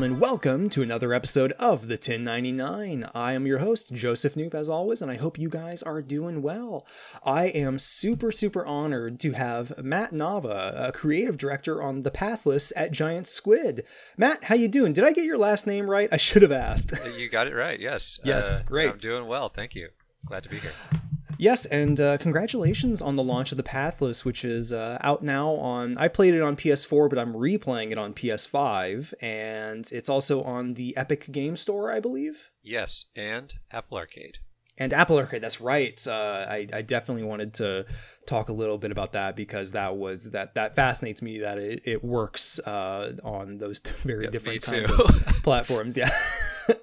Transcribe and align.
Gentlemen, 0.00 0.18
welcome 0.18 0.70
to 0.70 0.80
another 0.80 1.12
episode 1.12 1.52
of 1.58 1.82
the 1.82 1.92
1099. 1.96 3.10
I 3.14 3.34
am 3.34 3.46
your 3.46 3.58
host, 3.58 3.92
Joseph 3.92 4.34
Knoop, 4.34 4.54
as 4.54 4.70
always, 4.70 5.02
and 5.02 5.10
I 5.10 5.16
hope 5.16 5.38
you 5.38 5.50
guys 5.50 5.82
are 5.82 6.00
doing 6.00 6.40
well. 6.40 6.86
I 7.22 7.48
am 7.48 7.78
super, 7.78 8.32
super 8.32 8.64
honored 8.64 9.20
to 9.20 9.32
have 9.32 9.76
Matt 9.76 10.12
Nava, 10.12 10.88
a 10.88 10.90
creative 10.92 11.36
director 11.36 11.82
on 11.82 12.00
The 12.00 12.10
Pathless 12.10 12.72
at 12.76 12.92
Giant 12.92 13.26
Squid. 13.26 13.84
Matt, 14.16 14.44
how 14.44 14.54
you 14.54 14.68
doing? 14.68 14.94
Did 14.94 15.04
I 15.04 15.12
get 15.12 15.26
your 15.26 15.36
last 15.36 15.66
name 15.66 15.84
right? 15.84 16.08
I 16.10 16.16
should 16.16 16.40
have 16.40 16.50
asked. 16.52 16.94
You 17.18 17.28
got 17.28 17.46
it 17.46 17.54
right. 17.54 17.78
Yes. 17.78 18.20
Yes, 18.24 18.62
Uh, 18.62 18.64
great. 18.64 18.88
I'm 18.92 18.96
doing 18.96 19.26
well. 19.26 19.50
Thank 19.50 19.74
you. 19.74 19.90
Glad 20.24 20.44
to 20.44 20.48
be 20.48 20.60
here. 20.60 20.72
Yes, 21.40 21.64
and 21.64 21.98
uh, 21.98 22.18
congratulations 22.18 23.00
on 23.00 23.16
the 23.16 23.22
launch 23.22 23.50
of 23.50 23.56
The 23.56 23.62
Pathless, 23.62 24.26
which 24.26 24.44
is 24.44 24.74
uh, 24.74 24.98
out 25.00 25.22
now 25.22 25.52
on. 25.52 25.96
I 25.96 26.06
played 26.08 26.34
it 26.34 26.42
on 26.42 26.54
PS4, 26.54 27.08
but 27.08 27.18
I'm 27.18 27.32
replaying 27.32 27.92
it 27.92 27.96
on 27.96 28.12
PS5, 28.12 29.14
and 29.22 29.90
it's 29.90 30.10
also 30.10 30.42
on 30.42 30.74
the 30.74 30.94
Epic 30.98 31.32
Game 31.32 31.56
Store, 31.56 31.90
I 31.90 31.98
believe. 31.98 32.50
Yes, 32.62 33.06
and 33.16 33.54
Apple 33.70 33.96
Arcade. 33.96 34.36
And 34.76 34.92
Apple 34.92 35.16
Arcade, 35.16 35.40
that's 35.42 35.62
right. 35.62 36.06
Uh, 36.06 36.44
I, 36.46 36.66
I 36.74 36.82
definitely 36.82 37.24
wanted 37.24 37.54
to 37.54 37.86
talk 38.26 38.50
a 38.50 38.52
little 38.52 38.76
bit 38.76 38.92
about 38.92 39.12
that 39.12 39.34
because 39.34 39.70
that 39.72 39.96
was 39.96 40.32
that 40.32 40.56
that 40.56 40.76
fascinates 40.76 41.22
me 41.22 41.38
that 41.38 41.56
it, 41.56 41.80
it 41.86 42.04
works 42.04 42.58
uh, 42.60 43.12
on 43.24 43.56
those 43.56 43.78
very 44.02 44.24
Yeah, 44.24 44.30
different 44.30 44.60
kinds 44.60 44.90
of 44.90 44.96
platforms. 45.42 45.96
Yeah. 45.96 46.10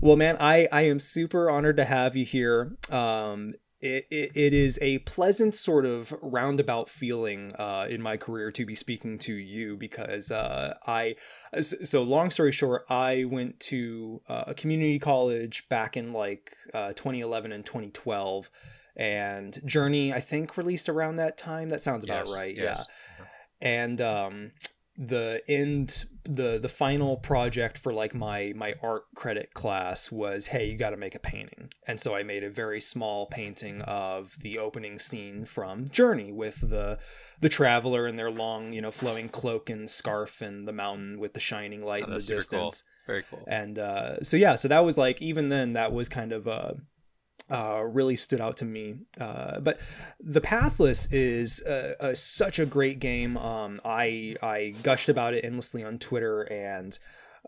well, 0.00 0.16
man, 0.16 0.36
I 0.40 0.68
I 0.72 0.82
am 0.82 1.00
super 1.00 1.50
honored 1.50 1.76
to 1.76 1.84
have 1.84 2.16
you 2.16 2.24
here. 2.24 2.76
Um, 2.90 3.54
it, 3.80 4.06
it, 4.10 4.36
it 4.36 4.52
is 4.52 4.78
a 4.80 4.98
pleasant 4.98 5.56
sort 5.56 5.84
of 5.84 6.14
roundabout 6.22 6.88
feeling 6.88 7.52
uh, 7.58 7.86
in 7.90 8.00
my 8.00 8.16
career 8.16 8.52
to 8.52 8.64
be 8.64 8.76
speaking 8.76 9.18
to 9.18 9.34
you 9.34 9.76
because 9.76 10.30
uh, 10.30 10.74
I 10.86 11.16
so 11.60 12.04
long 12.04 12.30
story 12.30 12.52
short 12.52 12.84
I 12.88 13.24
went 13.24 13.58
to 13.60 14.22
uh, 14.28 14.44
a 14.46 14.54
community 14.54 15.00
college 15.00 15.68
back 15.68 15.96
in 15.96 16.12
like 16.12 16.52
uh, 16.72 16.92
2011 16.92 17.50
and 17.50 17.66
2012 17.66 18.50
and 18.94 19.60
Journey 19.66 20.12
I 20.12 20.20
think 20.20 20.56
released 20.56 20.88
around 20.88 21.16
that 21.16 21.36
time 21.36 21.68
that 21.70 21.80
sounds 21.80 22.04
about 22.04 22.26
Yes, 22.28 22.36
right 22.36 22.56
yes. 22.56 22.88
yeah 22.88 23.24
and 23.62 24.00
um 24.00 24.50
the 24.98 25.42
end 25.48 26.04
the 26.24 26.58
the 26.58 26.68
final 26.68 27.16
project 27.16 27.78
for 27.78 27.94
like 27.94 28.14
my 28.14 28.52
my 28.54 28.74
art 28.82 29.04
credit 29.14 29.54
class 29.54 30.12
was 30.12 30.46
hey 30.48 30.66
you 30.68 30.76
got 30.76 30.90
to 30.90 30.98
make 30.98 31.14
a 31.14 31.18
painting 31.18 31.70
and 31.86 31.98
so 31.98 32.14
i 32.14 32.22
made 32.22 32.44
a 32.44 32.50
very 32.50 32.80
small 32.80 33.24
painting 33.26 33.80
of 33.82 34.36
the 34.42 34.58
opening 34.58 34.98
scene 34.98 35.46
from 35.46 35.88
journey 35.88 36.30
with 36.30 36.60
the 36.68 36.98
the 37.40 37.48
traveler 37.48 38.06
and 38.06 38.18
their 38.18 38.30
long 38.30 38.72
you 38.74 38.82
know 38.82 38.90
flowing 38.90 39.30
cloak 39.30 39.70
and 39.70 39.90
scarf 39.90 40.42
and 40.42 40.68
the 40.68 40.72
mountain 40.72 41.18
with 41.18 41.32
the 41.32 41.40
shining 41.40 41.82
light 41.82 42.02
Oh, 42.04 42.08
in 42.08 42.12
the 42.14 42.20
super 42.20 42.42
cool. 42.42 42.64
distance 42.68 42.84
Very 43.06 43.24
cool. 43.30 43.42
and 43.46 43.78
uh, 43.78 44.22
so 44.22 44.36
yeah 44.36 44.56
so 44.56 44.68
that 44.68 44.84
was 44.84 44.98
like 44.98 45.22
even 45.22 45.48
then 45.48 45.72
that 45.72 45.92
was 45.92 46.08
kind 46.10 46.32
of 46.32 46.46
uh, 46.46 46.74
uh, 47.50 47.82
really 47.84 48.16
stood 48.16 48.40
out 48.40 48.56
to 48.58 48.64
me. 48.64 48.96
Uh, 49.20 49.60
but 49.60 49.80
the 50.20 50.40
pathless 50.40 51.12
is 51.12 51.62
uh, 51.62 52.14
such 52.14 52.58
a 52.58 52.66
great 52.66 52.98
game. 52.98 53.36
Um, 53.36 53.80
i 53.84 54.36
i 54.42 54.72
gushed 54.82 55.08
about 55.08 55.34
it 55.34 55.44
endlessly 55.44 55.82
on 55.84 55.98
twitter 55.98 56.42
and 56.42 56.98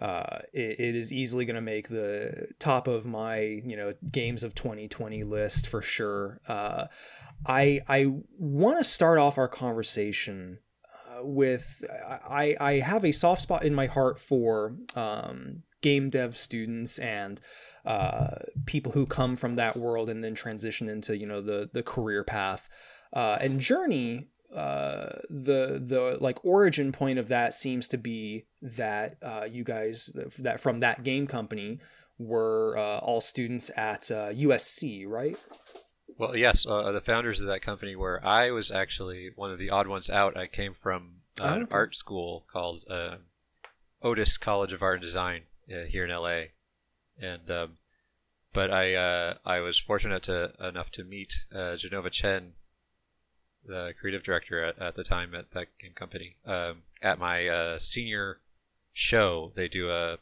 uh, 0.00 0.38
it, 0.52 0.80
it 0.80 0.94
is 0.96 1.12
easily 1.12 1.44
going 1.44 1.54
to 1.54 1.62
make 1.62 1.88
the 1.88 2.48
top 2.58 2.88
of 2.88 3.06
my 3.06 3.38
you 3.38 3.76
know 3.76 3.94
games 4.10 4.42
of 4.42 4.54
2020 4.54 5.22
list 5.22 5.68
for 5.68 5.82
sure. 5.82 6.40
I 7.46 7.80
i 7.88 8.12
want 8.38 8.78
to 8.78 8.84
start 8.84 9.18
off 9.18 9.38
our 9.38 9.48
conversation 9.48 10.58
with 11.22 11.84
I, 12.28 12.56
I 12.60 12.72
have 12.80 13.04
a 13.04 13.12
soft 13.12 13.42
spot 13.42 13.64
in 13.64 13.74
my 13.74 13.86
heart 13.86 14.18
for 14.18 14.74
um, 14.94 15.62
game 15.80 16.10
dev 16.10 16.36
students 16.36 16.98
and 16.98 17.40
uh, 17.84 18.36
people 18.66 18.92
who 18.92 19.06
come 19.06 19.36
from 19.36 19.56
that 19.56 19.76
world 19.76 20.08
and 20.08 20.22
then 20.24 20.34
transition 20.34 20.88
into 20.88 21.16
you 21.16 21.26
know 21.26 21.40
the 21.40 21.68
the 21.72 21.82
career 21.82 22.24
path 22.24 22.68
uh, 23.12 23.38
and 23.40 23.60
journey 23.60 24.28
uh, 24.54 25.10
the 25.28 25.82
the 25.84 26.16
like 26.20 26.44
origin 26.44 26.92
point 26.92 27.18
of 27.18 27.28
that 27.28 27.52
seems 27.52 27.88
to 27.88 27.98
be 27.98 28.44
that 28.62 29.16
uh, 29.22 29.44
you 29.50 29.64
guys 29.64 30.10
that 30.38 30.60
from 30.60 30.80
thatgamecompany 30.80 31.78
were 32.18 32.76
uh, 32.78 32.98
all 32.98 33.20
students 33.20 33.70
at 33.76 34.10
uh, 34.10 34.30
USC 34.30 35.06
right 35.08 35.36
Well, 36.16 36.36
yes, 36.36 36.64
uh, 36.64 36.92
the 36.92 37.00
founders 37.00 37.40
of 37.40 37.48
that 37.48 37.60
company 37.62 37.96
were. 37.96 38.24
I 38.24 38.52
was 38.52 38.70
actually 38.70 39.30
one 39.34 39.50
of 39.50 39.58
the 39.58 39.70
odd 39.70 39.88
ones 39.88 40.08
out. 40.08 40.36
I 40.36 40.46
came 40.46 40.72
from 40.72 41.22
uh, 41.40 41.44
Oh, 41.44 41.54
an 41.62 41.68
art 41.72 41.96
school 41.96 42.44
called 42.46 42.84
uh, 42.88 43.16
Otis 44.00 44.36
College 44.38 44.72
of 44.72 44.80
Art 44.80 44.98
and 44.98 45.02
Design 45.02 45.42
uh, 45.68 45.86
here 45.88 46.04
in 46.04 46.10
LA, 46.12 46.53
and 47.20 47.50
um, 47.50 47.78
but 48.52 48.70
I 48.70 48.94
uh, 48.94 49.34
I 49.44 49.60
was 49.60 49.78
fortunate 49.78 50.22
to 50.24 50.52
enough 50.60 50.90
to 50.92 51.04
meet 51.04 51.44
uh, 51.52 51.76
Jenova 51.76 52.10
Chen, 52.10 52.52
the 53.64 53.94
creative 54.00 54.22
director 54.22 54.62
at, 54.62 54.78
at 54.78 54.94
the 54.94 55.04
time 55.04 55.34
at 55.34 55.50
that 55.52 55.68
game 55.78 55.92
company, 55.94 56.36
um, 56.46 56.82
at 57.02 57.18
my 57.18 57.46
uh, 57.48 57.78
senior 57.78 58.38
show. 58.92 59.52
They 59.54 59.68
do 59.68 59.90
a 59.90 60.18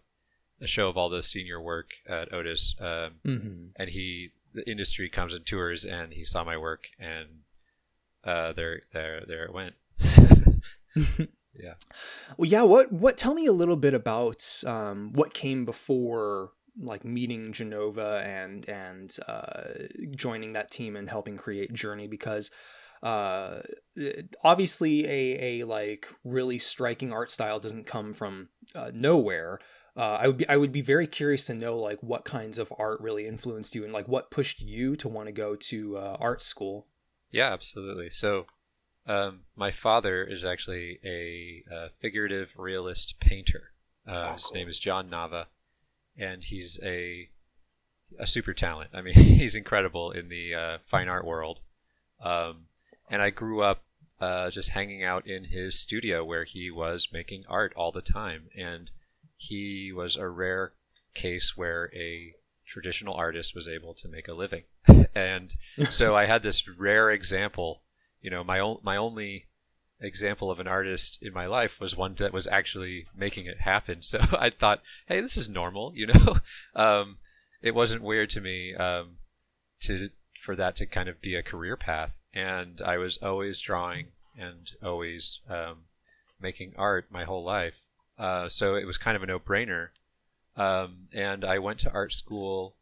a 0.61 0.67
show 0.67 0.89
of 0.89 0.97
all 0.97 1.09
the 1.09 1.23
senior 1.23 1.61
work 1.61 1.91
at 2.09 2.33
Otis. 2.33 2.77
Um, 2.81 3.13
mm-hmm. 3.25 3.65
and 3.77 3.91
he 3.91 4.31
the 4.55 4.69
industry 4.71 5.09
comes 5.09 5.35
and 5.35 5.47
tours 5.47 5.85
and 5.85 6.13
he 6.13 6.25
saw 6.25 6.45
my 6.45 6.59
work 6.59 6.89
and 6.99 7.27
uh 8.23 8.53
there 8.53 8.83
there 8.93 9.25
there 9.27 9.45
it 9.45 9.55
went 9.55 9.75
yeah 11.55 11.75
Well, 12.37 12.51
yeah. 12.51 12.63
What 12.63 12.93
what? 12.93 13.17
Tell 13.17 13.35
me 13.35 13.47
a 13.47 13.53
little 13.53 13.77
bit 13.77 13.95
about 13.95 14.45
um, 14.67 15.13
what 15.13 15.35
came 15.35 15.65
before, 15.65 16.53
like 16.81 17.05
meeting 17.05 17.53
Jenova 17.53 18.25
and 18.25 18.69
and 18.69 19.17
uh, 19.29 19.65
joining 20.15 20.55
that 20.55 20.71
team 20.71 20.97
and 20.97 21.09
helping 21.09 21.37
create 21.37 21.73
Journey 21.73 22.07
because. 22.09 22.51
Uh, 23.03 23.63
obviously, 24.45 25.05
a 25.07 25.61
a 25.63 25.67
like 25.67 26.07
really 26.23 26.57
striking 26.59 27.13
art 27.13 27.33
style 27.33 27.59
doesn't 27.59 27.85
come 27.85 28.13
from 28.13 28.49
uh, 28.77 28.93
nowhere. 28.95 29.59
Uh, 29.97 30.19
I 30.21 30.29
would 30.29 30.37
be 30.37 30.49
I 30.49 30.57
would 30.57 30.71
be 30.71 30.83
very 30.83 31.09
curious 31.09 31.45
to 31.47 31.55
know 31.55 31.77
like 31.79 32.01
what 32.01 32.25
kinds 32.25 32.59
of 32.59 32.73
art 32.79 33.01
really 33.01 33.27
influenced 33.27 33.75
you 33.75 33.83
and 33.85 33.93
like 33.93 34.07
what 34.07 34.31
pushed 34.31 34.61
you 34.61 34.95
to 34.97 35.09
want 35.09 35.27
to 35.27 35.33
go 35.33 35.57
to 35.57 35.99
uh, 35.99 36.17
art 36.21 36.43
school. 36.43 36.87
yeah 37.33 37.53
absolutely 37.53 38.09
so 38.09 38.47
um 39.07 39.41
my 39.57 39.71
father 39.71 40.23
is 40.25 40.45
actually 40.45 40.99
a, 41.05 41.63
uh 41.75 41.89
figurative 42.01 42.53
realist 42.57 43.19
painter 43.21 43.73
uh 44.07 44.29
Oh, 44.29 44.33
his 44.35 44.51
name 44.55 44.69
is 44.69 44.79
john 44.79 45.09
nava 45.11 45.47
and 46.19 46.45
he's 46.45 46.79
a 46.83 47.29
a 48.19 48.27
super 48.27 48.53
talent 48.53 48.91
i 48.93 49.01
mean 49.01 49.15
he's 49.39 49.55
incredible 49.55 50.11
in 50.11 50.29
the 50.29 50.55
uh, 50.55 50.79
fine 50.87 51.09
art 51.09 51.25
world 51.25 51.63
um 52.23 52.67
and 53.11 53.23
i 53.23 53.31
grew 53.31 53.63
up 53.63 53.83
uh, 54.23 54.51
just 54.51 54.71
hanging 54.71 55.03
out 55.03 55.27
in 55.27 55.47
his 55.47 55.77
studio 55.77 56.25
where 56.25 56.45
he 56.45 56.71
was 56.71 57.09
making 57.13 57.43
art 57.49 57.73
all 57.77 57.91
the 57.91 58.01
time. 58.01 58.45
And 58.57 58.89
he 59.37 59.93
was 59.93 60.17
a 60.17 60.29
rare 60.29 60.73
case 61.13 61.57
where 61.57 61.91
a 61.93 62.35
traditional 62.65 63.15
artist 63.15 63.53
was 63.53 63.67
able 63.67 63.95
to 63.95 64.07
make 64.07 64.29
a 64.29 64.33
living. 64.33 64.63
and 65.15 65.57
so 65.91 66.15
I 66.15 66.27
had 66.27 66.45
this 66.45 66.69
rare 66.69 67.11
example. 67.11 67.83
You 68.21 68.31
know, 68.31 68.45
my 68.45 68.61
own 68.61 68.79
my 68.83 68.97
only 68.97 69.47
example 70.03 70.51
of 70.51 70.61
an 70.61 70.67
artist 70.67 71.19
in 71.23 71.33
my 71.33 71.47
life 71.47 71.81
was 71.81 71.97
one 71.97 72.15
that 72.19 72.33
was 72.33 72.47
actually 72.49 73.07
making 73.17 73.47
it 73.47 73.61
happen. 73.61 74.01
So 74.03 74.19
I 74.39 74.51
thought, 74.51 74.83
hey, 75.07 75.21
this 75.21 75.37
is 75.37 75.49
normal. 75.49 75.93
You 75.95 76.09
know, 76.09 76.37
um, 76.75 77.19
it 77.63 77.75
wasn't 77.75 78.03
weird 78.03 78.31
to 78.31 78.41
me 78.41 78.75
um, 78.75 79.17
to 79.81 80.11
for 80.41 80.57
that 80.57 80.77
to 80.77 80.87
kind 80.87 81.09
of 81.09 81.23
be 81.23 81.35
a 81.35 81.43
career 81.43 81.77
path. 81.77 82.19
And 82.35 82.83
I 82.83 82.99
was 82.99 83.19
always 83.19 83.61
drawing 83.61 84.09
and 84.37 84.71
always 84.83 85.41
um, 85.49 85.85
making 86.41 86.75
art 86.77 87.07
my 87.11 87.25
whole 87.25 87.45
life. 87.45 87.87
Uh, 88.19 88.49
so 88.49 88.75
it 88.75 88.87
was 88.87 88.99
kind 88.99 89.17
of 89.17 89.23
a 89.23 89.27
no-brainer. 89.27 89.89
Um, 90.57 91.09
and 91.13 91.45
I 91.45 91.59
went 91.59 91.79
to 91.81 91.93
art 91.93 92.13
school 92.13 92.75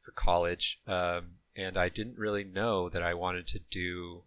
for 0.00 0.12
college, 0.12 0.80
um, 0.86 1.38
and 1.56 1.76
I 1.76 1.88
didn't 1.88 2.18
really 2.18 2.44
know 2.44 2.88
that 2.88 3.02
I 3.02 3.14
wanted 3.14 3.46
to 3.48 3.60
do 3.70 4.22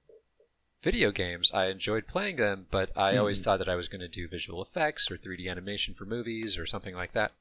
video 0.86 1.10
games. 1.12 1.52
I 1.52 1.66
enjoyed 1.66 2.06
playing 2.06 2.36
them, 2.36 2.68
but 2.70 2.96
I 2.96 3.18
always 3.18 3.42
Mhm. 3.42 3.44
thought 3.44 3.58
that 3.58 3.68
I 3.68 3.76
was 3.76 3.88
going 3.88 4.02
to 4.02 4.08
do 4.08 4.28
visual 4.28 4.62
effects 4.62 5.10
or 5.10 5.18
3D 5.18 5.50
animation 5.50 5.96
for 5.96 6.06
movies 6.06 6.60
or 6.60 6.68
something 6.68 6.94
like 6.94 7.14
that. 7.14 7.34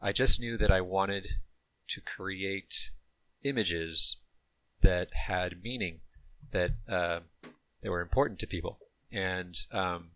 I 0.00 0.12
just 0.12 0.40
knew 0.40 0.56
that 0.56 0.70
I 0.70 0.80
wanted 0.80 1.40
to 1.88 2.00
create 2.00 2.90
images 3.42 4.16
that 4.80 5.12
had 5.12 5.62
meaning, 5.62 6.00
that 6.52 6.72
uh, 6.88 7.20
that 7.82 7.90
were 7.90 8.00
important 8.00 8.38
to 8.40 8.46
people. 8.46 8.78
And 9.12 9.60
um, 9.72 10.12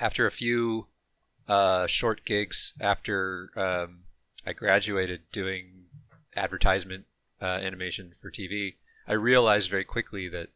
after 0.00 0.26
a 0.26 0.32
few 0.32 0.88
uh, 1.46 1.86
short 1.86 2.24
gigs 2.24 2.74
after 2.80 3.50
um, 3.54 4.06
I 4.44 4.54
graduated 4.54 5.30
doing 5.30 5.86
advertisement 6.34 7.06
uh, 7.40 7.44
animation 7.44 8.16
for 8.20 8.32
TV, 8.32 8.78
I 9.06 9.12
realized 9.12 9.70
very 9.70 9.84
quickly 9.84 10.28
that 10.30 10.48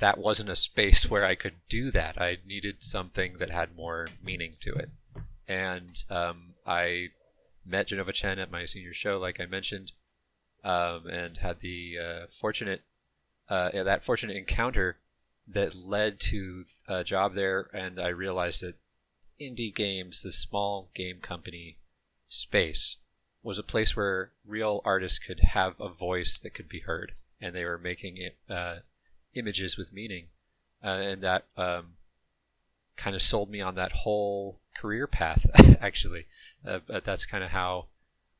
that 0.00 0.18
wasn't 0.18 0.50
a 0.50 0.56
space 0.56 1.08
where 1.10 1.24
I 1.24 1.34
could 1.34 1.56
do 1.68 1.90
that. 1.92 2.20
I 2.20 2.38
needed 2.46 2.82
something 2.82 3.38
that 3.38 3.50
had 3.50 3.76
more 3.76 4.08
meaning 4.22 4.56
to 4.60 4.74
it. 4.74 4.90
and 5.48 6.04
um, 6.10 6.54
I 6.66 7.08
met 7.64 7.88
Jenova 7.88 8.12
Chen 8.12 8.38
at 8.38 8.50
my 8.50 8.64
senior 8.64 8.92
show, 8.92 9.18
like 9.18 9.40
I 9.40 9.46
mentioned, 9.46 9.92
um, 10.64 11.06
and 11.06 11.38
had 11.38 11.60
the 11.60 11.98
uh, 11.98 12.26
fortunate 12.28 12.82
uh, 13.50 13.70
yeah, 13.74 13.82
that 13.82 14.04
fortunate 14.04 14.36
encounter 14.36 14.98
that 15.46 15.74
led 15.74 16.20
to 16.20 16.64
a 16.86 17.02
job 17.02 17.34
there, 17.34 17.68
and 17.74 17.98
I 17.98 18.08
realized 18.08 18.62
that 18.62 18.76
indie 19.40 19.74
games, 19.74 20.22
the 20.22 20.30
small 20.30 20.88
game 20.94 21.18
company 21.20 21.78
space, 22.28 22.96
was 23.42 23.58
a 23.58 23.64
place 23.64 23.96
where 23.96 24.30
real 24.46 24.80
artists 24.84 25.18
could 25.18 25.40
have 25.40 25.74
a 25.80 25.88
voice 25.88 26.38
that 26.38 26.54
could 26.54 26.68
be 26.68 26.80
heard, 26.80 27.12
and 27.40 27.54
they 27.54 27.64
were 27.64 27.78
making 27.78 28.18
it, 28.18 28.36
uh, 28.48 28.76
images 29.34 29.76
with 29.76 29.92
meaning, 29.92 30.26
uh, 30.82 30.88
and 30.88 31.22
that 31.22 31.44
um, 31.56 31.94
kind 32.96 33.16
of 33.16 33.22
sold 33.22 33.50
me 33.50 33.60
on 33.60 33.74
that 33.74 33.92
whole 33.92 34.58
career 34.76 35.06
path. 35.06 35.46
actually, 35.80 36.26
uh, 36.66 36.80
but 36.86 37.04
that's 37.04 37.26
kind 37.26 37.44
of 37.44 37.50
how 37.50 37.86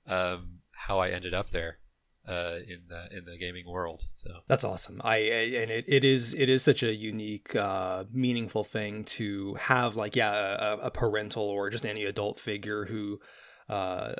um, 0.07 0.61
how 0.73 0.99
I 0.99 1.11
ended 1.11 1.35
up 1.35 1.51
there 1.51 1.79
uh, 2.29 2.59
in 2.67 2.83
the 2.89 3.17
in 3.17 3.25
the 3.25 3.37
gaming 3.39 3.69
world. 3.69 4.05
So 4.15 4.31
that's 4.47 4.65
awesome. 4.65 5.01
I 5.05 5.17
and 5.17 5.71
it, 5.71 5.85
it 5.89 6.05
is 6.05 6.35
it 6.35 6.49
is 6.49 6.63
such 6.63 6.83
a 6.83 6.93
unique, 6.93 7.55
uh, 7.57 8.05
meaningful 8.13 8.65
thing 8.65 9.05
to 9.05 9.55
have 9.55 9.97
like 9.97 10.17
yeah 10.17 10.75
a, 10.75 10.79
a 10.79 10.91
parental 10.91 11.45
or 11.45 11.71
just 11.71 11.87
any 11.87 12.05
adult 12.05 12.39
figure 12.39 12.87
who. 12.87 13.21
Uh, 13.71 14.15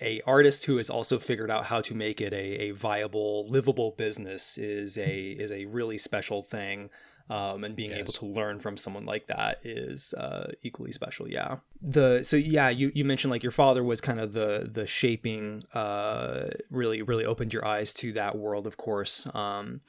a 0.00 0.22
artist 0.26 0.64
who 0.64 0.78
has 0.78 0.88
also 0.88 1.18
figured 1.18 1.50
out 1.50 1.66
how 1.66 1.82
to 1.82 1.94
make 1.94 2.22
it 2.22 2.32
a, 2.32 2.36
a 2.36 2.70
viable, 2.70 3.46
livable 3.50 3.90
business 3.98 4.56
is 4.56 4.96
a 4.96 5.32
is 5.32 5.52
a 5.52 5.66
really 5.66 5.98
special 5.98 6.42
thing 6.42 6.88
um, 7.28 7.64
and 7.64 7.76
being 7.76 7.90
yes. 7.90 8.00
able 8.00 8.12
to 8.12 8.26
learn 8.26 8.60
from 8.60 8.76
someone 8.76 9.04
like 9.04 9.26
that 9.26 9.60
is 9.62 10.14
uh, 10.14 10.52
equally 10.62 10.92
special. 10.92 11.28
Yeah. 11.28 11.58
The 11.80 12.22
so 12.22 12.36
yeah, 12.36 12.68
you, 12.68 12.90
you 12.94 13.04
mentioned 13.04 13.30
like 13.30 13.42
your 13.42 13.52
father 13.52 13.82
was 13.82 14.00
kind 14.00 14.20
of 14.20 14.32
the 14.32 14.68
the 14.70 14.86
shaping, 14.86 15.64
uh, 15.74 16.48
really 16.70 17.02
really 17.02 17.24
opened 17.24 17.52
your 17.52 17.66
eyes 17.66 17.92
to 17.94 18.12
that 18.14 18.36
world. 18.36 18.66
Of 18.66 18.76
course, 18.76 19.26
um, 19.34 19.80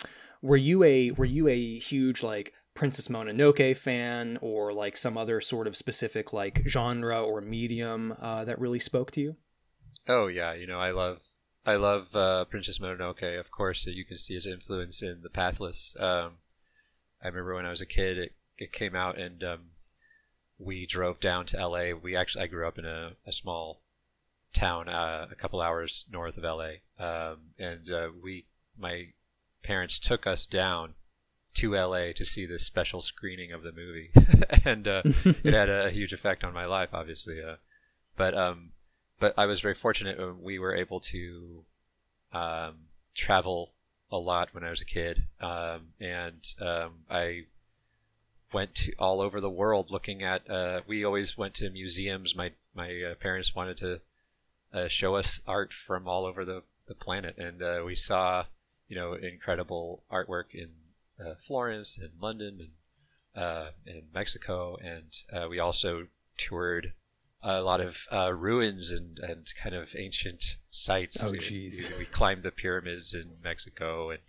were 0.42 0.58
you 0.58 0.84
a 0.84 1.12
were 1.12 1.26
you 1.26 1.48
a 1.48 1.80
huge 1.80 2.22
like 2.22 2.54
Princess 2.76 3.08
Mononoke 3.08 3.78
fan 3.78 4.38
or 4.42 4.74
like 4.74 4.98
some 4.98 5.18
other 5.18 5.40
sort 5.42 5.68
of 5.68 5.78
specific 5.78 6.34
like 6.34 6.64
genre 6.68 7.24
or 7.24 7.42
medium 7.42 8.16
uh, 8.20 8.46
that 8.46 8.60
really 8.60 8.80
spoke 8.80 9.12
to 9.12 9.22
you? 9.22 9.36
Oh 10.08 10.28
yeah, 10.28 10.54
you 10.54 10.68
know 10.68 10.80
I 10.80 10.92
love 10.92 11.22
I 11.66 11.76
love 11.76 12.16
uh, 12.16 12.46
Princess 12.46 12.80
Mononoke. 12.80 13.40
Of 13.40 13.52
course, 13.52 13.86
you 13.86 14.04
can 14.04 14.18
see 14.18 14.34
his 14.34 14.48
influence 14.48 15.02
in 15.02 15.22
The 15.22 15.30
Pathless. 15.30 15.96
Um, 16.00 16.38
I 17.24 17.28
remember 17.28 17.56
when 17.56 17.66
I 17.66 17.70
was 17.70 17.82
a 17.82 17.86
kid, 17.86 18.18
it, 18.18 18.34
it 18.58 18.74
came 18.74 18.96
out 18.96 19.18
and 19.18 19.44
um, 19.44 19.60
we 20.60 20.86
drove 20.86 21.22
down 21.22 21.46
to 21.48 21.68
LA. 21.68 21.92
We 21.94 22.16
actually, 22.16 22.44
I 22.44 22.48
grew 22.48 22.68
up 22.68 22.78
in 22.78 22.86
a, 22.86 23.14
a 23.26 23.32
small 23.32 23.82
town 24.54 24.90
uh, 24.90 25.28
a 25.32 25.36
couple 25.36 25.62
hours 25.62 26.06
north 26.12 26.38
of 26.38 26.44
LA. 26.44 26.82
Um, 27.00 27.52
and 27.58 27.90
uh, 27.90 28.10
we, 28.22 28.46
my 28.78 29.14
parents 29.64 30.00
took 30.00 30.28
us 30.28 30.46
down 30.46 30.96
to 31.56 31.76
LA 31.76 32.12
to 32.16 32.26
see 32.26 32.46
this 32.46 32.66
special 32.66 33.02
screening 33.02 33.52
of 33.52 33.64
the 33.64 33.72
movie. 33.72 34.12
and 34.66 34.88
uh, 34.88 35.02
it 35.06 35.54
had 35.54 35.70
a 35.70 35.90
huge 35.90 36.14
effect 36.14 36.44
on 36.44 36.54
my 36.54 36.66
life, 36.66 36.90
obviously. 36.94 37.42
Uh, 37.42 37.56
but, 38.18 38.36
um, 38.36 38.72
but 39.20 39.34
I 39.38 39.46
was 39.46 39.60
very 39.60 39.76
fortunate 39.76 40.18
when 40.18 40.42
we 40.42 40.60
were 40.60 40.76
able 40.76 41.00
to 41.02 41.64
um, 42.34 42.76
travel 43.14 43.72
a 44.12 44.18
lot 44.18 44.50
when 44.54 44.64
I 44.64 44.70
was 44.70 44.82
a 44.82 44.86
kid, 44.86 45.24
um, 45.42 45.94
and 46.00 46.46
um, 46.62 46.92
I 47.10 47.46
went 48.54 48.76
to 48.76 48.94
all 49.00 49.20
over 49.20 49.42
the 49.42 49.50
world 49.50 49.90
looking 49.90 50.22
at. 50.22 50.48
Uh, 50.50 50.82
we 50.86 51.04
always 51.04 51.38
went 51.38 51.56
to 51.56 51.70
museums. 51.70 52.36
My 52.36 52.52
my 52.76 53.02
uh, 53.02 53.16
parents 53.16 53.56
wanted 53.56 53.78
to 53.78 54.02
uh, 54.74 54.88
show 54.88 55.16
us 55.16 55.42
art 55.48 55.74
from 55.74 56.08
all 56.08 56.26
over 56.26 56.46
the, 56.46 56.64
the 56.88 56.96
planet, 56.96 57.38
and 57.38 57.62
uh, 57.62 57.82
we 57.86 57.96
saw 57.96 58.46
you 58.88 58.96
know 58.96 59.14
incredible 59.14 60.04
artwork 60.12 60.54
in 60.54 60.70
uh, 61.20 61.36
Florence 61.36 61.98
and 61.98 62.12
London 62.22 62.60
and 62.60 63.44
uh, 63.44 63.72
in 63.86 64.04
Mexico, 64.14 64.78
and 64.82 65.50
we 65.50 65.60
also 65.60 66.08
toured 66.38 66.94
a 67.44 67.62
lot 67.62 67.82
of 67.82 68.08
uh, 68.12 68.34
ruins 68.34 68.92
and, 68.92 69.20
and 69.20 69.54
kind 69.62 69.76
of 69.76 69.96
ancient 69.98 70.58
sites. 70.70 71.30
Oh, 71.30 71.34
jeez. 71.34 71.92
We, 71.92 72.00
we, 72.00 72.06
climbed 72.06 72.44
the 72.44 72.52
pyramids 72.52 73.14
in 73.14 73.32
Mexico 73.44 74.12
and 74.12 74.20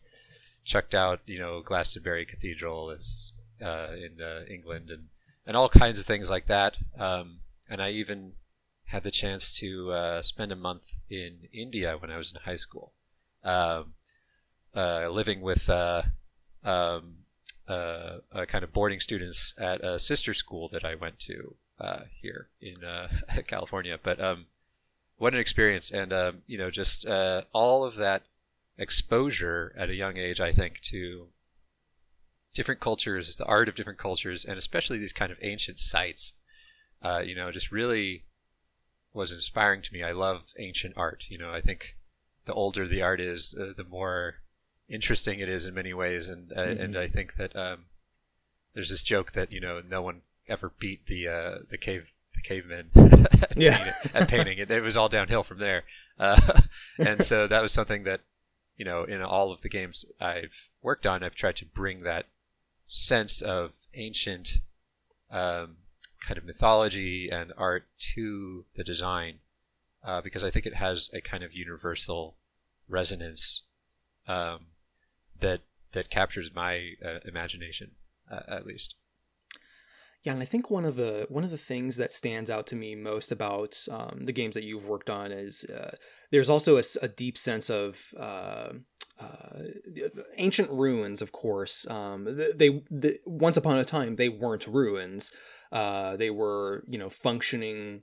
checked 0.64 0.94
out, 0.94 1.20
you 1.26 1.38
know, 1.38 1.62
Glastonbury 1.62 2.26
Cathedral 2.26 2.90
is, 2.90 3.32
uh, 3.62 3.88
in 3.92 4.20
uh, 4.20 4.44
England 4.50 4.90
and, 4.90 5.04
and 5.46 5.56
all 5.56 5.68
kinds 5.68 5.98
of 5.98 6.06
things 6.06 6.28
like 6.28 6.46
that. 6.46 6.76
Um, 6.98 7.38
and 7.70 7.80
I 7.80 7.90
even 7.90 8.32
had 8.86 9.04
the 9.04 9.12
chance 9.12 9.52
to 9.58 9.92
uh, 9.92 10.22
spend 10.22 10.50
a 10.50 10.56
month 10.56 10.98
in 11.08 11.48
India 11.52 11.96
when 11.98 12.10
I 12.10 12.16
was 12.16 12.32
in 12.32 12.40
high 12.40 12.56
school, 12.56 12.92
um, 13.44 13.94
uh, 14.74 15.08
living 15.08 15.40
with 15.40 15.70
uh, 15.70 16.02
um, 16.64 17.16
kind 17.66 18.64
of 18.64 18.72
boarding 18.72 19.00
students 19.00 19.54
at 19.58 19.82
a 19.82 19.98
sister 19.98 20.34
school 20.34 20.68
that 20.70 20.84
I 20.84 20.94
went 20.94 21.18
to 21.20 21.56
uh, 21.80 22.00
here 22.20 22.48
in 22.60 22.84
uh, 22.84 23.08
California. 23.46 23.98
But 24.02 24.20
um, 24.20 24.46
what 25.16 25.34
an 25.34 25.40
experience, 25.40 25.90
and 25.90 26.12
um, 26.12 26.42
you 26.46 26.58
know, 26.58 26.70
just 26.70 27.06
uh, 27.06 27.42
all 27.52 27.84
of 27.84 27.96
that 27.96 28.22
exposure 28.78 29.74
at 29.76 29.90
a 29.90 29.94
young 29.94 30.16
age, 30.16 30.40
I 30.40 30.52
think, 30.52 30.80
to 30.82 31.28
different 32.52 32.80
cultures, 32.80 33.36
the 33.36 33.46
art 33.46 33.68
of 33.68 33.74
different 33.74 33.98
cultures, 33.98 34.44
and 34.44 34.58
especially 34.58 34.98
these 34.98 35.12
kind 35.12 35.32
of 35.32 35.38
ancient 35.42 35.80
sites. 35.80 36.34
Uh, 37.02 37.22
you 37.24 37.34
know, 37.34 37.50
just 37.50 37.70
really 37.70 38.24
was 39.12 39.32
inspiring 39.32 39.82
to 39.82 39.92
me. 39.92 40.02
I 40.02 40.12
love 40.12 40.52
ancient 40.58 40.94
art. 40.96 41.26
You 41.28 41.38
know, 41.38 41.52
I 41.52 41.60
think 41.60 41.96
the 42.46 42.54
older 42.54 42.88
the 42.88 43.02
art 43.02 43.20
is, 43.20 43.54
uh, 43.60 43.72
the 43.76 43.84
more 43.84 44.36
interesting 44.88 45.40
it 45.40 45.48
is 45.48 45.66
in 45.66 45.74
many 45.74 45.94
ways, 45.94 46.28
and 46.28 46.52
uh, 46.52 46.60
mm-hmm. 46.60 46.82
and 46.82 46.98
I 46.98 47.08
think 47.08 47.34
that 47.34 47.54
um, 47.56 47.86
there's 48.74 48.90
this 48.90 49.02
joke 49.02 49.32
that 49.32 49.52
you 49.52 49.60
know 49.60 49.82
no 49.86 50.02
one 50.02 50.22
ever 50.48 50.72
beat 50.78 51.06
the 51.06 51.28
uh, 51.28 51.58
the 51.70 51.78
cave 51.78 52.12
the 52.34 52.42
cavemen 52.42 52.90
at, 52.96 53.56
yeah. 53.56 53.76
painting, 53.76 54.10
at 54.14 54.28
painting 54.28 54.58
it. 54.58 54.70
It 54.70 54.82
was 54.82 54.96
all 54.96 55.08
downhill 55.08 55.42
from 55.42 55.58
there, 55.58 55.84
uh, 56.18 56.40
and 56.98 57.22
so 57.22 57.46
that 57.46 57.62
was 57.62 57.72
something 57.72 58.04
that 58.04 58.20
you 58.76 58.84
know 58.84 59.04
in 59.04 59.22
all 59.22 59.52
of 59.52 59.62
the 59.62 59.68
games 59.68 60.04
I've 60.20 60.68
worked 60.82 61.06
on, 61.06 61.22
I've 61.22 61.34
tried 61.34 61.56
to 61.56 61.66
bring 61.66 61.98
that 61.98 62.26
sense 62.86 63.40
of 63.40 63.72
ancient 63.94 64.58
um, 65.30 65.76
kind 66.20 66.38
of 66.38 66.44
mythology 66.44 67.28
and 67.30 67.52
art 67.56 67.86
to 67.98 68.64
the 68.74 68.84
design 68.84 69.38
uh, 70.04 70.20
because 70.20 70.44
I 70.44 70.50
think 70.50 70.66
it 70.66 70.74
has 70.74 71.10
a 71.14 71.20
kind 71.20 71.42
of 71.42 71.52
universal 71.52 72.36
resonance 72.88 73.62
um, 74.26 74.66
that 75.44 75.60
that 75.92 76.10
captures 76.10 76.54
my 76.54 76.94
uh, 77.04 77.20
imagination 77.24 77.92
uh, 78.30 78.40
at 78.48 78.66
least. 78.66 78.96
Yeah, 80.22 80.32
and 80.32 80.42
I 80.42 80.46
think 80.46 80.70
one 80.70 80.86
of 80.86 80.96
the 80.96 81.26
one 81.28 81.44
of 81.44 81.50
the 81.50 81.58
things 81.58 81.98
that 81.98 82.10
stands 82.10 82.48
out 82.48 82.66
to 82.68 82.76
me 82.76 82.94
most 82.94 83.30
about 83.30 83.78
um, 83.90 84.20
the 84.24 84.32
games 84.32 84.54
that 84.54 84.64
you've 84.64 84.86
worked 84.86 85.10
on 85.10 85.30
is 85.30 85.64
uh, 85.64 85.94
there's 86.30 86.48
also 86.48 86.78
a, 86.78 86.82
a, 87.02 87.08
deep 87.08 87.36
sense 87.36 87.68
of 87.68 88.14
uh, 88.18 88.70
uh, 89.20 89.62
ancient 90.38 90.70
ruins. 90.70 91.20
Of 91.20 91.32
course, 91.32 91.86
um, 91.90 92.24
they, 92.56 92.82
they, 92.90 93.18
once 93.26 93.58
upon 93.58 93.76
a 93.78 93.84
time 93.84 94.16
they 94.16 94.30
weren't 94.30 94.66
ruins. 94.66 95.30
Uh, 95.70 96.16
they 96.16 96.30
were 96.30 96.84
you 96.88 96.98
know 96.98 97.10
functioning 97.10 98.02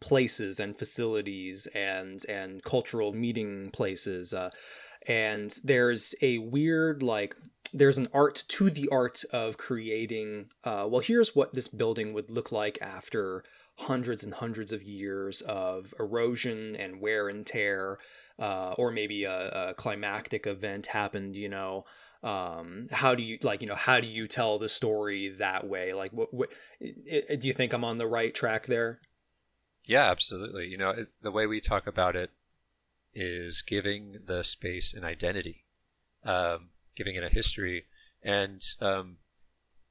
places 0.00 0.60
and 0.60 0.76
facilities 0.76 1.68
and 1.74 2.24
and 2.28 2.64
cultural 2.64 3.12
meeting 3.12 3.70
places. 3.70 4.34
Uh, 4.34 4.50
and 5.06 5.58
there's 5.64 6.14
a 6.22 6.38
weird 6.38 7.02
like 7.02 7.36
there's 7.72 7.98
an 7.98 8.08
art 8.14 8.44
to 8.48 8.70
the 8.70 8.88
art 8.90 9.24
of 9.32 9.58
creating 9.58 10.46
uh, 10.64 10.86
well 10.88 11.00
here's 11.00 11.34
what 11.34 11.54
this 11.54 11.68
building 11.68 12.12
would 12.12 12.30
look 12.30 12.52
like 12.52 12.78
after 12.80 13.42
hundreds 13.76 14.22
and 14.22 14.34
hundreds 14.34 14.72
of 14.72 14.82
years 14.82 15.40
of 15.42 15.92
erosion 15.98 16.76
and 16.76 17.00
wear 17.00 17.28
and 17.28 17.46
tear 17.46 17.98
uh, 18.38 18.72
or 18.78 18.90
maybe 18.90 19.24
a, 19.24 19.70
a, 19.70 19.74
climactic 19.74 20.46
event 20.46 20.86
happened 20.86 21.36
you 21.36 21.48
know? 21.48 21.84
Um, 22.22 22.86
how 22.90 23.14
do 23.14 23.22
you 23.22 23.38
like 23.42 23.60
you 23.60 23.68
know 23.68 23.74
how 23.74 24.00
do 24.00 24.06
you 24.06 24.26
tell 24.26 24.58
the 24.58 24.68
story 24.68 25.28
that 25.38 25.66
way? 25.66 25.92
Like 25.92 26.10
what, 26.12 26.32
what 26.32 26.50
it, 26.80 27.40
do 27.40 27.46
you 27.46 27.52
think 27.52 27.74
i'm 27.74 27.84
on 27.84 27.98
the 27.98 28.06
right 28.06 28.34
track 28.34 28.66
there? 28.66 29.00
Yeah 29.84 30.10
absolutely. 30.10 30.68
You 30.68 30.78
know 30.78 30.90
it's 30.90 31.16
the 31.16 31.30
way 31.30 31.46
we 31.46 31.60
talk 31.60 31.86
about 31.86 32.16
it 32.16 32.30
is 33.14 33.62
giving 33.62 34.18
the 34.26 34.42
space 34.42 34.94
an 34.94 35.04
identity 35.04 35.64
um, 36.24 36.70
giving 36.94 37.14
it 37.14 37.24
a 37.24 37.28
history, 37.28 37.84
and 38.22 38.62
um, 38.80 39.18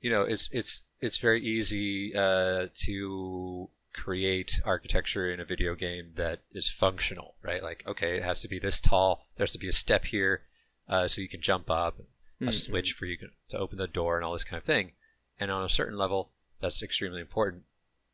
you 0.01 0.10
know, 0.10 0.24
it's 0.24 0.50
it's 0.51 0.82
it's 1.00 1.18
very 1.18 1.42
easy 1.42 2.15
uh, 2.15 2.68
to 2.74 3.70
create 3.94 4.60
architecture 4.65 5.32
in 5.32 5.39
a 5.39 5.46
video 5.46 5.75
game 5.75 6.12
that 6.15 6.39
is 6.51 6.70
functional, 6.70 7.36
right? 7.44 7.62
Like, 7.62 7.84
okay, 7.88 8.18
it 8.18 8.24
has 8.24 8.42
to 8.42 8.48
be 8.48 8.58
this 8.58 8.82
tall. 8.82 9.27
There 9.36 9.44
has 9.44 9.53
to 9.53 9.60
be 9.60 9.68
a 9.68 9.74
step 9.74 10.06
here, 10.06 10.42
uh, 10.89 11.08
so 11.08 11.22
you 11.22 11.30
can 11.30 11.42
jump 11.42 11.70
up. 11.70 12.00
A 12.42 12.46
mm-hmm. 12.46 12.51
switch 12.51 12.94
for 12.94 13.06
you 13.06 13.18
to 13.50 13.58
open 13.58 13.77
the 13.77 13.88
door 13.88 14.18
and 14.18 14.25
all 14.25 14.34
this 14.34 14.44
kind 14.44 14.58
of 14.58 14.65
thing. 14.65 14.94
And 15.39 15.50
on 15.51 15.63
a 15.63 15.70
certain 15.70 15.98
level, 15.98 16.32
that's 16.60 16.84
extremely 16.84 17.22
important. 17.22 17.63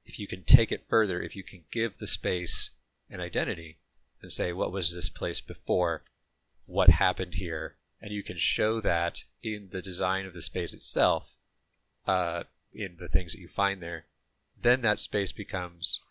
if 0.05 0.19
you 0.19 0.27
can 0.27 0.43
take 0.43 0.71
it 0.71 0.85
further, 0.87 1.21
if 1.21 1.35
you 1.35 1.43
can 1.43 1.63
give 1.71 1.97
the 1.97 2.07
space 2.07 2.71
an 3.09 3.21
identity 3.21 3.79
and 4.21 4.31
say, 4.31 4.53
what 4.53 4.71
was 4.71 4.93
this 4.93 5.09
place 5.09 5.41
before? 5.41 6.03
What 6.65 6.89
happened 6.89 7.35
here? 7.35 7.75
And 8.01 8.11
you 8.11 8.23
can 8.23 8.37
show 8.37 8.79
that 8.81 9.25
in 9.43 9.69
the 9.71 9.81
design 9.81 10.25
of 10.25 10.33
the 10.33 10.41
space 10.41 10.73
itself, 10.73 11.35
uh, 12.07 12.43
in 12.73 12.97
the 12.99 13.07
things 13.07 13.33
that 13.33 13.41
you 13.41 13.47
find 13.47 13.81
there, 13.81 14.05
then 14.61 14.81
that 14.81 14.99
space 14.99 15.31
becomes 15.31 16.01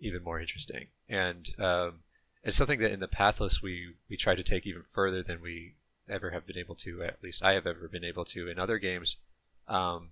even 0.00 0.22
more 0.22 0.40
interesting. 0.40 0.88
And 1.08 1.50
um, 1.58 2.00
it's 2.42 2.56
something 2.56 2.80
that 2.80 2.92
in 2.92 3.00
the 3.00 3.08
Pathless 3.08 3.62
we 3.62 3.94
we 4.08 4.16
try 4.16 4.34
to 4.34 4.42
take 4.42 4.66
even 4.66 4.82
further 4.88 5.22
than 5.22 5.40
we 5.40 5.74
ever 6.08 6.30
have 6.30 6.46
been 6.46 6.58
able 6.58 6.74
to. 6.76 7.02
At 7.02 7.22
least 7.22 7.42
I 7.42 7.52
have 7.52 7.66
ever 7.66 7.88
been 7.88 8.04
able 8.04 8.24
to 8.26 8.48
in 8.48 8.58
other 8.58 8.78
games. 8.78 9.16
Um, 9.68 10.10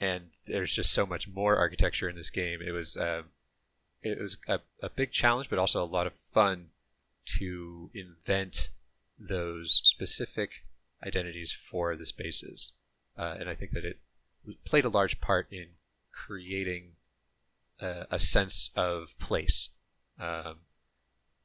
and 0.00 0.24
there's 0.46 0.74
just 0.74 0.92
so 0.92 1.06
much 1.06 1.28
more 1.28 1.56
architecture 1.56 2.08
in 2.08 2.16
this 2.16 2.30
game. 2.30 2.60
It 2.60 2.72
was 2.72 2.96
uh, 2.96 3.22
it 4.02 4.20
was 4.20 4.38
a, 4.48 4.60
a 4.82 4.90
big 4.90 5.12
challenge, 5.12 5.48
but 5.48 5.58
also 5.58 5.82
a 5.82 5.86
lot 5.86 6.06
of 6.06 6.14
fun 6.14 6.66
to 7.24 7.90
invent 7.94 8.70
those 9.18 9.80
specific 9.84 10.64
identities 11.04 11.52
for 11.52 11.96
the 11.96 12.06
spaces. 12.06 12.72
Uh, 13.16 13.36
and 13.38 13.48
I 13.48 13.54
think 13.54 13.72
that 13.72 13.84
it 13.84 13.98
played 14.64 14.84
a 14.84 14.88
large 14.88 15.20
part 15.20 15.46
in 15.52 15.66
creating 16.12 16.92
a, 17.80 18.06
a 18.10 18.18
sense 18.18 18.70
of 18.74 19.18
place. 19.18 19.68
Um, 20.18 20.60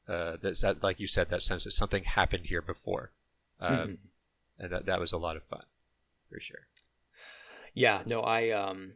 uh, 0.07 0.37
that's 0.41 0.61
that, 0.61 0.83
like 0.83 0.99
you 0.99 1.07
said, 1.07 1.29
that 1.29 1.41
sense 1.41 1.65
that 1.65 1.71
something 1.71 2.05
happened 2.05 2.45
here 2.45 2.61
before, 2.61 3.11
um, 3.59 3.75
mm-hmm. 3.75 3.93
and 4.59 4.71
that 4.71 4.85
that 4.85 4.99
was 4.99 5.11
a 5.11 5.17
lot 5.17 5.35
of 5.35 5.43
fun, 5.43 5.63
for 6.29 6.39
sure. 6.39 6.67
Yeah, 7.73 8.03
no, 8.05 8.21
I 8.21 8.51
um, 8.51 8.93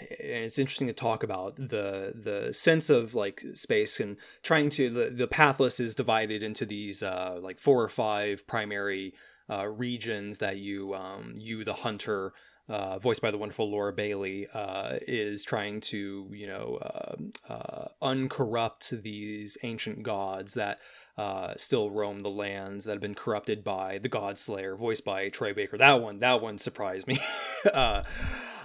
it's 0.00 0.58
interesting 0.58 0.88
to 0.88 0.92
talk 0.92 1.22
about 1.22 1.56
the 1.56 2.12
the 2.14 2.52
sense 2.52 2.90
of 2.90 3.14
like 3.14 3.42
space 3.54 4.00
and 4.00 4.16
trying 4.42 4.68
to 4.70 4.90
the 4.90 5.10
the 5.10 5.26
pathless 5.26 5.80
is 5.80 5.94
divided 5.94 6.42
into 6.42 6.66
these 6.66 7.02
uh 7.02 7.38
like 7.40 7.58
four 7.58 7.82
or 7.82 7.88
five 7.88 8.46
primary 8.46 9.14
uh 9.50 9.66
regions 9.66 10.38
that 10.38 10.56
you 10.58 10.94
um 10.94 11.34
you 11.36 11.64
the 11.64 11.74
hunter 11.74 12.32
uh, 12.68 12.98
voiced 12.98 13.20
by 13.20 13.30
the 13.30 13.38
wonderful 13.38 13.68
Laura 13.68 13.92
Bailey, 13.92 14.46
uh, 14.54 14.96
is 15.06 15.44
trying 15.44 15.80
to, 15.80 16.28
you 16.32 16.46
know, 16.46 16.78
uh, 16.80 17.52
uh 17.52 17.88
uncorrupt 18.00 19.02
these 19.02 19.58
ancient 19.62 20.02
gods 20.02 20.54
that 20.54 20.78
uh, 21.18 21.52
still 21.56 21.90
roam 21.90 22.20
the 22.20 22.32
lands 22.32 22.84
that 22.84 22.92
have 22.92 23.00
been 23.00 23.14
corrupted 23.14 23.62
by 23.62 23.98
the 23.98 24.08
God 24.08 24.38
Slayer, 24.38 24.76
voiced 24.76 25.04
by 25.04 25.28
Troy 25.28 25.52
Baker. 25.52 25.76
That 25.76 26.00
one, 26.00 26.18
that 26.18 26.40
one 26.40 26.58
surprised 26.58 27.06
me. 27.06 27.20
Uh, 27.72 28.02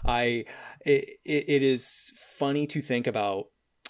I, 0.08 0.46
it, 0.90 1.46
it 1.48 1.64
is 1.64 2.14
funny 2.16 2.68
to 2.68 2.82
think 2.82 3.08
about 3.08 3.46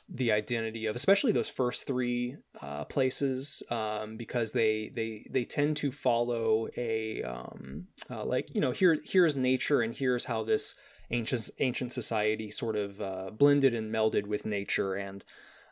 the 0.10 0.32
identity 0.32 0.86
of 0.86 0.96
especially 0.96 1.34
those 1.34 1.50
first 1.50 1.86
three 1.86 2.38
uh, 2.62 2.86
places 2.86 3.62
um, 3.70 4.16
because 4.16 4.54
they 4.54 4.90
they 4.96 5.28
they 5.30 5.44
tend 5.44 5.76
to 5.76 5.92
follow 5.92 6.68
a 6.78 7.22
um, 7.24 7.88
uh, 8.10 8.24
like 8.24 8.54
you 8.56 8.62
know 8.62 8.72
here 8.72 8.98
here's 9.04 9.36
nature 9.36 9.82
and 9.82 9.96
here's 9.96 10.26
how 10.26 10.44
this 10.44 10.76
ancient 11.12 11.50
ancient 11.60 11.94
society 11.94 12.52
sort 12.52 12.76
of 12.76 13.02
uh, 13.02 13.30
blended 13.32 13.74
and 13.74 13.94
melded 13.94 14.28
with 14.28 14.46
nature. 14.46 14.96
And 14.96 15.24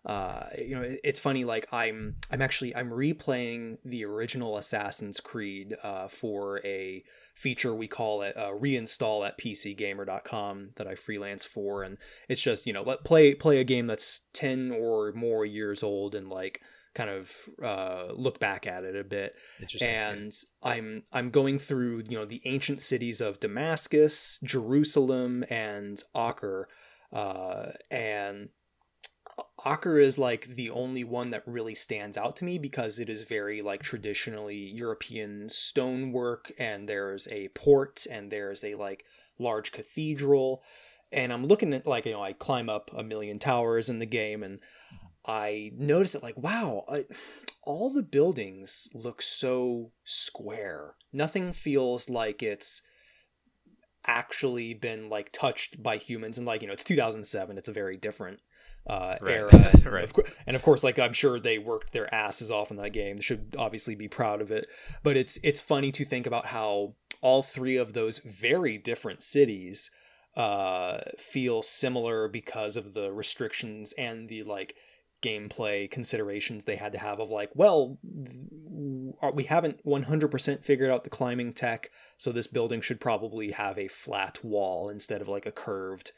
uh, 0.05 0.48
you 0.58 0.75
know 0.75 0.84
it, 0.84 1.00
it's 1.03 1.20
funny 1.20 1.46
like 1.46 1.72
I'm 1.74 2.15
I'm 2.32 2.41
actually 2.41 2.75
I'm 2.75 2.89
replaying 2.89 3.77
the 3.84 4.05
original 4.05 4.58
Assassin's 4.58 5.20
Creed 5.20 5.75
uh, 5.84 6.08
for 6.08 6.60
a 6.65 7.03
feature 7.36 7.75
we 7.75 7.88
call 7.88 8.22
it 8.22 8.36
uh, 8.38 8.51
reinstall 8.51 9.27
at 9.27 9.38
pcgamer.com 9.38 10.70
that 10.77 10.88
I 10.88 10.96
freelance 10.96 11.46
for. 11.46 11.84
And 11.84 11.98
it's 12.27 12.42
just 12.42 12.65
you 12.65 12.74
know 12.74 12.84
let 12.84 13.04
play 13.04 13.36
play 13.36 13.60
a 13.60 13.63
game 13.63 13.88
that's 13.88 14.27
10 14.34 14.72
or 14.72 15.12
more 15.13 15.46
years 15.46 15.84
old 15.84 16.15
and 16.15 16.30
like 16.30 16.62
kind 16.96 17.10
of 17.10 17.36
uh, 17.62 18.13
look 18.13 18.39
back 18.39 18.65
at 18.65 18.86
it 18.86 18.96
a 18.96 19.04
bit. 19.04 19.36
And 19.82 20.34
I'm 20.63 21.04
I'm 21.12 21.30
going 21.30 21.60
through 21.60 22.04
you 22.10 22.18
know 22.18 22.25
the 22.25 22.42
ancient 22.46 22.82
cities 22.82 23.22
of 23.22 23.39
Damascus, 23.39 24.39
Jerusalem 24.44 25.44
and 25.50 26.01
Acre 26.15 26.68
uh, 27.13 27.72
and 27.92 28.50
Acre 29.65 29.98
is 29.98 30.19
like 30.19 30.45
the 30.45 30.69
only 30.69 31.03
one 31.03 31.31
that 31.31 31.43
really 31.48 31.74
stands 31.74 32.17
out 32.17 32.36
to 32.38 32.45
me 32.45 32.60
because 32.60 33.00
it 33.00 33.10
is 33.10 33.24
very 33.24 33.63
like 33.63 33.81
traditionally 33.81 34.57
European 34.57 35.50
stonework 35.50 36.51
and 36.60 36.88
there's 36.88 37.27
a 37.29 37.48
port 37.50 38.05
and 38.12 38.31
there's 38.31 38.63
a 38.63 38.75
like 38.75 39.05
large 39.39 39.72
cathedral. 39.72 40.62
And 41.12 41.34
I'm 41.34 41.48
looking 41.48 41.74
at 41.74 41.88
like 41.88 42.05
you 42.05 42.12
know 42.12 42.24
I 42.24 42.34
climb 42.34 42.69
up 42.69 42.91
a 42.95 43.03
million 43.03 43.39
towers 43.39 43.89
in 43.89 43.98
the 43.98 44.05
game 44.05 44.43
and 44.43 44.60
I 45.25 45.72
notice 45.75 46.13
it 46.13 46.22
like 46.22 46.38
wow 46.38 46.86
I, 46.88 47.05
all 47.63 47.89
the 47.89 48.03
buildings 48.03 48.88
look 48.93 49.24
so 49.24 49.91
square. 50.03 50.93
Nothing 51.12 51.53
feels 51.53 52.07
like 52.07 52.43
it's 52.43 52.84
actually 54.05 54.75
been 54.75 55.10
like 55.10 55.31
touched 55.31 55.81
by 55.81 55.98
humans. 55.98 56.38
And 56.38 56.45
like 56.45 56.62
you 56.62 56.67
know 56.67 56.74
it's 56.74 56.84
2007 56.84 57.57
it's 57.57 57.69
a 57.69 57.74
very 57.74 57.98
different 57.98 58.41
uh, 58.88 59.15
right. 59.22 59.36
era. 59.36 59.51
And, 59.74 59.86
right. 59.86 60.04
of 60.04 60.13
co- 60.13 60.24
and 60.46 60.56
of 60.56 60.63
course, 60.63 60.84
like 60.84 61.00
I'm 61.00 61.13
sure 61.13 61.39
they 61.39 61.58
worked 61.58 61.94
their 61.94 62.13
asses 62.13 62.51
off 62.51 62.72
in 62.72 62.77
that 62.77 62.92
game. 62.92 63.18
They 63.18 63.22
should 63.22 63.56
obviously 63.58 63.96
be 63.96 64.08
proud 64.08 64.42
of 64.42 64.51
it. 64.51 64.68
But 65.04 65.18
it's 65.18 65.39
it's 65.44 65.60
funny 65.60 65.92
to 65.94 66.06
think 66.06 66.27
about 66.27 66.48
how 66.48 66.96
all 67.22 67.42
three 67.42 67.77
of 67.77 67.94
those 67.94 68.20
very 68.20 68.77
different 68.77 69.24
cities 69.24 69.89
uh, 70.36 71.00
feel 71.18 71.62
similar 71.62 72.27
because 72.27 72.77
of 72.77 72.94
the 72.94 73.12
restrictions 73.12 73.94
and 73.98 74.27
the 74.27 74.44
like 74.44 74.75
gameplay 75.22 75.89
considerations 75.89 76.65
they 76.65 76.75
had 76.75 76.92
to 76.92 77.00
have 77.00 77.20
of 77.20 77.32
like 77.32 77.50
well 77.56 77.98
we 79.34 79.46
haven't 79.46 79.84
100% 79.84 80.63
figured 80.63 80.92
out 80.92 81.04
the 81.04 81.10
climbing 81.10 81.51
tech 81.51 81.89
so 82.18 82.32
this 82.32 82.46
building 82.46 82.80
should 82.80 83.00
probably 83.00 83.51
have 83.51 83.80
a 83.80 83.88
flat 83.88 84.44
wall 84.44 84.89
instead 84.89 85.22
of 85.22 85.27
like 85.27 85.48
a 85.48 85.51
curved 85.51 86.12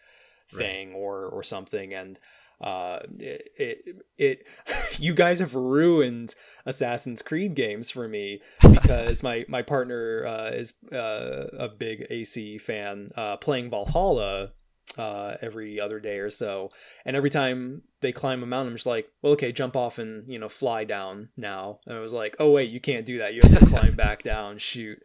thing 0.50 0.90
right. 0.90 0.98
or 0.98 1.26
or 1.28 1.44
something 1.44 1.94
and 1.94 2.20
uh, 2.60 3.00
it, 3.20 3.50
it, 3.58 4.06
it 4.18 4.48
you 5.00 5.14
guys 5.14 5.40
have 5.40 5.54
ruined 5.54 6.34
Assassin's 6.66 7.22
Creed 7.22 7.56
games 7.56 7.92
for 7.92 8.08
me 8.08 8.42
because 8.62 9.22
my 9.22 9.46
my 9.48 9.62
partner 9.62 10.26
uh, 10.26 10.50
is 10.50 10.74
uh, 10.92 11.48
a 11.58 11.68
big 11.68 12.08
AC 12.10 12.58
fan, 12.58 13.10
uh, 13.16 13.38
playing 13.38 13.70
Valhalla 13.70 14.52
uh, 14.98 15.36
every 15.42 15.80
other 15.80 16.00
day 16.00 16.18
or 16.18 16.30
so, 16.30 16.72
and 17.06 17.16
every 17.16 17.30
time 17.30 17.84
they 18.02 18.12
climb 18.12 18.42
a 18.42 18.48
mountain, 18.48 18.74
I'm 18.74 18.76
just 18.76 18.88
like, 18.88 19.12
well, 19.22 19.34
okay, 19.34 19.52
jump 19.52 19.76
off 19.76 20.00
and 20.00 20.32
you 20.32 20.40
know 20.40 20.50
fly 20.50 20.84
down 20.84 21.30
now. 21.38 21.80
And 21.86 21.96
I 21.96 22.00
was 22.00 22.14
like, 22.14 22.38
oh 22.40 22.52
wait, 22.52 22.72
you 22.72 22.80
can't 22.80 23.06
do 23.06 23.20
that. 23.20 23.36
You 23.36 23.42
have 23.44 23.60
to 23.60 23.66
climb 23.68 23.96
back 23.96 24.24
down. 24.24 24.58
Shoot. 24.58 25.00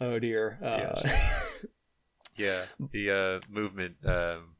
Oh 0.00 0.20
dear. 0.20 0.58
Uh, 0.62 0.78
yes. 0.78 1.46
yeah, 2.36 2.64
the 2.92 3.10
uh, 3.10 3.52
movement. 3.52 3.96
Um 4.04 4.53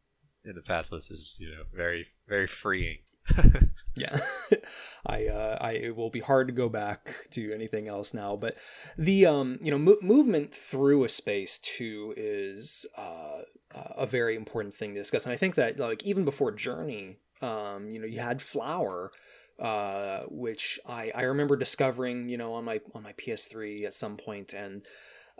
in 0.45 0.55
the 0.55 0.63
pathless 0.63 1.11
is 1.11 1.39
you 1.41 1.51
know 1.51 1.63
very 1.75 2.07
very 2.29 2.47
freeing. 2.47 2.99
yeah, 3.97 4.19
I 5.07 5.27
uh, 5.27 5.59
I 5.61 5.73
it 5.73 5.97
will 5.97 6.11
be 6.11 6.21
hard 6.21 6.49
to 6.49 6.53
go 6.53 6.69
back 6.69 7.15
to 7.31 7.53
anything 7.53 7.89
else 7.89 8.13
now. 8.13 8.37
But 8.37 8.57
the 8.99 9.27
um 9.27 9.59
you 9.63 9.71
know 9.71 9.79
mo- 9.79 9.99
movement 10.03 10.55
through 10.55 11.05
a 11.05 11.09
space 11.09 11.59
too 11.59 12.15
is 12.17 12.87
uh, 12.97 13.43
a 13.75 14.07
very 14.07 14.37
important 14.37 14.75
thing 14.75 14.95
to 14.95 15.01
discuss, 15.01 15.25
and 15.25 15.33
I 15.33 15.37
think 15.37 15.55
that 15.55 15.79
like 15.79 16.05
even 16.05 16.25
before 16.25 16.53
Journey, 16.53 17.19
um 17.41 17.91
you 17.91 18.01
know 18.01 18.07
you 18.07 18.21
had 18.21 18.43
Flower 18.43 19.11
uh, 19.59 20.23
which 20.29 20.81
I, 20.87 21.13
I 21.15 21.23
remember 21.23 21.57
discovering, 21.57 22.29
you 22.29 22.37
know, 22.37 22.55
on 22.55 22.65
my 22.65 22.81
on 22.95 23.03
my 23.03 23.13
PS3 23.13 23.85
at 23.85 23.95
some 23.95 24.17
point, 24.17 24.53
and 24.53 24.83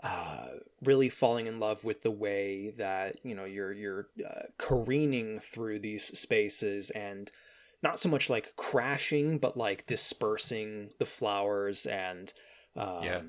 uh, 0.03 0.47
really 0.83 1.09
falling 1.09 1.47
in 1.47 1.59
love 1.59 1.83
with 1.83 2.01
the 2.01 2.11
way 2.11 2.73
that 2.77 3.15
you 3.23 3.33
know 3.33 3.45
you're 3.45 3.73
you're 3.73 4.07
uh, 4.25 4.43
careening 4.57 5.39
through 5.39 5.79
these 5.79 6.05
spaces 6.17 6.89
and 6.91 7.31
not 7.81 7.99
so 7.99 8.09
much 8.09 8.29
like 8.29 8.53
crashing 8.57 9.37
but 9.37 9.55
like 9.55 9.85
dispersing 9.87 10.91
the 10.99 11.05
flowers 11.05 11.85
and 11.85 12.33
um, 12.75 13.03
yeah. 13.03 13.21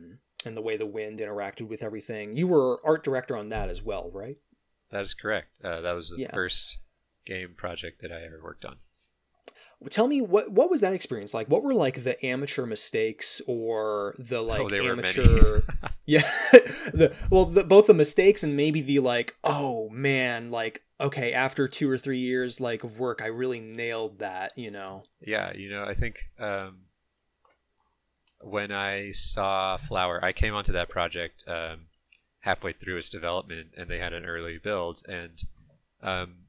and 0.44 0.56
the 0.56 0.60
way 0.60 0.76
the 0.76 0.86
wind 0.86 1.20
interacted 1.20 1.68
with 1.68 1.82
everything 1.82 2.36
you 2.36 2.48
were 2.48 2.80
art 2.84 3.04
director 3.04 3.36
on 3.36 3.48
that 3.48 3.68
as 3.68 3.82
well 3.82 4.10
right 4.12 4.38
that 4.90 5.02
is 5.02 5.14
correct 5.14 5.60
uh, 5.62 5.80
that 5.80 5.92
was 5.92 6.10
the 6.10 6.22
yeah. 6.22 6.34
first 6.34 6.78
game 7.24 7.54
project 7.56 8.02
that 8.02 8.10
i 8.10 8.22
ever 8.22 8.40
worked 8.42 8.64
on 8.64 8.76
tell 9.90 10.06
me 10.06 10.20
what 10.20 10.50
what 10.50 10.70
was 10.70 10.80
that 10.80 10.92
experience 10.92 11.34
like? 11.34 11.48
What 11.48 11.62
were 11.62 11.74
like 11.74 12.02
the 12.04 12.24
amateur 12.24 12.66
mistakes 12.66 13.40
or 13.46 14.14
the 14.18 14.38
oh, 14.38 14.44
like 14.44 14.60
oh, 14.60 14.86
amateur 14.86 15.62
yeah. 16.06 16.28
The 16.92 17.14
well 17.30 17.46
the, 17.46 17.64
both 17.64 17.88
the 17.88 17.94
mistakes 17.94 18.44
and 18.44 18.56
maybe 18.56 18.80
the 18.80 19.00
like 19.00 19.36
oh 19.42 19.88
man 19.90 20.52
like 20.52 20.84
okay 21.00 21.32
after 21.32 21.66
two 21.66 21.90
or 21.90 21.98
three 21.98 22.20
years 22.20 22.60
like 22.60 22.84
of 22.84 23.00
work 23.00 23.20
i 23.20 23.26
really 23.26 23.58
nailed 23.58 24.20
that 24.20 24.52
you 24.56 24.70
know? 24.70 25.02
Yeah 25.20 25.52
you 25.52 25.68
know 25.68 25.82
i 25.82 25.94
think 25.94 26.30
um 26.38 26.82
when 28.40 28.70
i 28.70 29.10
saw 29.10 29.76
flower 29.76 30.24
i 30.24 30.32
came 30.32 30.54
onto 30.54 30.72
that 30.72 30.88
project 30.88 31.42
um 31.48 31.86
halfway 32.38 32.72
through 32.72 32.98
its 32.98 33.10
development 33.10 33.70
and 33.76 33.90
they 33.90 33.98
had 33.98 34.12
an 34.12 34.24
early 34.24 34.58
build 34.58 35.02
and 35.08 35.42
um 36.02 36.46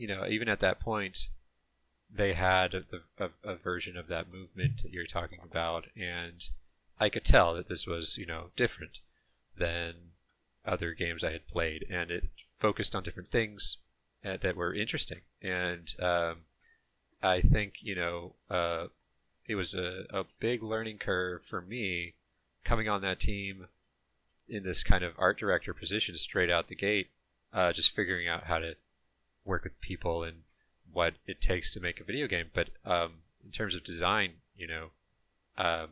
you 0.00 0.08
know, 0.08 0.24
even 0.26 0.48
at 0.48 0.60
that 0.60 0.80
point, 0.80 1.28
they 2.12 2.34
had 2.34 2.74
a, 2.74 3.30
a, 3.44 3.54
version 3.54 3.96
of 3.96 4.08
that 4.08 4.32
movement 4.32 4.82
that 4.82 4.92
you're 4.92 5.06
talking 5.06 5.38
about, 5.42 5.86
and 5.96 6.48
I 6.98 7.08
could 7.08 7.24
tell 7.24 7.54
that 7.54 7.68
this 7.68 7.86
was, 7.86 8.18
you 8.18 8.26
know, 8.26 8.46
different 8.56 8.98
than 9.56 9.94
other 10.64 10.92
games 10.92 11.22
I 11.22 11.32
had 11.32 11.46
played, 11.46 11.86
and 11.88 12.10
it 12.10 12.28
focused 12.58 12.94
on 12.94 13.02
different 13.02 13.30
things 13.30 13.78
uh, 14.24 14.36
that 14.40 14.56
were 14.56 14.74
interesting. 14.74 15.20
And 15.40 15.94
um, 16.00 16.38
I 17.22 17.40
think, 17.40 17.82
you 17.82 17.94
know, 17.94 18.34
uh, 18.50 18.86
it 19.48 19.54
was 19.54 19.74
a, 19.74 20.04
a 20.10 20.24
big 20.38 20.62
learning 20.62 20.98
curve 20.98 21.44
for 21.44 21.60
me 21.60 22.14
coming 22.64 22.88
on 22.88 23.02
that 23.02 23.20
team 23.20 23.68
in 24.48 24.64
this 24.64 24.82
kind 24.82 25.04
of 25.04 25.14
art 25.16 25.38
director 25.38 25.72
position 25.72 26.16
straight 26.16 26.50
out 26.50 26.68
the 26.68 26.74
gate, 26.74 27.10
uh, 27.52 27.72
just 27.72 27.94
figuring 27.94 28.28
out 28.28 28.44
how 28.44 28.58
to 28.58 28.76
work 29.44 29.64
with 29.64 29.80
people 29.80 30.22
and 30.22 30.42
what 30.92 31.14
it 31.26 31.40
takes 31.40 31.72
to 31.74 31.80
make 31.80 32.00
a 32.00 32.04
video 32.04 32.26
game. 32.26 32.46
But 32.52 32.70
um, 32.84 33.22
in 33.44 33.50
terms 33.50 33.74
of 33.74 33.84
design, 33.84 34.34
you 34.56 34.66
know, 34.66 34.86
uh, 35.56 35.86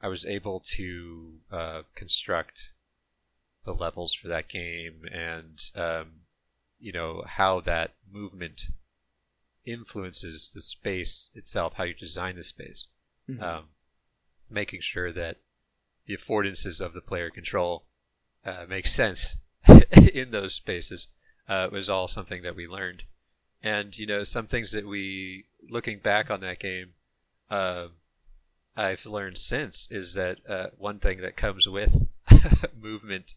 I 0.00 0.08
was 0.08 0.24
able 0.26 0.60
to 0.76 1.32
uh, 1.50 1.82
construct 1.94 2.72
the 3.64 3.72
levels 3.74 4.14
for 4.14 4.28
that 4.28 4.48
game 4.48 5.02
and 5.12 5.60
um, 5.74 6.06
you 6.80 6.92
know 6.92 7.24
how 7.26 7.60
that 7.60 7.94
movement 8.10 8.68
influences 9.66 10.52
the 10.54 10.60
space 10.60 11.30
itself, 11.34 11.74
how 11.74 11.84
you 11.84 11.94
design 11.94 12.36
the 12.36 12.42
space, 12.42 12.86
mm-hmm. 13.28 13.42
um, 13.42 13.64
making 14.48 14.80
sure 14.80 15.12
that 15.12 15.38
the 16.06 16.16
affordances 16.16 16.80
of 16.80 16.94
the 16.94 17.00
player 17.00 17.30
control 17.30 17.84
uh, 18.44 18.64
make 18.68 18.86
sense 18.86 19.36
in 20.14 20.30
those 20.30 20.54
spaces 20.54 21.08
uh, 21.48 21.68
was 21.70 21.90
all 21.90 22.08
something 22.08 22.42
that 22.42 22.56
we 22.56 22.66
learned. 22.66 23.04
And 23.62 23.96
you 23.98 24.06
know, 24.06 24.22
some 24.22 24.46
things 24.46 24.72
that 24.72 24.86
we, 24.86 25.46
looking 25.68 25.98
back 25.98 26.30
on 26.30 26.40
that 26.40 26.60
game, 26.60 26.94
uh, 27.50 27.88
I've 28.76 29.04
learned 29.06 29.38
since 29.38 29.88
is 29.90 30.14
that 30.14 30.38
uh, 30.48 30.68
one 30.76 31.00
thing 31.00 31.20
that 31.20 31.36
comes 31.36 31.68
with 31.68 32.06
movement 32.80 33.34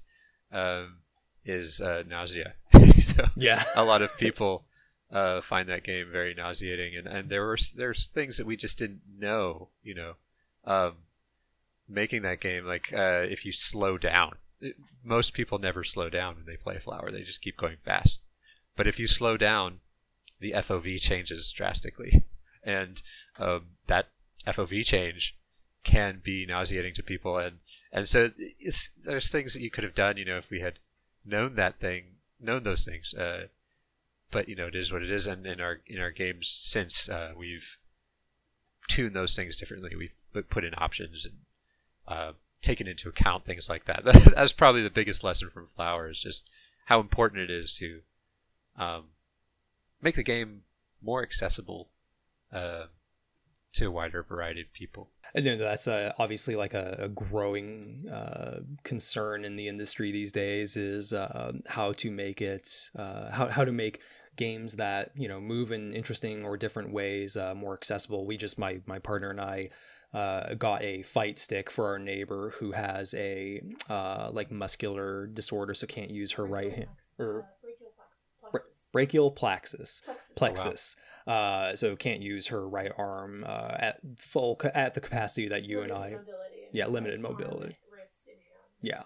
um, 0.52 0.98
is 1.44 1.82
uh, 1.82 2.04
nausea. 2.08 2.54
so 3.00 3.26
yeah, 3.36 3.64
a 3.76 3.84
lot 3.84 4.02
of 4.02 4.16
people 4.18 4.66
uh, 5.12 5.42
find 5.42 5.68
that 5.70 5.84
game 5.84 6.08
very 6.12 6.34
nauseating, 6.34 6.96
and, 6.96 7.08
and 7.08 7.30
there 7.30 7.46
were 7.46 7.58
there's 7.76 8.08
things 8.08 8.38
that 8.38 8.46
we 8.46 8.56
just 8.56 8.78
didn't 8.78 9.02
know. 9.18 9.70
You 9.84 9.96
know, 9.96 10.14
um, 10.66 10.94
making 11.90 12.22
that 12.22 12.40
game 12.40 12.66
like 12.66 12.94
uh, 12.94 13.26
if 13.28 13.46
you 13.46 13.52
slow 13.52 13.98
down, 13.98 14.36
it, 14.60 14.76
most 15.04 15.34
people 15.34 15.58
never 15.58 15.84
slow 15.84 16.10
down 16.10 16.36
when 16.36 16.46
they 16.46 16.56
play 16.56 16.78
Flower; 16.78 17.12
they 17.12 17.24
just 17.24 17.42
keep 17.42 17.58
going 17.58 17.78
fast. 17.84 18.20
But 18.76 18.88
if 18.88 19.00
you 19.00 19.08
slow 19.08 19.38
down, 19.38 19.81
the 20.42 20.52
FOV 20.54 21.00
changes 21.00 21.52
drastically, 21.52 22.26
and 22.64 23.02
um, 23.40 23.68
that 23.88 24.08
FOV 24.46 24.86
change 24.86 25.38
can 25.84 26.22
be 26.24 26.46
nauseating 26.46 26.94
to 26.96 27.04
people, 27.04 27.38
and 27.38 27.60
and 27.92 28.08
so 28.08 28.32
there's 29.06 29.32
things 29.32 29.54
that 29.54 29.62
you 29.62 29.72
could 29.72 29.84
have 29.84 29.96
done, 29.96 30.18
you 30.18 30.26
know, 30.26 30.38
if 30.38 30.50
we 30.50 30.60
had 30.60 30.80
known 31.26 31.56
that 31.56 31.80
thing, 31.80 32.18
known 32.40 32.64
those 32.64 32.86
things. 32.86 33.14
Uh, 33.14 33.48
but 34.32 34.50
you 34.50 34.56
know, 34.56 34.68
it 34.68 34.76
is 34.76 34.92
what 34.92 35.04
it 35.04 35.12
is, 35.12 35.28
and 35.28 35.46
in 35.46 35.62
our 35.62 35.80
in 35.88 36.00
our 36.00 36.12
games 36.12 36.48
since 36.48 37.08
uh, 37.08 37.32
we've 37.38 37.78
tuned 38.88 39.16
those 39.16 39.36
things 39.36 39.56
differently. 39.56 39.96
We've 39.96 40.50
put 40.50 40.66
in 40.66 40.74
options 40.78 41.26
and 41.26 41.36
uh, 42.08 42.34
taken 42.62 42.88
into 42.88 43.10
account 43.10 43.46
things 43.46 43.70
like 43.70 43.86
that. 43.86 44.04
That's 44.36 44.54
probably 44.54 44.84
the 44.84 44.90
biggest 44.90 45.24
lesson 45.24 45.50
from 45.50 45.68
Flower 45.68 46.10
is 46.10 46.22
just 46.22 46.50
how 46.86 47.00
important 47.00 47.42
it 47.42 47.50
is 47.50 47.76
to 47.78 48.02
um, 48.78 49.04
make 50.02 50.16
the 50.16 50.24
game 50.24 50.62
more 51.02 51.24
accessible 51.24 51.90
uh, 52.52 52.86
to 53.74 53.88
a 53.88 53.92
wider 53.92 54.24
variety 54.24 54.62
of 54.62 54.74
people. 54.74 55.10
And 55.34 55.46
then 55.46 55.60
that's 55.60 55.88
uh, 55.88 56.12
obviously 56.20 56.56
like 56.56 56.74
a, 56.74 56.96
a 57.00 57.08
growing 57.08 58.06
uh, 58.12 58.60
concern 58.84 59.46
in 59.46 59.56
the 59.56 59.68
industry 59.68 60.12
these 60.12 60.32
days 60.32 60.76
is 60.76 61.14
uh, 61.14 61.54
how 61.68 61.94
to 61.94 62.12
make 62.12 62.42
it 62.42 62.90
uh, 62.98 63.32
how 63.32 63.48
how 63.48 63.64
to 63.64 63.72
make 63.72 64.02
games 64.36 64.76
that 64.76 65.12
you 65.16 65.28
know 65.28 65.40
move 65.40 65.72
in 65.72 65.94
interesting 65.94 66.44
or 66.44 66.58
different 66.58 66.92
ways 66.92 67.38
uh, 67.38 67.56
more 67.56 67.74
accessible. 67.74 68.26
We 68.26 68.36
just 68.38 68.60
my 68.60 68.82
my 68.86 69.00
partner 69.00 69.30
and 69.30 69.42
I. 69.42 69.70
Uh, 70.14 70.56
got 70.56 70.84
a 70.84 71.02
fight 71.04 71.40
stick 71.40 71.72
for 71.72 71.88
our 71.88 71.98
neighbor 71.98 72.54
who 72.60 72.74
has 72.74 73.14
a 73.14 73.62
like 74.34 74.52
muscular 74.52 75.28
disorder, 75.28 75.74
so 75.74 75.88
can't 75.88 76.12
use 76.12 76.34
her 76.34 76.46
right 76.46 76.74
hand 76.74 76.90
or 77.18 77.46
brachial 78.92 79.32
plexus 79.32 80.02
plexus. 80.36 80.96
Oh, 80.98 81.02
wow 81.02 81.08
uh, 81.28 81.76
so 81.76 81.96
can't 81.96 82.22
use 82.22 82.48
her 82.48 82.68
right 82.68 82.92
arm 82.98 83.46
uh, 83.48 83.76
at 83.78 84.00
full 84.18 84.60
at 84.74 84.94
the 84.94 85.02
capacity 85.02 85.48
that 85.50 85.64
you 85.64 85.80
limited 85.80 85.96
and 85.96 86.04
I. 86.04 86.18
Yeah, 86.74 86.88
limited 86.88 87.20
mobility. 87.20 87.78
Yeah. 88.82 89.04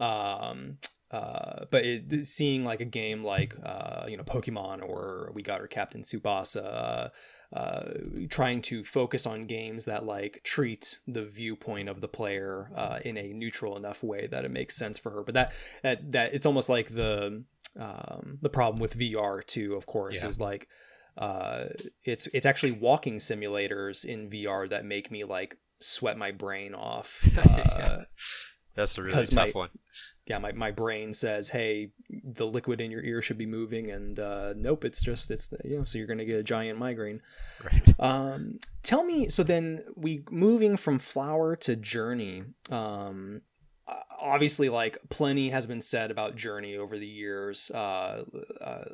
Um, 0.00 0.78
uh, 1.10 1.64
but 1.70 1.84
it, 1.84 2.26
seeing 2.26 2.64
like 2.64 2.80
a 2.80 2.84
game 2.84 3.24
like 3.24 3.54
uh, 3.62 4.06
you 4.08 4.16
know 4.16 4.22
Pokemon 4.22 4.82
or 4.82 5.30
we 5.34 5.42
got 5.42 5.60
our 5.60 5.66
Captain 5.66 6.02
Tsubasa, 6.02 7.10
uh, 7.52 7.84
trying 8.28 8.60
to 8.62 8.84
focus 8.84 9.26
on 9.26 9.46
games 9.46 9.86
that 9.86 10.04
like 10.04 10.40
treat 10.44 10.98
the 11.06 11.24
viewpoint 11.24 11.88
of 11.88 12.00
the 12.00 12.08
player 12.08 12.70
uh, 12.76 12.98
in 13.04 13.16
a 13.16 13.32
neutral 13.32 13.76
enough 13.76 14.02
way 14.02 14.26
that 14.26 14.44
it 14.44 14.50
makes 14.50 14.76
sense 14.76 14.98
for 14.98 15.10
her. 15.10 15.22
But 15.22 15.34
that 15.34 15.52
that 15.82 16.12
that 16.12 16.34
it's 16.34 16.46
almost 16.46 16.68
like 16.68 16.88
the 16.88 17.44
um, 17.78 18.38
the 18.40 18.48
problem 18.48 18.80
with 18.80 18.98
VR 18.98 19.44
too. 19.44 19.74
Of 19.74 19.86
course, 19.86 20.22
yeah. 20.22 20.28
is 20.28 20.40
like 20.40 20.68
uh, 21.16 21.64
it's 22.04 22.28
it's 22.32 22.46
actually 22.46 22.72
walking 22.72 23.16
simulators 23.16 24.04
in 24.04 24.30
VR 24.30 24.68
that 24.70 24.84
make 24.84 25.10
me 25.10 25.24
like 25.24 25.56
sweat 25.80 26.16
my 26.16 26.30
brain 26.30 26.74
off. 26.74 27.26
Uh, 27.38 27.54
yeah. 27.56 28.04
That's 28.78 28.96
a 28.96 29.02
really 29.02 29.24
tough 29.24 29.34
my, 29.34 29.50
one. 29.50 29.70
Yeah, 30.26 30.38
my, 30.38 30.52
my 30.52 30.70
brain 30.70 31.12
says, 31.12 31.48
"Hey, 31.48 31.90
the 32.08 32.46
liquid 32.46 32.80
in 32.80 32.92
your 32.92 33.02
ear 33.02 33.20
should 33.20 33.36
be 33.36 33.44
moving," 33.44 33.90
and 33.90 34.20
uh, 34.20 34.54
nope, 34.56 34.84
it's 34.84 35.02
just 35.02 35.32
it's 35.32 35.52
you 35.64 35.78
know, 35.78 35.84
so 35.84 35.98
you're 35.98 36.06
gonna 36.06 36.24
get 36.24 36.38
a 36.38 36.44
giant 36.44 36.78
migraine. 36.78 37.20
Right. 37.64 37.94
Um, 37.98 38.60
tell 38.84 39.02
me, 39.02 39.28
so 39.30 39.42
then 39.42 39.82
we 39.96 40.22
moving 40.30 40.76
from 40.76 41.00
flower 41.00 41.56
to 41.56 41.74
journey. 41.74 42.44
Um, 42.70 43.40
obviously, 44.20 44.68
like 44.68 44.98
plenty 45.08 45.50
has 45.50 45.66
been 45.66 45.80
said 45.80 46.10
about 46.10 46.36
journey 46.36 46.76
over 46.76 46.98
the 46.98 47.06
years. 47.06 47.70
Uh, 47.70 48.24
uh, 48.60 48.84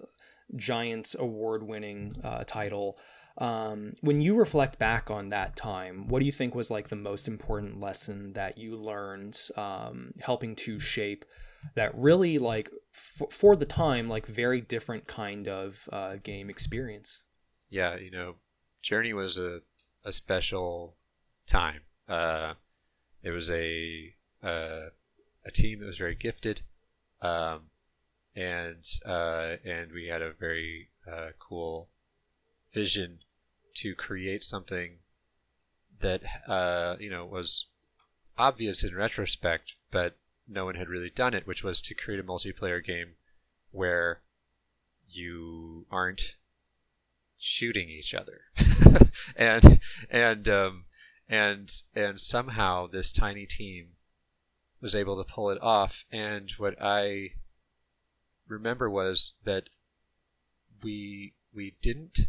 Giants 0.57 1.17
award 1.19 1.63
winning 1.63 2.17
uh, 2.23 2.45
title. 2.47 2.99
Um, 3.39 3.95
when 4.01 4.21
you 4.21 4.37
reflect 4.37 4.79
back 4.79 5.11
on 5.11 5.31
that 5.31 5.57
time, 5.57 6.07
what 6.07 6.21
do 6.21 6.27
you 6.27 6.33
think 6.33 6.55
was 6.55 6.71
like 6.71 6.89
the 6.89 6.97
most 6.97 7.27
important 7.27 7.81
lesson 7.81 8.35
that 8.35 8.59
you 8.59 8.77
learned 8.77 9.39
um, 9.57 10.13
helping 10.21 10.55
to 10.57 10.79
shape 10.79 11.25
that 11.75 11.97
really 11.97 12.39
like 12.39 12.71
f- 12.95 13.33
for 13.33 13.57
the 13.57 13.65
time 13.65 14.09
like 14.09 14.27
very 14.27 14.61
different 14.61 15.07
kind 15.07 15.49
of 15.49 15.89
uh, 15.93 16.17
game 16.23 16.49
experience? 16.49 17.23
Yeah, 17.71 17.97
you 17.97 18.11
know, 18.11 18.37
Journey 18.83 19.13
was 19.13 19.39
a, 19.39 19.63
a 20.05 20.13
special 20.13 20.97
time. 21.49 21.81
Uh, 22.09 22.55
it 23.23 23.31
was 23.31 23.51
a 23.51 24.15
uh, 24.43 24.91
a 25.44 25.50
team 25.50 25.80
that 25.80 25.87
was 25.87 25.98
very 25.98 26.14
gifted. 26.14 26.62
Um, 27.20 27.70
and 28.37 28.85
uh, 29.07 29.57
and 29.64 29.92
we 29.92 30.09
had 30.09 30.22
a 30.22 30.33
very 30.33 30.88
uh, 31.11 31.30
cool 31.38 31.88
vision 32.72 33.20
to 33.74 33.94
create 33.94 34.42
something 34.42 34.98
that 36.00 36.22
uh, 36.48 36.96
you 36.98 37.11
know 37.11 37.24
was 37.24 37.66
obvious 38.37 38.83
in 38.83 38.94
retrospect, 38.94 39.74
but 39.90 40.16
no 40.48 40.64
one 40.64 40.74
had 40.74 40.88
really 40.88 41.11
done 41.11 41.35
it, 41.35 41.46
which 41.46 41.62
was 41.62 41.80
to 41.83 41.94
create 41.94 42.20
a 42.20 42.24
multiplayer 42.24 42.85
game 42.85 43.12
where 43.70 44.20
you 45.07 45.87
aren't 45.90 46.35
shooting 47.38 47.88
each 47.88 48.14
other, 48.14 48.42
and 49.37 49.80
and 50.11 50.48
um, 50.48 50.85
and 51.28 51.83
and 51.94 52.20
somehow 52.20 52.87
this 52.87 53.12
tiny 53.12 53.46
team 53.46 53.90
was 54.85 54.94
able 54.94 55.16
to 55.16 55.33
pull 55.33 55.49
it 55.49 55.59
off. 55.62 56.05
And 56.12 56.53
what 56.59 56.77
I 56.79 57.31
remember 58.47 58.90
was 58.90 59.33
that 59.44 59.70
we 60.83 61.33
we 61.55 61.75
didn't 61.81 62.20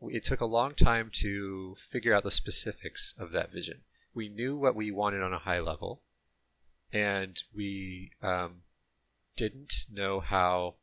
it 0.00 0.24
took 0.24 0.40
a 0.40 0.46
long 0.46 0.74
time 0.74 1.10
to 1.12 1.76
figure 1.78 2.12
out 2.12 2.24
the 2.24 2.30
specifics 2.32 3.14
of 3.16 3.30
that 3.30 3.52
vision. 3.52 3.82
We 4.12 4.28
knew 4.28 4.56
what 4.56 4.74
we 4.74 4.90
wanted 4.90 5.22
on 5.22 5.32
a 5.32 5.38
high 5.38 5.60
level, 5.60 6.02
and 6.92 7.40
we 7.54 8.10
um, 8.20 8.62
didn't 9.36 9.86
know 9.92 10.18
how 10.18 10.74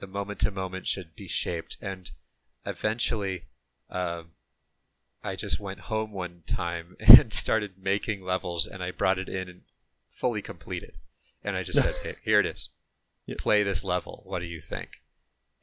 the 0.00 0.08
moment 0.08 0.40
to 0.40 0.50
moment 0.50 0.88
should 0.88 1.14
be 1.14 1.28
shaped. 1.28 1.76
And 1.80 2.10
eventually, 2.66 3.44
uh, 3.88 4.24
I 5.22 5.36
just 5.36 5.60
went 5.60 5.80
home 5.82 6.10
one 6.10 6.42
time 6.44 6.96
and 7.00 7.32
started 7.32 7.74
making 7.80 8.24
levels, 8.24 8.66
and 8.66 8.82
I 8.82 8.90
brought 8.90 9.20
it 9.20 9.28
in 9.28 9.62
fully 10.14 10.42
completed. 10.42 10.98
And 11.42 11.56
I 11.56 11.62
just 11.62 11.80
said, 11.82 11.94
hey, 12.02 12.14
"Here 12.24 12.40
it 12.40 12.46
is." 12.46 12.70
play 13.38 13.62
this 13.62 13.82
level. 13.82 14.22
What 14.26 14.40
do 14.40 14.44
you 14.46 14.60
think? 14.60 15.00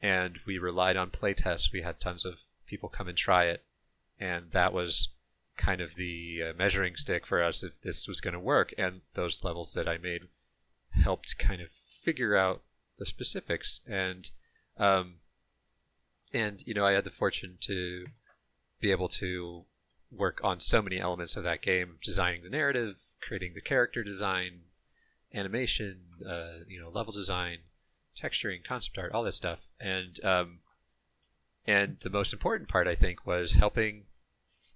and 0.02 0.40
we 0.44 0.58
relied 0.58 0.96
on 0.96 1.10
playtests. 1.10 1.72
We 1.72 1.82
had 1.82 2.00
tons 2.00 2.24
of 2.24 2.42
people 2.66 2.88
come 2.88 3.08
and 3.08 3.16
try 3.16 3.44
it, 3.44 3.62
and 4.18 4.50
that 4.50 4.72
was 4.72 5.08
kind 5.56 5.80
of 5.80 5.94
the 5.94 6.42
uh, 6.42 6.52
measuring 6.58 6.96
stick 6.96 7.26
for 7.26 7.42
us 7.42 7.62
if 7.62 7.80
this 7.82 8.08
was 8.08 8.20
going 8.20 8.34
to 8.34 8.40
work. 8.40 8.74
And 8.76 9.02
those 9.14 9.44
levels 9.44 9.74
that 9.74 9.88
I 9.88 9.98
made 9.98 10.22
helped 10.90 11.38
kind 11.38 11.60
of 11.60 11.68
figure 11.70 12.36
out 12.36 12.62
the 12.98 13.06
specifics. 13.06 13.80
And 13.86 14.30
um, 14.76 15.16
and 16.34 16.62
you 16.66 16.74
know, 16.74 16.84
I 16.84 16.92
had 16.92 17.04
the 17.04 17.10
fortune 17.10 17.58
to 17.62 18.04
be 18.80 18.90
able 18.90 19.08
to 19.08 19.64
work 20.10 20.40
on 20.42 20.58
so 20.58 20.82
many 20.82 20.98
elements 20.98 21.36
of 21.36 21.44
that 21.44 21.62
game, 21.62 21.98
designing 22.02 22.42
the 22.42 22.50
narrative, 22.50 22.96
creating 23.22 23.54
the 23.54 23.60
character 23.60 24.02
design, 24.04 24.62
animation, 25.32 26.00
uh, 26.28 26.64
you 26.68 26.82
know, 26.82 26.90
level 26.90 27.12
design, 27.12 27.58
texturing, 28.20 28.62
concept 28.62 28.98
art, 28.98 29.12
all 29.12 29.22
this 29.22 29.36
stuff, 29.36 29.60
and 29.80 30.22
um, 30.24 30.58
and 31.66 31.98
the 32.00 32.10
most 32.10 32.32
important 32.32 32.68
part, 32.68 32.86
I 32.86 32.94
think, 32.94 33.26
was 33.26 33.52
helping 33.52 34.04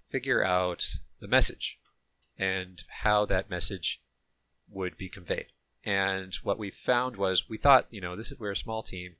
figure 0.08 0.44
out 0.44 0.96
the 1.20 1.28
message 1.28 1.78
and 2.38 2.84
how 3.02 3.26
that 3.26 3.50
message 3.50 4.00
would 4.70 4.96
be 4.96 5.08
conveyed. 5.08 5.46
And 5.84 6.34
what 6.42 6.58
we 6.58 6.70
found 6.70 7.16
was 7.16 7.48
we 7.48 7.58
thought, 7.58 7.86
you 7.90 8.00
know, 8.00 8.16
this 8.16 8.32
is 8.32 8.38
we're 8.38 8.50
a 8.50 8.56
small 8.56 8.82
team. 8.82 9.16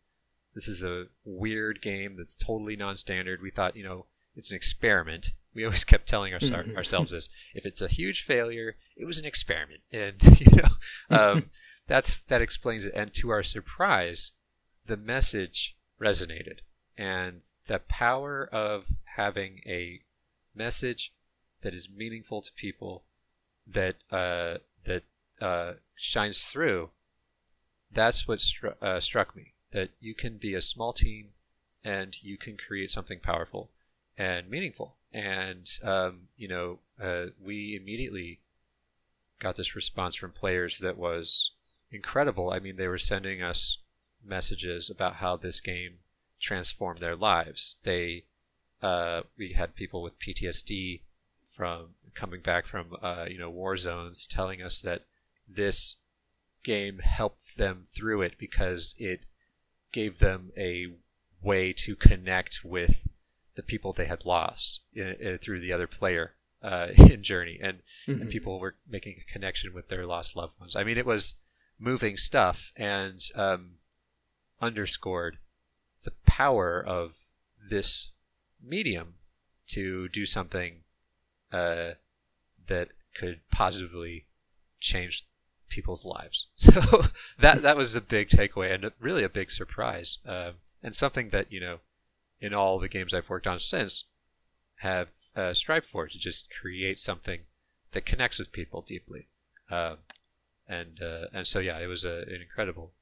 This 0.54 0.68
is 0.68 0.82
a 0.82 1.06
weird 1.24 1.82
game 1.82 2.16
that's 2.16 2.36
totally 2.36 2.76
non-standard. 2.76 3.42
We 3.42 3.50
thought, 3.50 3.76
you 3.76 3.84
know, 3.84 4.06
it's 4.34 4.50
an 4.50 4.56
experiment. 4.56 5.32
We 5.56 5.64
always 5.64 5.84
kept 5.84 6.06
telling 6.06 6.34
our, 6.34 6.38
mm-hmm. 6.38 6.76
ourselves 6.76 7.12
this: 7.12 7.30
if 7.54 7.64
it's 7.64 7.80
a 7.80 7.88
huge 7.88 8.22
failure, 8.22 8.76
it 8.94 9.06
was 9.06 9.18
an 9.18 9.24
experiment, 9.24 9.80
and 9.90 10.22
you 10.40 10.54
know, 10.54 10.68
um, 11.18 11.50
that's 11.86 12.20
that 12.28 12.42
explains 12.42 12.84
it. 12.84 12.92
And 12.94 13.12
to 13.14 13.30
our 13.30 13.42
surprise, 13.42 14.32
the 14.84 14.98
message 14.98 15.74
resonated, 15.98 16.58
and 16.98 17.40
the 17.68 17.78
power 17.78 18.46
of 18.52 18.84
having 19.16 19.62
a 19.66 20.00
message 20.54 21.14
that 21.62 21.72
is 21.72 21.88
meaningful 21.88 22.42
to 22.42 22.52
people, 22.52 23.04
that 23.66 23.96
uh, 24.10 24.58
that 24.84 25.04
uh, 25.40 25.72
shines 25.94 26.42
through. 26.44 26.90
That's 27.90 28.28
what 28.28 28.40
stru- 28.40 28.80
uh, 28.82 29.00
struck 29.00 29.34
me. 29.34 29.54
That 29.72 29.88
you 30.00 30.14
can 30.14 30.36
be 30.36 30.52
a 30.52 30.60
small 30.60 30.92
team, 30.92 31.30
and 31.82 32.22
you 32.22 32.36
can 32.36 32.58
create 32.58 32.90
something 32.90 33.20
powerful 33.20 33.70
and 34.18 34.50
meaningful. 34.50 34.95
And 35.12 35.68
um, 35.82 36.28
you 36.36 36.48
know, 36.48 36.78
uh, 37.00 37.26
we 37.42 37.76
immediately 37.80 38.40
got 39.38 39.56
this 39.56 39.74
response 39.74 40.14
from 40.14 40.32
players 40.32 40.78
that 40.78 40.96
was 40.96 41.52
incredible. 41.90 42.50
I 42.50 42.58
mean, 42.58 42.76
they 42.76 42.88
were 42.88 42.98
sending 42.98 43.42
us 43.42 43.78
messages 44.24 44.90
about 44.90 45.16
how 45.16 45.36
this 45.36 45.60
game 45.60 45.98
transformed 46.40 47.00
their 47.00 47.16
lives. 47.16 47.76
They, 47.82 48.24
uh, 48.82 49.22
we 49.38 49.52
had 49.52 49.74
people 49.74 50.02
with 50.02 50.18
PTSD 50.18 51.02
from 51.50 51.94
coming 52.14 52.40
back 52.40 52.66
from, 52.66 52.96
uh, 53.02 53.26
you 53.28 53.38
know, 53.38 53.50
war 53.50 53.76
zones, 53.76 54.26
telling 54.26 54.62
us 54.62 54.80
that 54.82 55.02
this 55.48 55.96
game 56.62 56.98
helped 56.98 57.56
them 57.56 57.84
through 57.86 58.22
it 58.22 58.36
because 58.38 58.94
it 58.98 59.26
gave 59.92 60.18
them 60.18 60.50
a 60.58 60.88
way 61.42 61.72
to 61.72 61.94
connect 61.94 62.64
with 62.64 63.06
the 63.56 63.62
people 63.62 63.92
they 63.92 64.06
had 64.06 64.24
lost 64.24 64.80
in, 64.94 65.16
in, 65.20 65.38
through 65.38 65.60
the 65.60 65.72
other 65.72 65.86
player 65.86 66.32
uh, 66.62 66.88
in 67.10 67.22
Journey, 67.22 67.58
and, 67.60 67.78
mm-hmm. 68.06 68.22
and 68.22 68.30
people 68.30 68.60
were 68.60 68.76
making 68.88 69.16
a 69.20 69.32
connection 69.32 69.74
with 69.74 69.88
their 69.88 70.06
lost 70.06 70.36
loved 70.36 70.58
ones. 70.60 70.76
I 70.76 70.84
mean, 70.84 70.98
it 70.98 71.06
was 71.06 71.36
moving 71.78 72.16
stuff 72.16 72.72
and 72.76 73.20
um, 73.34 73.72
underscored 74.60 75.38
the 76.04 76.12
power 76.24 76.82
of 76.82 77.16
this 77.68 78.10
medium 78.62 79.14
to 79.68 80.08
do 80.08 80.24
something 80.24 80.82
uh, 81.52 81.92
that 82.66 82.88
could 83.14 83.40
positively 83.50 84.26
change 84.80 85.26
people's 85.68 86.04
lives. 86.04 86.48
So 86.56 87.02
that 87.38 87.62
that 87.62 87.76
was 87.76 87.96
a 87.96 88.00
big 88.00 88.28
takeaway 88.28 88.74
and 88.74 88.90
really 89.00 89.24
a 89.24 89.28
big 89.28 89.50
surprise, 89.50 90.18
uh, 90.26 90.52
and 90.82 90.94
something 90.94 91.30
that 91.30 91.52
you 91.52 91.60
know, 91.60 91.78
in 92.40 92.54
all 92.54 92.78
the 92.78 92.88
games 92.88 93.14
I've 93.14 93.30
worked 93.30 93.46
on 93.46 93.58
since, 93.58 94.04
have 94.76 95.08
uh, 95.34 95.54
strived 95.54 95.86
for 95.86 96.06
to 96.06 96.18
just 96.18 96.48
create 96.60 96.98
something 96.98 97.40
that 97.92 98.06
connects 98.06 98.38
with 98.38 98.52
people 98.52 98.82
deeply. 98.82 99.28
Uh, 99.70 99.96
and 100.68 101.00
uh, 101.00 101.26
and 101.32 101.46
so 101.46 101.58
yeah, 101.58 101.78
it 101.78 101.86
was 101.86 102.04
a, 102.04 102.24
an 102.28 102.40
incredible 102.42 102.92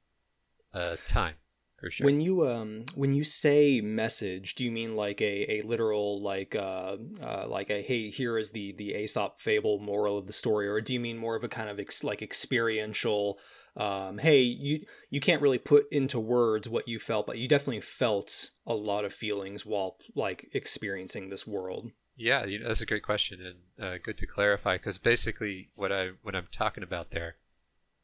uh, 0.73 0.95
time 1.05 1.35
for 1.77 1.91
sure. 1.91 2.05
When 2.05 2.21
you 2.21 2.47
um 2.47 2.85
when 2.95 3.13
you 3.13 3.23
say 3.23 3.81
message, 3.81 4.55
do 4.55 4.63
you 4.63 4.71
mean 4.71 4.95
like 4.95 5.21
a, 5.21 5.59
a 5.59 5.61
literal 5.61 6.21
like 6.21 6.55
uh, 6.55 6.97
uh 7.21 7.45
like 7.47 7.69
a 7.69 7.81
hey 7.81 8.09
here 8.09 8.37
is 8.37 8.51
the 8.51 8.73
the 8.73 8.93
Aesop 8.93 9.39
fable 9.39 9.79
moral 9.79 10.17
of 10.17 10.27
the 10.27 10.33
story, 10.33 10.67
or 10.67 10.81
do 10.81 10.93
you 10.93 10.99
mean 10.99 11.17
more 11.17 11.35
of 11.35 11.43
a 11.43 11.49
kind 11.49 11.69
of 11.69 11.79
ex- 11.79 12.03
like 12.03 12.21
experiential? 12.21 13.39
Um, 13.77 14.19
hey, 14.19 14.39
you 14.39 14.85
you 15.09 15.19
can't 15.19 15.41
really 15.41 15.57
put 15.57 15.87
into 15.91 16.19
words 16.19 16.69
what 16.69 16.87
you 16.87 16.97
felt, 16.97 17.27
but 17.27 17.37
you 17.37 17.47
definitely 17.47 17.81
felt 17.81 18.51
a 18.65 18.73
lot 18.73 19.05
of 19.05 19.13
feelings 19.13 19.65
while 19.65 19.97
like 20.15 20.49
experiencing 20.53 21.29
this 21.29 21.45
world. 21.45 21.91
Yeah, 22.17 22.45
you 22.45 22.59
know, 22.59 22.67
that's 22.67 22.81
a 22.81 22.85
great 22.85 23.03
question 23.03 23.41
and 23.41 23.85
uh, 23.85 23.97
good 24.01 24.17
to 24.19 24.25
clarify 24.25 24.77
because 24.77 24.97
basically 24.97 25.69
what 25.75 25.91
I 25.91 26.11
what 26.21 26.35
I'm 26.35 26.47
talking 26.51 26.83
about 26.83 27.11
there 27.11 27.35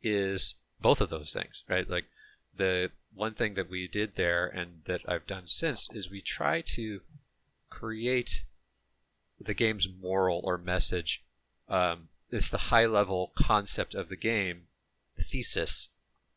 is 0.04 0.56
both 0.82 1.00
of 1.00 1.10
those 1.10 1.32
things, 1.32 1.64
right? 1.70 1.90
Like 1.90 2.06
the 2.58 2.92
one 3.14 3.34
thing 3.34 3.54
that 3.54 3.70
we 3.70 3.88
did 3.88 4.16
there 4.16 4.48
and 4.48 4.82
that 4.86 5.02
I've 5.08 5.28
done 5.28 5.44
since 5.46 5.90
is 5.94 6.12
we 6.12 6.22
try 6.22 6.62
to 6.62 7.02
create 7.70 8.44
the 9.40 9.54
game's 9.54 9.88
moral 9.90 10.42
or 10.44 10.58
message. 10.58 11.24
Um, 11.70 12.10
it's 12.30 12.50
the 12.50 12.58
high 12.58 12.86
level 12.86 13.32
concept 13.36 13.96
of 13.96 14.10
the 14.10 14.16
game, 14.16 14.64
thesis. 15.22 15.90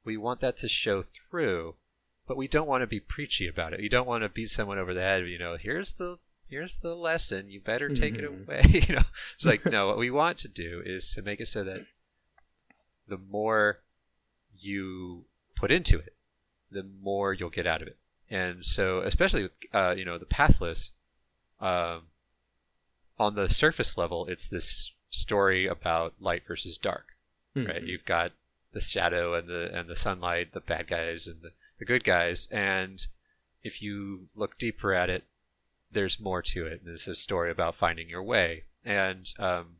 We 0.04 0.16
want 0.16 0.40
that 0.40 0.56
to 0.58 0.68
show 0.68 1.02
through, 1.02 1.76
but 2.26 2.36
we 2.36 2.48
don't 2.48 2.68
want 2.68 2.82
to 2.82 2.86
be 2.86 3.00
preachy 3.00 3.46
about 3.46 3.72
it. 3.72 3.80
You 3.80 3.88
don't 3.88 4.06
want 4.06 4.22
to 4.22 4.28
beat 4.28 4.50
someone 4.50 4.78
over 4.78 4.94
the 4.94 5.00
head. 5.00 5.26
You 5.26 5.38
know, 5.38 5.56
here's 5.56 5.94
the 5.94 6.18
here's 6.48 6.78
the 6.78 6.94
lesson. 6.94 7.50
You 7.50 7.60
better 7.60 7.88
take 7.88 8.14
mm-hmm. 8.14 8.24
it 8.24 8.48
away. 8.48 8.62
you 8.88 8.94
know, 8.94 9.02
it's 9.34 9.46
like 9.46 9.64
no. 9.66 9.88
What 9.88 9.98
we 9.98 10.10
want 10.10 10.38
to 10.38 10.48
do 10.48 10.82
is 10.84 11.12
to 11.14 11.22
make 11.22 11.40
it 11.40 11.48
so 11.48 11.64
that 11.64 11.86
the 13.08 13.18
more 13.18 13.80
you 14.56 15.24
put 15.56 15.70
into 15.70 15.98
it, 15.98 16.14
the 16.70 16.86
more 17.02 17.32
you'll 17.32 17.50
get 17.50 17.66
out 17.66 17.82
of 17.82 17.88
it. 17.88 17.96
And 18.30 18.64
so, 18.64 19.00
especially 19.00 19.42
with 19.42 19.52
uh, 19.72 19.94
you 19.96 20.04
know 20.04 20.18
the 20.18 20.26
pathless, 20.26 20.92
um, 21.60 22.02
on 23.18 23.34
the 23.34 23.48
surface 23.48 23.96
level, 23.96 24.26
it's 24.26 24.48
this 24.48 24.92
story 25.10 25.66
about 25.66 26.14
light 26.20 26.42
versus 26.46 26.78
dark, 26.78 27.16
mm-hmm. 27.56 27.68
right? 27.68 27.82
You've 27.82 28.04
got 28.04 28.32
the 28.74 28.80
shadow 28.80 29.34
and 29.34 29.48
the 29.48 29.76
and 29.76 29.88
the 29.88 29.96
sunlight, 29.96 30.52
the 30.52 30.60
bad 30.60 30.86
guys 30.86 31.26
and 31.26 31.40
the, 31.42 31.52
the 31.78 31.84
good 31.84 32.04
guys, 32.04 32.48
and 32.50 33.06
if 33.62 33.82
you 33.82 34.28
look 34.36 34.58
deeper 34.58 34.92
at 34.92 35.08
it, 35.08 35.24
there's 35.90 36.20
more 36.20 36.42
to 36.42 36.66
it. 36.66 36.84
This 36.84 37.02
is 37.02 37.08
a 37.08 37.14
story 37.14 37.50
about 37.50 37.74
finding 37.74 38.08
your 38.08 38.22
way 38.22 38.64
and 38.84 39.32
um, 39.38 39.76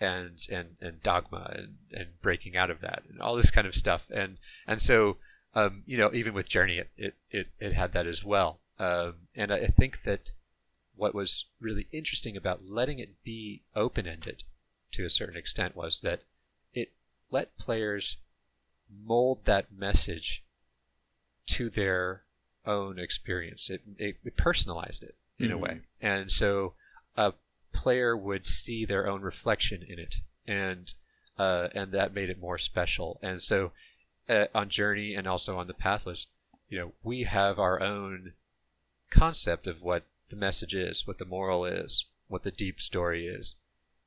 and 0.00 0.46
and 0.50 0.76
and 0.80 1.02
dogma 1.02 1.52
and, 1.54 1.76
and 1.92 2.20
breaking 2.20 2.56
out 2.56 2.70
of 2.70 2.80
that 2.80 3.04
and 3.08 3.20
all 3.20 3.36
this 3.36 3.50
kind 3.50 3.66
of 3.66 3.74
stuff. 3.74 4.10
And 4.12 4.38
and 4.66 4.82
so 4.82 5.18
um, 5.54 5.82
you 5.86 5.96
know, 5.96 6.10
even 6.12 6.34
with 6.34 6.48
Journey, 6.48 6.78
it, 6.78 6.90
it, 6.96 7.14
it, 7.30 7.46
it 7.60 7.72
had 7.74 7.92
that 7.92 8.06
as 8.06 8.24
well. 8.24 8.58
Um, 8.78 9.14
and 9.36 9.52
I 9.52 9.66
think 9.66 10.02
that 10.02 10.32
what 10.96 11.14
was 11.14 11.46
really 11.60 11.86
interesting 11.92 12.36
about 12.36 12.68
letting 12.68 12.98
it 12.98 13.22
be 13.22 13.62
open 13.74 14.06
ended 14.06 14.42
to 14.92 15.04
a 15.04 15.10
certain 15.10 15.36
extent 15.36 15.76
was 15.76 16.00
that 16.00 16.20
let 17.34 17.58
players 17.58 18.18
mold 18.88 19.44
that 19.44 19.66
message 19.76 20.44
to 21.46 21.68
their 21.68 22.22
own 22.64 22.96
experience. 22.98 23.68
It, 23.68 23.82
it, 23.98 24.16
it 24.24 24.36
personalized 24.36 25.02
it 25.02 25.16
in 25.38 25.46
mm-hmm. 25.46 25.54
a 25.54 25.58
way. 25.58 25.80
And 26.00 26.30
so 26.30 26.74
a 27.16 27.32
player 27.72 28.16
would 28.16 28.46
see 28.46 28.84
their 28.84 29.08
own 29.08 29.22
reflection 29.22 29.82
in 29.86 29.98
it. 29.98 30.16
And, 30.46 30.94
uh, 31.36 31.68
and 31.74 31.90
that 31.90 32.14
made 32.14 32.30
it 32.30 32.40
more 32.40 32.56
special. 32.56 33.18
And 33.20 33.42
so 33.42 33.72
uh, 34.28 34.46
on 34.54 34.68
Journey 34.68 35.14
and 35.14 35.26
also 35.26 35.58
on 35.58 35.66
the 35.66 35.74
Pathless, 35.74 36.28
you 36.68 36.78
know, 36.78 36.92
we 37.02 37.24
have 37.24 37.58
our 37.58 37.82
own 37.82 38.34
concept 39.10 39.66
of 39.66 39.82
what 39.82 40.04
the 40.30 40.36
message 40.36 40.74
is, 40.74 41.04
what 41.04 41.18
the 41.18 41.24
moral 41.24 41.64
is, 41.64 42.06
what 42.28 42.44
the 42.44 42.52
deep 42.52 42.80
story 42.80 43.26
is. 43.26 43.56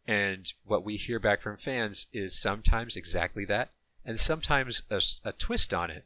And 0.07 0.51
what 0.65 0.85
we 0.85 0.95
hear 0.95 1.19
back 1.19 1.41
from 1.41 1.57
fans 1.57 2.07
is 2.13 2.33
sometimes 2.33 2.95
exactly 2.95 3.43
that, 3.45 3.71
and 4.05 4.17
sometimes 4.17 4.81
a, 4.89 5.01
a 5.25 5.33
twist 5.33 5.73
on 5.73 5.91
it 5.91 6.05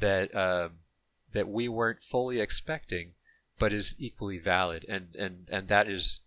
that 0.00 0.34
um, 0.34 0.78
that 1.34 1.48
we 1.48 1.68
weren't 1.68 2.02
fully 2.02 2.40
expecting, 2.40 3.12
but 3.58 3.72
is 3.72 3.96
equally 3.98 4.38
valid. 4.38 4.86
And 4.88 5.14
and 5.18 5.48
and 5.52 5.68
that 5.68 5.88
is 5.88 6.20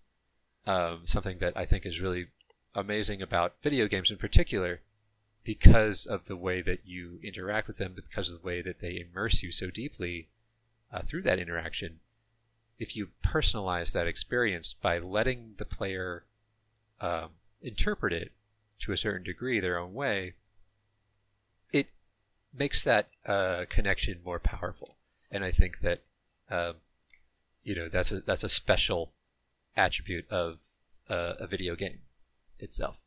um, 0.67 1.01
something 1.05 1.39
that 1.39 1.57
I 1.57 1.65
think 1.65 1.87
is 1.87 2.01
really 2.01 2.27
amazing 2.75 3.23
about 3.23 3.55
video 3.63 3.87
games 3.87 4.11
in 4.11 4.17
particular, 4.17 4.81
because 5.43 6.05
of 6.05 6.25
the 6.25 6.37
way 6.37 6.61
that 6.61 6.85
you 6.85 7.19
interact 7.23 7.67
with 7.67 7.77
them, 7.77 7.95
because 7.95 8.31
of 8.31 8.41
the 8.41 8.45
way 8.45 8.61
that 8.61 8.79
they 8.79 8.99
immerse 8.99 9.41
you 9.41 9.51
so 9.51 9.71
deeply, 9.71 10.27
uh, 10.93 11.01
through 11.01 11.23
that 11.23 11.39
interaction, 11.39 11.99
if 12.77 12.95
you 12.95 13.07
personalize 13.25 13.93
that 13.93 14.05
experience 14.05 14.75
by 14.75 14.99
letting 14.99 15.55
the 15.57 15.65
player 15.65 16.25
um, 17.01 17.29
interpret 17.61 18.13
it 18.13 18.31
to 18.79 18.91
a 18.91 18.97
certain 18.97 19.23
degree 19.23 19.59
their 19.59 19.77
own 19.77 19.93
way, 19.93 20.33
it 21.71 21.87
makes 22.53 22.83
that 22.83 23.07
uh, 23.25 23.65
connection 23.69 24.19
more 24.23 24.39
powerful. 24.39 24.95
And 25.31 25.43
I 25.43 25.51
think 25.51 25.79
that 25.79 26.01
um, 26.49 26.75
you 27.63 27.75
know 27.75 27.89
that's 27.89 28.11
a 28.11 28.21
that's 28.21 28.43
a 28.43 28.49
special 28.49 29.11
attribute 29.75 30.29
of 30.31 30.59
uh, 31.09 31.33
a 31.39 31.47
video 31.47 31.75
game 31.75 31.99
itself. 32.59 32.97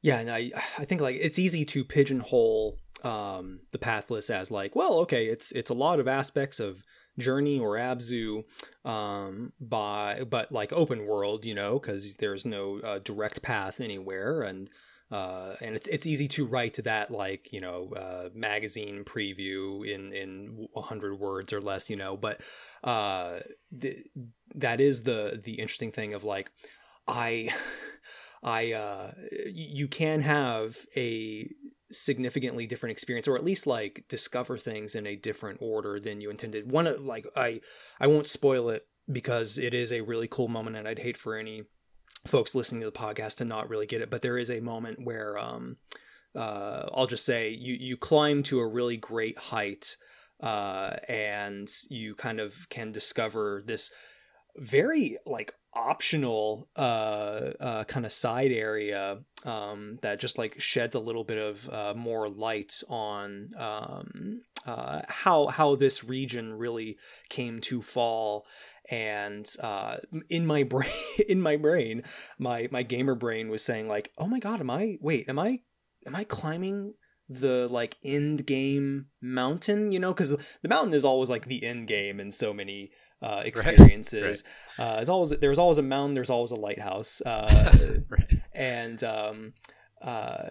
Yeah, 0.00 0.18
and 0.18 0.30
I 0.30 0.50
I 0.78 0.84
think 0.84 1.00
like 1.00 1.16
it's 1.20 1.38
easy 1.38 1.64
to 1.66 1.84
pigeonhole 1.84 2.78
um, 3.02 3.60
the 3.72 3.78
pathless 3.78 4.30
as 4.30 4.50
like, 4.50 4.74
well, 4.74 4.98
okay, 5.00 5.26
it's 5.26 5.52
it's 5.52 5.70
a 5.70 5.74
lot 5.74 6.00
of 6.00 6.08
aspects 6.08 6.58
of 6.58 6.82
Journey 7.18 7.58
or 7.60 7.76
Abzu, 7.76 8.44
um, 8.84 9.52
by 9.60 10.24
but 10.28 10.52
like 10.52 10.72
open 10.72 11.06
world, 11.06 11.44
you 11.44 11.54
know, 11.54 11.78
because 11.78 12.16
there's 12.16 12.44
no 12.44 12.80
uh, 12.80 12.98
direct 12.98 13.42
path 13.42 13.80
anywhere, 13.80 14.42
and 14.42 14.68
uh, 15.10 15.54
and 15.60 15.76
it's 15.76 15.86
it's 15.88 16.06
easy 16.06 16.26
to 16.26 16.44
write 16.44 16.78
that 16.82 17.10
like 17.10 17.52
you 17.52 17.60
know 17.60 17.92
uh, 17.96 18.28
magazine 18.34 19.04
preview 19.04 19.88
in 19.88 20.12
in 20.12 20.66
hundred 20.76 21.18
words 21.18 21.52
or 21.52 21.60
less, 21.60 21.88
you 21.88 21.96
know. 21.96 22.16
But 22.16 22.40
uh, 22.82 23.40
the, 23.70 23.98
that 24.56 24.80
is 24.80 25.04
the 25.04 25.40
the 25.42 25.54
interesting 25.54 25.92
thing 25.92 26.14
of 26.14 26.24
like 26.24 26.50
I 27.06 27.50
I 28.42 28.72
uh, 28.72 29.12
you 29.46 29.88
can 29.88 30.20
have 30.22 30.76
a 30.96 31.48
significantly 31.94 32.66
different 32.66 32.92
experience 32.92 33.28
or 33.28 33.36
at 33.36 33.44
least 33.44 33.66
like 33.66 34.04
discover 34.08 34.58
things 34.58 34.94
in 34.94 35.06
a 35.06 35.16
different 35.16 35.58
order 35.62 35.98
than 35.98 36.20
you 36.20 36.30
intended. 36.30 36.70
One 36.70 36.86
of 36.86 37.04
like 37.04 37.26
i 37.36 37.60
i 38.00 38.06
won't 38.06 38.26
spoil 38.26 38.68
it 38.68 38.86
because 39.10 39.58
it 39.58 39.74
is 39.74 39.92
a 39.92 40.00
really 40.00 40.28
cool 40.28 40.48
moment 40.48 40.76
and 40.76 40.88
i'd 40.88 40.98
hate 40.98 41.16
for 41.16 41.36
any 41.36 41.64
folks 42.26 42.54
listening 42.54 42.80
to 42.80 42.86
the 42.86 42.92
podcast 42.92 43.36
to 43.36 43.44
not 43.44 43.68
really 43.68 43.86
get 43.86 44.00
it 44.00 44.10
but 44.10 44.22
there 44.22 44.38
is 44.38 44.50
a 44.50 44.60
moment 44.60 44.98
where 45.04 45.36
um 45.38 45.76
uh 46.34 46.88
i'll 46.94 47.06
just 47.06 47.26
say 47.26 47.50
you 47.50 47.74
you 47.74 47.96
climb 47.96 48.42
to 48.42 48.60
a 48.60 48.66
really 48.66 48.96
great 48.96 49.38
height 49.38 49.96
uh 50.42 50.96
and 51.08 51.70
you 51.90 52.14
kind 52.14 52.40
of 52.40 52.68
can 52.70 52.92
discover 52.92 53.62
this 53.66 53.90
very 54.56 55.18
like 55.26 55.54
optional 55.74 56.68
uh, 56.76 57.50
uh 57.60 57.84
kind 57.84 58.06
of 58.06 58.12
side 58.12 58.52
area 58.52 59.18
um 59.44 59.98
that 60.02 60.20
just 60.20 60.38
like 60.38 60.60
sheds 60.60 60.94
a 60.94 61.00
little 61.00 61.24
bit 61.24 61.38
of 61.38 61.68
uh, 61.68 61.94
more 61.94 62.28
light 62.28 62.82
on 62.88 63.50
um 63.58 64.42
uh 64.66 65.02
how 65.08 65.48
how 65.48 65.74
this 65.74 66.04
region 66.04 66.54
really 66.54 66.96
came 67.28 67.60
to 67.60 67.82
fall. 67.82 68.46
And 68.90 69.46
uh 69.62 69.96
in 70.28 70.46
my 70.46 70.62
brain 70.74 70.90
in 71.28 71.40
my 71.40 71.56
brain 71.56 72.02
my 72.38 72.68
my 72.70 72.82
gamer 72.82 73.14
brain 73.14 73.48
was 73.48 73.64
saying 73.64 73.88
like 73.88 74.12
oh 74.18 74.26
my 74.26 74.38
god 74.38 74.60
am 74.60 74.70
i 74.70 74.98
wait 75.00 75.26
am 75.26 75.38
i 75.38 75.60
am 76.06 76.14
i 76.14 76.24
climbing 76.24 76.92
the 77.28 77.68
like 77.70 77.96
end 78.04 78.46
game 78.46 79.06
mountain? 79.20 79.92
You 79.92 79.98
know 79.98 80.12
because 80.12 80.36
the 80.62 80.68
mountain 80.68 80.94
is 80.94 81.04
always 81.04 81.30
like 81.30 81.46
the 81.46 81.64
end 81.64 81.88
game 81.88 82.20
in 82.20 82.30
so 82.30 82.52
many 82.52 82.90
uh, 83.22 83.42
experiences. 83.44 84.44
Right. 84.78 84.84
Right. 84.84 85.08
Uh, 85.08 85.12
always 85.12 85.30
there's 85.30 85.58
always 85.58 85.78
a 85.78 85.82
mountain, 85.82 86.14
there's 86.14 86.30
always 86.30 86.50
a 86.50 86.56
lighthouse, 86.56 87.20
uh, 87.22 88.00
right. 88.08 88.42
and 88.52 89.02
um, 89.04 89.52
uh, 90.02 90.50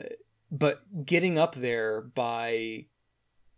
but 0.51 1.05
getting 1.05 1.37
up 1.37 1.55
there 1.55 2.01
by 2.01 2.85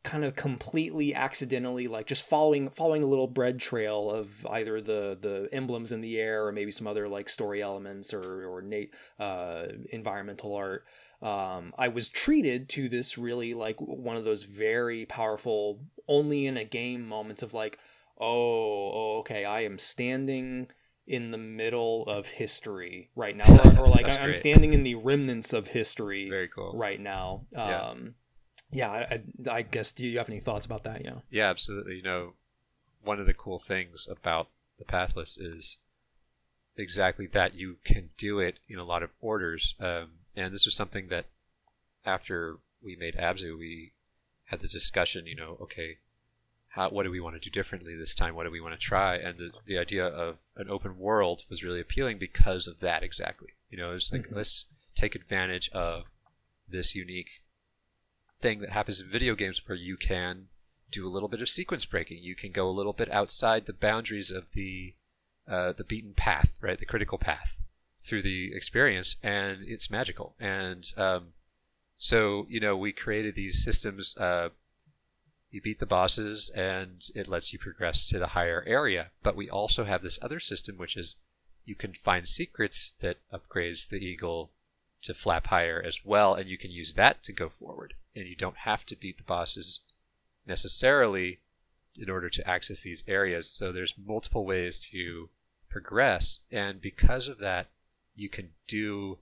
kind 0.03 0.23
of 0.23 0.35
completely 0.35 1.15
accidentally 1.15 1.87
like 1.87 2.05
just 2.05 2.23
following 2.23 2.69
following 2.69 3.01
a 3.01 3.07
little 3.07 3.25
bread 3.25 3.59
trail 3.59 4.11
of 4.11 4.45
either 4.51 4.79
the 4.79 5.17
the 5.19 5.49
emblems 5.51 5.91
in 5.91 5.99
the 5.99 6.19
air 6.19 6.45
or 6.45 6.51
maybe 6.51 6.69
some 6.69 6.85
other 6.85 7.09
like 7.09 7.27
story 7.27 7.61
elements 7.61 8.13
or 8.13 8.45
or 8.45 8.61
nat- 8.61 8.91
uh, 9.19 9.65
environmental 9.91 10.53
art 10.53 10.85
um, 11.23 11.73
I 11.75 11.87
was 11.87 12.07
treated 12.07 12.69
to 12.69 12.87
this 12.87 13.17
really 13.17 13.55
like 13.55 13.77
one 13.79 14.15
of 14.15 14.25
those 14.25 14.43
very 14.43 15.07
powerful 15.07 15.79
only 16.07 16.45
in 16.45 16.55
a 16.55 16.63
game 16.63 17.07
moments 17.07 17.41
of 17.41 17.55
like 17.55 17.79
oh, 18.19 18.91
oh 18.93 19.17
okay, 19.19 19.45
I 19.45 19.61
am 19.61 19.79
standing 19.79 20.67
in 21.07 21.31
the 21.31 21.37
middle 21.37 22.03
of 22.07 22.27
history 22.27 23.11
right 23.15 23.35
now, 23.35 23.45
or, 23.63 23.81
or 23.81 23.87
like 23.87 24.09
I'm 24.19 24.33
standing 24.33 24.73
in 24.73 24.83
the 24.83 24.95
remnants 24.95 25.53
of 25.53 25.67
history. 25.67 26.29
Very 26.29 26.47
cool. 26.47 26.73
Right 26.75 26.99
now. 26.99 27.45
Um, 27.55 28.15
yeah, 28.71 29.07
yeah 29.07 29.19
I, 29.51 29.57
I, 29.57 29.61
guess. 29.61 29.91
Do 29.91 30.05
you 30.05 30.17
have 30.17 30.29
any 30.29 30.39
thoughts 30.39 30.65
about 30.65 30.83
that? 30.83 31.03
Yeah. 31.03 31.19
Yeah, 31.29 31.49
absolutely. 31.49 31.95
You 31.95 32.03
know, 32.03 32.33
one 33.03 33.19
of 33.19 33.27
the 33.27 33.33
cool 33.33 33.59
things 33.59 34.07
about 34.09 34.47
the 34.79 34.85
Pathless 34.85 35.37
is 35.37 35.77
exactly 36.75 37.27
that 37.27 37.53
you 37.53 37.77
can 37.85 38.09
do 38.17 38.39
it 38.39 38.59
in 38.67 38.79
a 38.79 38.83
lot 38.83 39.03
of 39.03 39.11
orders, 39.21 39.75
um, 39.79 40.19
and 40.35 40.53
this 40.53 40.65
was 40.65 40.75
something 40.75 41.07
that 41.09 41.25
after 42.05 42.57
we 42.83 42.95
made 42.95 43.15
Abzu, 43.15 43.57
we 43.57 43.93
had 44.45 44.59
the 44.59 44.67
discussion. 44.67 45.27
You 45.27 45.35
know, 45.35 45.57
okay, 45.61 45.99
how, 46.75 46.89
what 46.89 47.03
do 47.03 47.09
we 47.09 47.21
want 47.21 47.35
to 47.35 47.39
do 47.39 47.49
differently 47.49 47.95
this 47.95 48.13
time? 48.13 48.35
What 48.35 48.43
do 48.43 48.51
we 48.51 48.59
want 48.59 48.73
to 48.73 48.79
try? 48.79 49.15
And 49.15 49.37
the, 49.37 49.51
the 49.65 49.77
idea 49.77 50.05
of 50.05 50.39
an 50.57 50.69
open 50.69 50.99
world 50.99 51.45
was 51.49 51.63
really 51.63 51.79
appealing 51.79 52.17
because 52.17 52.67
of 52.67 52.81
that 52.81 53.01
exactly. 53.01 53.51
You 53.69 53.77
know, 53.77 53.91
it's 53.91 54.11
like 54.11 54.23
mm-hmm. 54.23 54.35
let's 54.35 54.65
take 54.93 55.15
advantage 55.15 55.69
of 55.69 56.03
this 56.67 56.93
unique 56.93 57.41
thing 58.41 58.59
that 58.59 58.71
happens 58.71 58.99
in 58.99 59.07
video 59.07 59.35
games 59.35 59.61
where 59.65 59.77
you 59.77 59.95
can 59.95 60.47
do 60.91 61.07
a 61.07 61.09
little 61.09 61.29
bit 61.29 61.41
of 61.41 61.47
sequence 61.47 61.85
breaking. 61.85 62.17
You 62.21 62.35
can 62.35 62.51
go 62.51 62.67
a 62.67 62.75
little 62.77 62.93
bit 62.93 63.09
outside 63.09 63.67
the 63.67 63.73
boundaries 63.73 64.29
of 64.29 64.51
the 64.51 64.95
uh, 65.47 65.71
the 65.71 65.83
beaten 65.85 66.13
path, 66.13 66.55
right? 66.59 66.77
The 66.77 66.85
critical 66.85 67.17
path 67.17 67.59
through 68.03 68.23
the 68.23 68.53
experience, 68.53 69.15
and 69.23 69.59
it's 69.61 69.89
magical. 69.89 70.35
And 70.41 70.91
um, 70.97 71.27
so, 71.97 72.47
you 72.49 72.59
know, 72.59 72.75
we 72.75 72.91
created 72.91 73.35
these 73.35 73.63
systems. 73.63 74.17
Uh, 74.17 74.49
you 75.55 75.61
beat 75.61 75.79
the 75.79 75.85
bosses 75.85 76.49
and 76.49 77.09
it 77.15 77.29
lets 77.29 77.53
you 77.53 77.57
progress 77.57 78.07
to 78.07 78.19
the 78.19 78.27
higher 78.27 78.61
area. 78.67 79.11
But 79.23 79.37
we 79.37 79.49
also 79.49 79.85
have 79.85 80.03
this 80.03 80.19
other 80.21 80.39
system, 80.39 80.77
which 80.77 80.97
is 80.97 81.15
you 81.63 81.75
can 81.75 81.93
find 81.93 82.27
secrets 82.27 82.93
that 82.99 83.17
upgrades 83.33 83.89
the 83.89 84.05
eagle 84.05 84.51
to 85.03 85.13
flap 85.13 85.47
higher 85.47 85.81
as 85.83 86.01
well, 86.03 86.35
and 86.35 86.49
you 86.49 86.57
can 86.57 86.71
use 86.71 86.95
that 86.95 87.23
to 87.23 87.31
go 87.31 87.47
forward. 87.47 87.93
And 88.15 88.27
you 88.27 88.35
don't 88.35 88.57
have 88.57 88.85
to 88.87 88.97
beat 88.97 89.17
the 89.17 89.23
bosses 89.23 89.79
necessarily 90.45 91.39
in 91.97 92.09
order 92.09 92.29
to 92.29 92.47
access 92.47 92.83
these 92.83 93.05
areas. 93.07 93.49
So 93.49 93.71
there's 93.71 93.95
multiple 93.97 94.45
ways 94.45 94.79
to 94.91 95.29
progress, 95.69 96.41
and 96.51 96.81
because 96.81 97.29
of 97.29 97.39
that, 97.39 97.67
you 98.13 98.27
can 98.27 98.49
do 98.67 99.19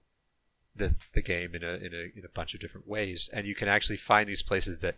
the 0.75 0.95
the 1.13 1.21
game 1.21 1.53
in 1.53 1.63
a 1.63 1.73
in 1.73 1.93
a 1.93 2.17
in 2.17 2.25
a 2.25 2.33
bunch 2.33 2.55
of 2.55 2.59
different 2.59 2.87
ways, 2.87 3.29
and 3.31 3.45
you 3.45 3.53
can 3.53 3.67
actually 3.67 3.97
find 3.97 4.27
these 4.27 4.41
places 4.41 4.81
that 4.81 4.95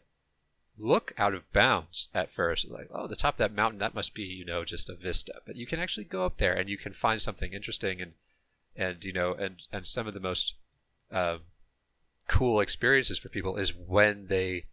look 0.78 1.14
out 1.18 1.34
of 1.34 1.52
bounds 1.54 2.10
at 2.14 2.32
first. 2.32 2.70
Like, 2.70 2.90
oh, 2.92 3.08
the 3.08 3.16
top 3.16 3.36
of 3.36 3.38
that 3.40 3.54
mountain, 3.54 3.80
that 3.80 3.96
must 3.96 4.14
be, 4.14 4.24
you 4.24 4.46
know, 4.46 4.66
just 4.66 4.90
a 4.90 4.96
vista. 4.96 5.42
But 5.46 5.56
you 5.56 5.66
can 5.66 5.80
actually 5.80 6.06
go 6.06 6.26
up 6.26 6.38
there 6.38 6.54
and 6.54 6.70
you 6.70 6.78
can 6.78 6.94
find 6.94 7.22
something 7.22 7.54
interesting 7.54 8.02
and, 8.02 8.14
and 8.76 9.04
you 9.04 9.14
know, 9.14 9.34
and, 9.34 9.66
and 9.72 9.86
some 9.88 10.08
of 10.08 10.14
the 10.14 10.20
most 10.20 10.56
um, 11.12 11.40
cool 12.28 12.60
experiences 12.60 13.18
for 13.18 13.30
people 13.30 13.58
is 13.58 13.74
when 13.76 14.28
they, 14.28 14.66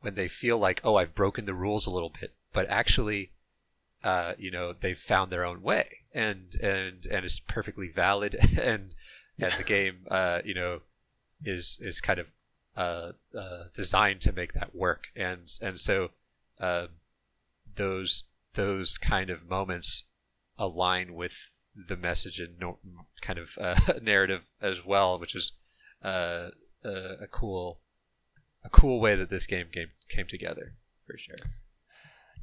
when 0.00 0.14
they 0.14 0.28
feel 0.28 0.58
like, 0.58 0.80
oh, 0.84 0.96
I've 0.96 1.14
broken 1.14 1.46
the 1.46 1.54
rules 1.54 1.86
a 1.86 1.90
little 1.90 2.12
bit, 2.20 2.34
but 2.52 2.68
actually, 2.68 3.32
uh, 4.04 4.34
you 4.38 4.50
know, 4.50 4.72
they've 4.72 4.98
found 4.98 5.32
their 5.32 5.44
own 5.44 5.62
way 5.62 5.88
and, 6.14 6.54
and, 6.62 7.06
and 7.06 7.24
it's 7.24 7.40
perfectly 7.40 7.88
valid 7.88 8.34
and, 8.60 8.94
and 9.40 9.52
the 9.54 9.64
game, 9.64 10.06
uh, 10.10 10.40
you 10.44 10.54
know, 10.54 10.80
is, 11.44 11.80
is 11.82 12.00
kind 12.00 12.18
of 12.18 12.30
uh, 12.78 13.10
uh, 13.36 13.64
designed 13.74 14.20
to 14.20 14.32
make 14.32 14.52
that 14.52 14.72
work, 14.72 15.08
and 15.16 15.50
and 15.60 15.80
so 15.80 16.10
uh, 16.60 16.86
those 17.74 18.24
those 18.54 18.96
kind 18.98 19.30
of 19.30 19.50
moments 19.50 20.04
align 20.56 21.14
with 21.14 21.50
the 21.88 21.96
message 21.96 22.38
and 22.38 22.56
no, 22.60 22.78
kind 23.20 23.40
of 23.40 23.58
uh, 23.60 23.74
narrative 24.02 24.44
as 24.62 24.86
well, 24.86 25.18
which 25.18 25.34
is 25.34 25.52
uh, 26.04 26.50
a 26.84 27.26
cool 27.32 27.80
a 28.62 28.70
cool 28.70 29.00
way 29.00 29.16
that 29.16 29.28
this 29.28 29.46
game 29.46 29.66
came 29.72 29.90
came 30.08 30.28
together 30.28 30.74
for 31.04 31.18
sure. 31.18 31.36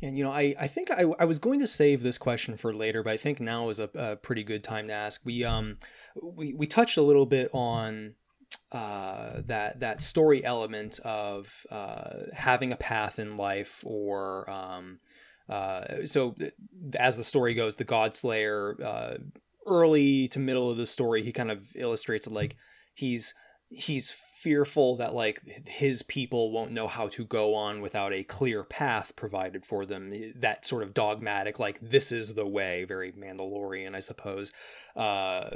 And 0.01 0.17
you 0.17 0.25
know, 0.25 0.31
I, 0.31 0.53
I 0.59 0.67
think 0.67 0.91
I, 0.91 1.05
I 1.17 1.23
was 1.23 1.39
going 1.39 1.61
to 1.61 1.67
save 1.67 2.03
this 2.03 2.17
question 2.17 2.57
for 2.57 2.73
later, 2.73 3.03
but 3.03 3.13
I 3.13 3.17
think 3.17 3.39
now 3.39 3.69
is 3.69 3.79
a, 3.79 3.89
a 3.95 4.15
pretty 4.17 4.43
good 4.43 4.65
time 4.65 4.87
to 4.87 4.93
ask. 4.93 5.25
We 5.25 5.45
um 5.45 5.77
we, 6.21 6.53
we 6.53 6.67
touched 6.67 6.97
a 6.97 7.01
little 7.01 7.25
bit 7.25 7.49
on 7.53 8.15
uh, 8.75 9.41
that 9.45 9.79
that 9.79 10.01
story 10.01 10.43
element 10.43 10.99
of 11.05 11.65
uh, 11.71 12.09
having 12.33 12.73
a 12.73 12.75
path 12.75 13.19
in 13.19 13.37
life, 13.37 13.81
or 13.85 14.49
um, 14.49 14.99
uh, 15.47 16.05
so 16.05 16.35
as 16.99 17.15
the 17.15 17.23
story 17.23 17.53
goes, 17.53 17.77
the 17.77 17.85
God 17.85 18.13
Slayer, 18.15 18.75
uh, 18.83 19.13
early 19.65 20.27
to 20.27 20.39
middle 20.39 20.69
of 20.69 20.75
the 20.75 20.85
story, 20.85 21.23
he 21.23 21.31
kind 21.31 21.51
of 21.51 21.63
illustrates 21.73 22.27
it 22.27 22.33
like 22.33 22.57
he's 22.93 23.33
he's 23.69 24.11
fearful 24.11 24.97
that 24.97 25.15
like 25.15 25.41
his 25.67 26.03
people 26.03 26.51
won't 26.51 26.71
know 26.71 26.89
how 26.89 27.07
to 27.07 27.23
go 27.23 27.55
on 27.55 27.79
without 27.79 28.13
a 28.13 28.23
clear 28.23 28.65
path 28.65 29.15
provided 29.15 29.65
for 29.65 29.85
them. 29.85 30.13
That 30.35 30.65
sort 30.65 30.83
of 30.83 30.93
dogmatic 30.93 31.59
like 31.59 31.79
this 31.81 32.11
is 32.11 32.33
the 32.33 32.45
way 32.45 32.83
very 32.83 33.13
mandalorian 33.13 33.95
i 33.95 33.99
suppose. 33.99 34.51
Uh 34.97 35.49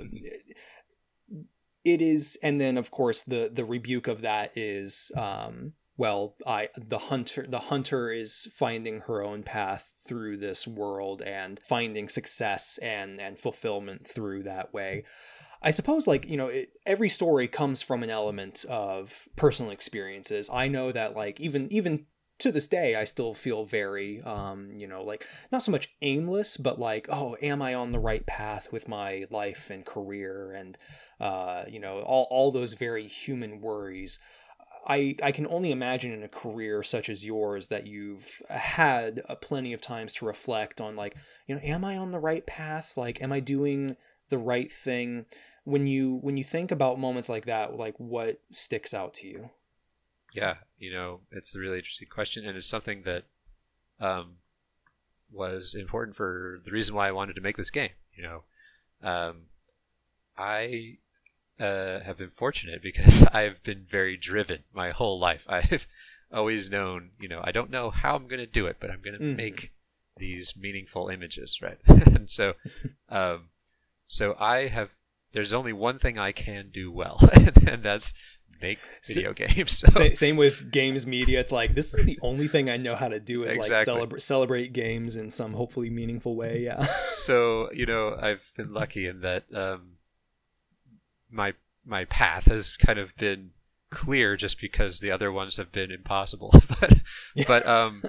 it 1.93 2.01
is 2.01 2.37
and 2.43 2.59
then 2.59 2.77
of 2.77 2.91
course 2.91 3.23
the 3.23 3.49
the 3.53 3.65
rebuke 3.65 4.07
of 4.07 4.21
that 4.21 4.57
is 4.57 5.11
um 5.17 5.73
well 5.97 6.35
i 6.47 6.69
the 6.77 6.97
hunter 6.97 7.45
the 7.47 7.59
hunter 7.59 8.11
is 8.11 8.47
finding 8.53 9.01
her 9.01 9.21
own 9.23 9.43
path 9.43 9.93
through 10.09 10.37
this 10.37 10.67
world 10.67 11.21
and 11.21 11.59
finding 11.59 12.09
success 12.09 12.79
and 12.81 13.21
and 13.21 13.37
fulfillment 13.37 14.05
through 14.07 14.43
that 14.43 14.73
way. 14.73 15.05
I 15.61 15.69
suppose 15.69 16.07
like 16.07 16.25
you 16.25 16.35
know 16.35 16.47
it, 16.47 16.77
every 16.85 17.09
story 17.09 17.47
comes 17.47 17.81
from 17.81 18.01
an 18.01 18.09
element 18.09 18.65
of 18.69 19.27
personal 19.35 19.71
experiences. 19.71 20.49
I 20.51 20.67
know 20.67 20.91
that 20.91 21.15
like 21.15 21.39
even 21.39 21.71
even 21.71 22.07
to 22.39 22.53
this 22.53 22.67
day 22.67 22.95
i 22.95 23.03
still 23.03 23.33
feel 23.33 23.65
very 23.65 24.21
um 24.21 24.71
you 24.73 24.87
know 24.87 25.03
like 25.03 25.27
not 25.51 25.61
so 25.61 25.73
much 25.73 25.89
aimless 26.01 26.55
but 26.55 26.79
like 26.79 27.05
oh 27.09 27.35
am 27.41 27.61
i 27.61 27.73
on 27.73 27.91
the 27.91 27.99
right 27.99 28.25
path 28.25 28.71
with 28.71 28.87
my 28.87 29.25
life 29.29 29.69
and 29.69 29.85
career? 29.85 30.53
And 30.53 30.77
uh 31.19 31.63
you 31.67 31.79
know 31.79 31.99
all 32.01 32.27
all 32.29 32.51
those 32.51 32.73
very 32.73 33.07
human 33.07 33.61
worries. 33.61 34.19
I, 34.87 35.17
I 35.21 35.31
can 35.33 35.45
only 35.47 35.71
imagine 35.71 36.13
in 36.13 36.23
a 36.23 36.29
career 36.29 36.81
such 36.81 37.09
as 37.09 37.23
yours 37.23 37.67
that 37.67 37.85
you've 37.85 38.41
had 38.49 39.21
plenty 39.41 39.73
of 39.73 39.81
times 39.81 40.13
to 40.13 40.25
reflect 40.25 40.81
on 40.81 40.95
like 40.95 41.15
you 41.47 41.53
know 41.53 41.61
am 41.63 41.85
i 41.85 41.97
on 41.97 42.11
the 42.11 42.19
right 42.19 42.45
path? 42.45 42.97
Like 42.97 43.21
am 43.21 43.31
i 43.31 43.39
doing 43.39 43.97
the 44.29 44.37
right 44.37 44.71
thing? 44.71 45.25
When 45.65 45.85
you 45.85 46.19
when 46.21 46.37
you 46.37 46.43
think 46.43 46.71
about 46.71 46.99
moments 46.99 47.29
like 47.29 47.45
that 47.45 47.75
like 47.75 47.95
what 47.97 48.41
sticks 48.49 48.93
out 48.93 49.13
to 49.15 49.27
you? 49.27 49.49
Yeah 50.33 50.55
you 50.79 50.91
know 50.91 51.19
it's 51.31 51.55
a 51.55 51.59
really 51.59 51.77
interesting 51.77 52.07
question 52.09 52.45
and 52.45 52.57
it's 52.57 52.67
something 52.67 53.03
that 53.03 53.25
um, 53.99 54.37
was 55.31 55.75
important 55.75 56.15
for 56.15 56.61
the 56.63 56.71
reason 56.71 56.95
why 56.95 57.07
i 57.07 57.11
wanted 57.11 57.35
to 57.35 57.41
make 57.41 57.57
this 57.57 57.69
game 57.69 57.91
you 58.15 58.23
know. 58.23 58.43
Um, 59.01 59.43
i 60.37 60.97
uh, 61.59 61.99
have 62.01 62.17
been 62.17 62.29
fortunate 62.29 62.81
because 62.81 63.23
I've 63.33 63.61
been 63.63 63.85
very 63.85 64.17
driven 64.17 64.63
my 64.73 64.91
whole 64.91 65.19
life. 65.19 65.45
I've 65.49 65.87
always 66.31 66.69
known, 66.69 67.11
you 67.19 67.27
know, 67.27 67.41
I 67.43 67.51
don't 67.51 67.69
know 67.69 67.89
how 67.89 68.15
I'm 68.15 68.27
going 68.27 68.39
to 68.39 68.47
do 68.47 68.65
it, 68.67 68.77
but 68.79 68.89
I'm 68.89 69.01
going 69.01 69.17
to 69.17 69.23
mm. 69.23 69.35
make 69.35 69.71
these 70.17 70.55
meaningful 70.57 71.09
images, 71.09 71.59
right? 71.61 71.77
and 71.87 72.29
so, 72.29 72.53
um, 73.09 73.49
so 74.07 74.35
I 74.39 74.67
have. 74.67 74.91
There's 75.31 75.53
only 75.53 75.73
one 75.73 75.99
thing 75.99 76.17
I 76.17 76.31
can 76.31 76.69
do 76.71 76.91
well, 76.91 77.19
and 77.67 77.83
that's 77.83 78.15
make 78.59 78.79
video 79.05 79.31
games. 79.33 79.77
So. 79.77 80.09
Same 80.13 80.37
with 80.37 80.71
games 80.71 81.05
media. 81.05 81.39
It's 81.39 81.51
like 81.51 81.75
this 81.75 81.93
is 81.93 82.03
the 82.03 82.17
only 82.23 82.47
thing 82.47 82.67
I 82.67 82.77
know 82.77 82.95
how 82.95 83.09
to 83.09 83.19
do 83.19 83.43
is 83.43 83.53
exactly. 83.53 83.75
like 83.75 83.85
celebrate 83.85 84.21
celebrate 84.23 84.73
games 84.73 85.15
in 85.15 85.29
some 85.29 85.53
hopefully 85.53 85.91
meaningful 85.91 86.35
way. 86.35 86.61
Yeah. 86.61 86.77
so 86.77 87.71
you 87.71 87.85
know, 87.85 88.17
I've 88.19 88.51
been 88.57 88.73
lucky 88.73 89.05
in 89.05 89.21
that. 89.21 89.45
Um, 89.53 89.98
my 91.31 91.53
my 91.85 92.05
path 92.05 92.45
has 92.45 92.77
kind 92.77 92.99
of 92.99 93.15
been 93.17 93.51
clear 93.89 94.35
just 94.35 94.61
because 94.61 94.99
the 94.99 95.11
other 95.11 95.31
ones 95.31 95.57
have 95.57 95.71
been 95.71 95.91
impossible. 95.91 96.51
but 96.79 97.01
but 97.47 97.65
um 97.67 98.03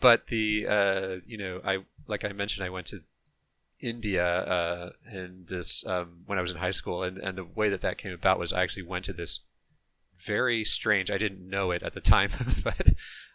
but 0.00 0.26
the 0.28 0.66
uh 0.66 1.16
you 1.26 1.38
know 1.38 1.60
I 1.64 1.78
like 2.06 2.24
I 2.24 2.32
mentioned 2.32 2.64
I 2.64 2.70
went 2.70 2.86
to 2.88 3.02
India 3.80 4.26
uh 4.26 4.90
and 5.06 5.46
this 5.46 5.84
um 5.86 6.22
when 6.26 6.38
I 6.38 6.40
was 6.40 6.50
in 6.50 6.58
high 6.58 6.70
school 6.70 7.02
and 7.02 7.18
and 7.18 7.36
the 7.36 7.44
way 7.44 7.68
that 7.68 7.82
that 7.82 7.98
came 7.98 8.12
about 8.12 8.38
was 8.38 8.52
I 8.52 8.62
actually 8.62 8.84
went 8.84 9.04
to 9.06 9.12
this 9.12 9.40
very 10.18 10.64
strange 10.64 11.10
I 11.10 11.18
didn't 11.18 11.48
know 11.48 11.70
it 11.70 11.82
at 11.82 11.94
the 11.94 12.00
time 12.00 12.30
but 12.64 12.86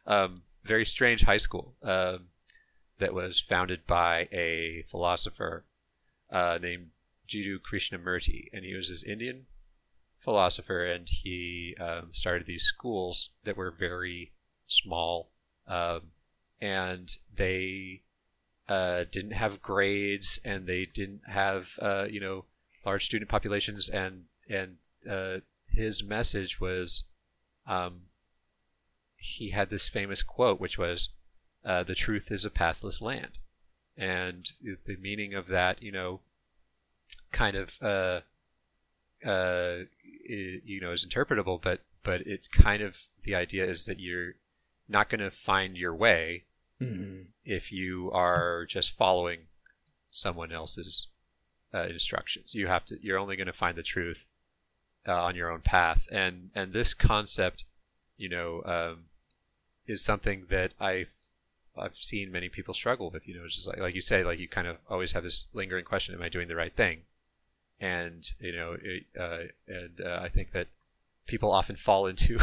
um 0.06 0.44
very 0.64 0.86
strange 0.86 1.24
high 1.24 1.38
school 1.38 1.76
um 1.84 2.28
that 3.02 3.14
was 3.14 3.40
founded 3.40 3.86
by 3.86 4.30
a 4.32 4.84
philosopher 4.88 5.66
uh, 6.32 6.58
named 6.62 6.88
Jiddu 7.32 7.60
Krishnamurti, 7.60 8.50
and 8.52 8.66
he 8.66 8.76
was 8.76 8.90
this 8.90 9.04
Indian 9.04 9.46
philosopher, 10.20 10.84
and 10.84 11.08
he 11.10 11.76
um, 11.80 12.10
started 12.12 12.46
these 12.46 12.64
schools 12.64 13.30
that 13.46 13.56
were 13.56 13.72
very 13.72 14.34
small, 14.68 15.32
um, 15.66 16.12
and 16.60 17.18
they 17.34 18.02
uh, 18.68 19.06
didn't 19.10 19.32
have 19.32 19.62
grades, 19.62 20.40
and 20.44 20.68
they 20.68 20.86
didn't 20.86 21.22
have 21.28 21.80
uh, 21.82 22.06
you 22.10 22.20
know 22.20 22.46
large 22.86 23.06
student 23.06 23.30
populations, 23.30 23.88
and 23.88 24.26
and 24.50 24.78
uh, 25.10 25.38
his 25.70 26.04
message 26.04 26.60
was, 26.60 27.04
um, 27.66 28.02
he 29.16 29.52
had 29.52 29.70
this 29.70 29.88
famous 29.88 30.22
quote, 30.22 30.60
which 30.60 30.78
was, 30.78 31.10
uh, 31.64 31.84
"The 31.84 31.96
truth 31.96 32.30
is 32.30 32.44
a 32.44 32.50
pathless 32.50 33.02
land," 33.02 33.40
and 33.96 34.50
the 34.62 34.98
meaning 34.98 35.34
of 35.34 35.48
that, 35.48 35.82
you 35.82 35.94
know 35.94 36.20
kind 37.32 37.56
of 37.56 37.78
uh, 37.82 38.22
uh, 39.26 39.78
you 40.26 40.80
know 40.82 40.92
is 40.92 41.06
interpretable, 41.06 41.62
but 41.62 41.82
but 42.04 42.22
it's 42.22 42.48
kind 42.48 42.82
of 42.82 43.08
the 43.24 43.36
idea 43.36 43.66
is 43.66 43.86
that 43.86 44.00
you're 44.00 44.34
not 44.90 45.10
going 45.10 45.22
to 45.22 45.32
find 45.32 45.78
your 45.78 45.96
way 45.96 46.44
mm-hmm. 46.82 47.24
if 47.46 47.72
you 47.72 48.12
are 48.14 48.66
just 48.66 48.98
following 48.98 49.42
someone 50.12 50.52
else's 50.52 51.08
uh, 51.74 51.84
instructions. 51.84 52.54
You 52.54 52.68
have 52.68 52.86
to. 52.86 52.98
You're 53.02 53.18
only 53.18 53.36
going 53.36 53.48
to 53.48 53.54
find 53.54 53.78
the 53.78 53.84
truth 53.84 54.28
uh, 55.08 55.24
on 55.24 55.36
your 55.36 55.52
own 55.52 55.62
path, 55.62 56.08
and 56.12 56.50
and 56.54 56.74
this 56.74 56.94
concept, 56.94 57.66
you 58.18 58.30
know, 58.30 58.62
um, 58.66 59.06
is 59.88 60.04
something 60.04 60.46
that 60.50 60.74
I 60.80 61.06
I've 61.78 61.96
seen 61.96 62.32
many 62.32 62.50
people 62.50 62.74
struggle 62.74 63.10
with. 63.10 63.28
You 63.28 63.36
know, 63.36 63.48
just 63.48 63.68
like 63.68 63.80
like 63.80 63.96
you 63.96 64.02
say, 64.02 64.24
like 64.24 64.40
you 64.40 64.48
kind 64.48 64.68
of 64.68 64.78
always 64.90 65.14
have 65.14 65.24
this 65.24 65.46
lingering 65.54 65.86
question: 65.86 66.16
Am 66.16 66.22
I 66.22 66.30
doing 66.30 66.48
the 66.48 66.56
right 66.56 66.76
thing? 66.76 67.02
And 67.82 68.32
you 68.40 68.56
know, 68.56 68.78
it, 68.82 69.04
uh, 69.20 69.52
and 69.68 70.00
uh, 70.06 70.20
I 70.22 70.30
think 70.30 70.52
that 70.52 70.68
people 71.26 71.52
often 71.52 71.76
fall 71.76 72.06
into 72.06 72.40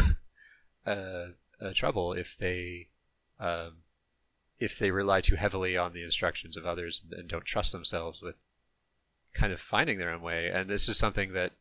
uh, 0.86 1.26
uh, 1.60 1.72
trouble 1.72 2.12
if 2.12 2.36
they 2.36 2.88
um, 3.38 3.78
if 4.58 4.78
they 4.78 4.90
rely 4.90 5.20
too 5.20 5.36
heavily 5.36 5.76
on 5.76 5.92
the 5.92 6.02
instructions 6.02 6.56
of 6.56 6.66
others 6.66 7.00
and, 7.04 7.18
and 7.18 7.28
don't 7.28 7.44
trust 7.44 7.70
themselves 7.70 8.20
with 8.20 8.34
kind 9.32 9.52
of 9.52 9.60
finding 9.60 9.98
their 9.98 10.10
own 10.10 10.20
way. 10.20 10.50
And 10.50 10.68
this 10.68 10.88
is 10.88 10.98
something 10.98 11.32
that 11.34 11.52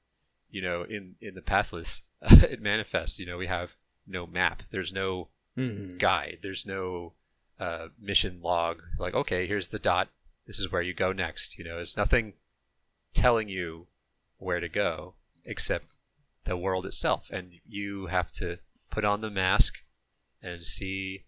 you 0.50 0.62
know 0.62 0.82
in 0.82 1.16
in 1.22 1.36
the 1.36 1.42
pathless 1.42 2.02
it 2.22 2.62
manifests. 2.62 3.20
You 3.20 3.28
know, 3.28 3.38
we 3.38 3.48
have 3.48 3.76
no 4.08 4.26
map. 4.26 4.64
There's 4.72 4.92
no 4.92 5.28
mm-hmm. 5.56 5.98
guide. 5.98 6.40
There's 6.42 6.66
no 6.66 7.14
uh, 7.60 7.90
mission 8.02 8.40
log. 8.42 8.82
It's 8.90 9.00
like, 9.00 9.14
okay, 9.14 9.46
here's 9.46 9.68
the 9.68 9.80
dot. 9.80 10.10
This 10.48 10.60
is 10.60 10.72
where 10.72 10.82
you 10.82 10.96
go 10.96 11.12
next. 11.12 11.60
You 11.60 11.66
know, 11.66 11.78
it's 11.78 11.96
nothing 11.96 12.34
telling 13.14 13.50
you 13.50 13.88
where 14.38 14.60
to 14.60 14.70
go 14.70 15.14
except 15.46 15.86
the 16.44 16.58
world 16.58 16.86
itself. 16.86 17.30
And 17.32 17.60
you 17.68 18.08
have 18.08 18.32
to 18.34 18.60
put 18.90 19.06
on 19.06 19.22
the 19.22 19.30
mask 19.30 19.84
and 20.42 20.62
see 20.66 21.24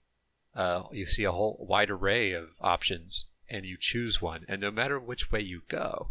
uh, 0.55 0.83
you 0.91 1.05
see 1.05 1.23
a 1.23 1.31
whole 1.31 1.65
wide 1.67 1.89
array 1.89 2.31
of 2.31 2.49
options 2.59 3.25
and 3.49 3.65
you 3.65 3.77
choose 3.79 4.21
one. 4.21 4.45
And 4.47 4.61
no 4.61 4.71
matter 4.71 4.99
which 4.99 5.31
way 5.31 5.41
you 5.41 5.62
go 5.67 6.10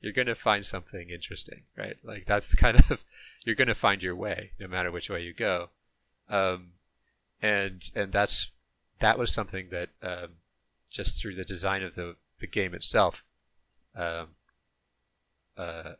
you're 0.00 0.12
going 0.12 0.26
to 0.26 0.34
find 0.34 0.64
something 0.64 1.10
interesting 1.10 1.62
right? 1.76 1.96
Like 2.04 2.26
that's 2.26 2.54
kind 2.54 2.76
of 2.90 3.04
you're 3.44 3.56
going 3.56 3.68
to 3.68 3.74
find 3.74 4.02
your 4.02 4.14
way 4.14 4.52
no 4.60 4.68
matter 4.68 4.90
which 4.90 5.10
way 5.10 5.22
you 5.22 5.32
go. 5.32 5.70
Um, 6.28 6.72
and 7.42 7.90
and 7.94 8.12
that's 8.12 8.50
that 9.00 9.18
was 9.18 9.32
something 9.32 9.68
that 9.70 9.90
um, 10.02 10.36
just 10.90 11.20
through 11.20 11.34
the 11.34 11.44
design 11.44 11.82
of 11.82 11.94
the 11.94 12.16
the 12.38 12.46
game 12.46 12.74
itself 12.74 13.24
um, 13.94 14.28
uh, 15.56 15.92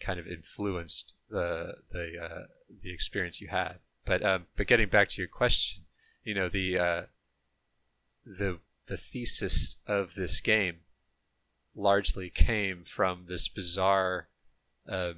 kind 0.00 0.18
of 0.18 0.26
influenced 0.26 1.14
the 1.30 1.74
the 1.90 2.12
uh, 2.20 2.46
the 2.82 2.92
experience 2.92 3.40
you 3.40 3.48
had. 3.48 3.78
But 4.04 4.24
um, 4.24 4.46
but 4.56 4.66
getting 4.66 4.88
back 4.88 5.08
to 5.10 5.20
your 5.20 5.28
question, 5.28 5.84
you 6.24 6.34
know 6.34 6.48
the 6.48 6.78
uh, 6.78 7.02
the 8.24 8.60
the 8.86 8.96
thesis 8.96 9.76
of 9.86 10.14
this 10.14 10.40
game 10.40 10.80
largely 11.74 12.30
came 12.30 12.82
from 12.84 13.26
this 13.28 13.48
bizarre 13.48 14.28
um, 14.88 15.14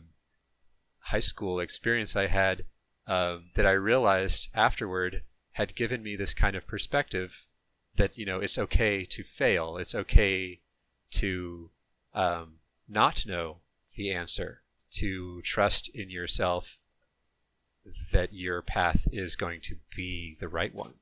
high 0.98 1.20
school 1.20 1.60
experience 1.60 2.14
I 2.14 2.26
had 2.26 2.64
um, 3.06 3.46
that 3.54 3.66
I 3.66 3.72
realized 3.72 4.48
afterward 4.54 5.22
had 5.52 5.74
given 5.74 6.02
me 6.02 6.16
this 6.16 6.34
kind 6.34 6.54
of 6.54 6.66
perspective 6.66 7.46
that 7.96 8.18
you 8.18 8.26
know 8.26 8.40
it's 8.40 8.58
okay 8.58 9.04
to 9.04 9.22
fail, 9.22 9.76
it's 9.76 9.94
okay 9.94 10.60
to 11.12 11.70
um, 12.14 12.54
not 12.88 13.24
know 13.26 13.58
the 14.00 14.12
answer 14.12 14.62
to 14.90 15.42
trust 15.42 15.90
in 15.94 16.08
yourself 16.08 16.78
that 18.12 18.32
your 18.32 18.62
path 18.62 19.06
is 19.12 19.36
going 19.36 19.60
to 19.60 19.76
be 19.94 20.38
the 20.40 20.48
right 20.48 20.74
one. 20.74 20.94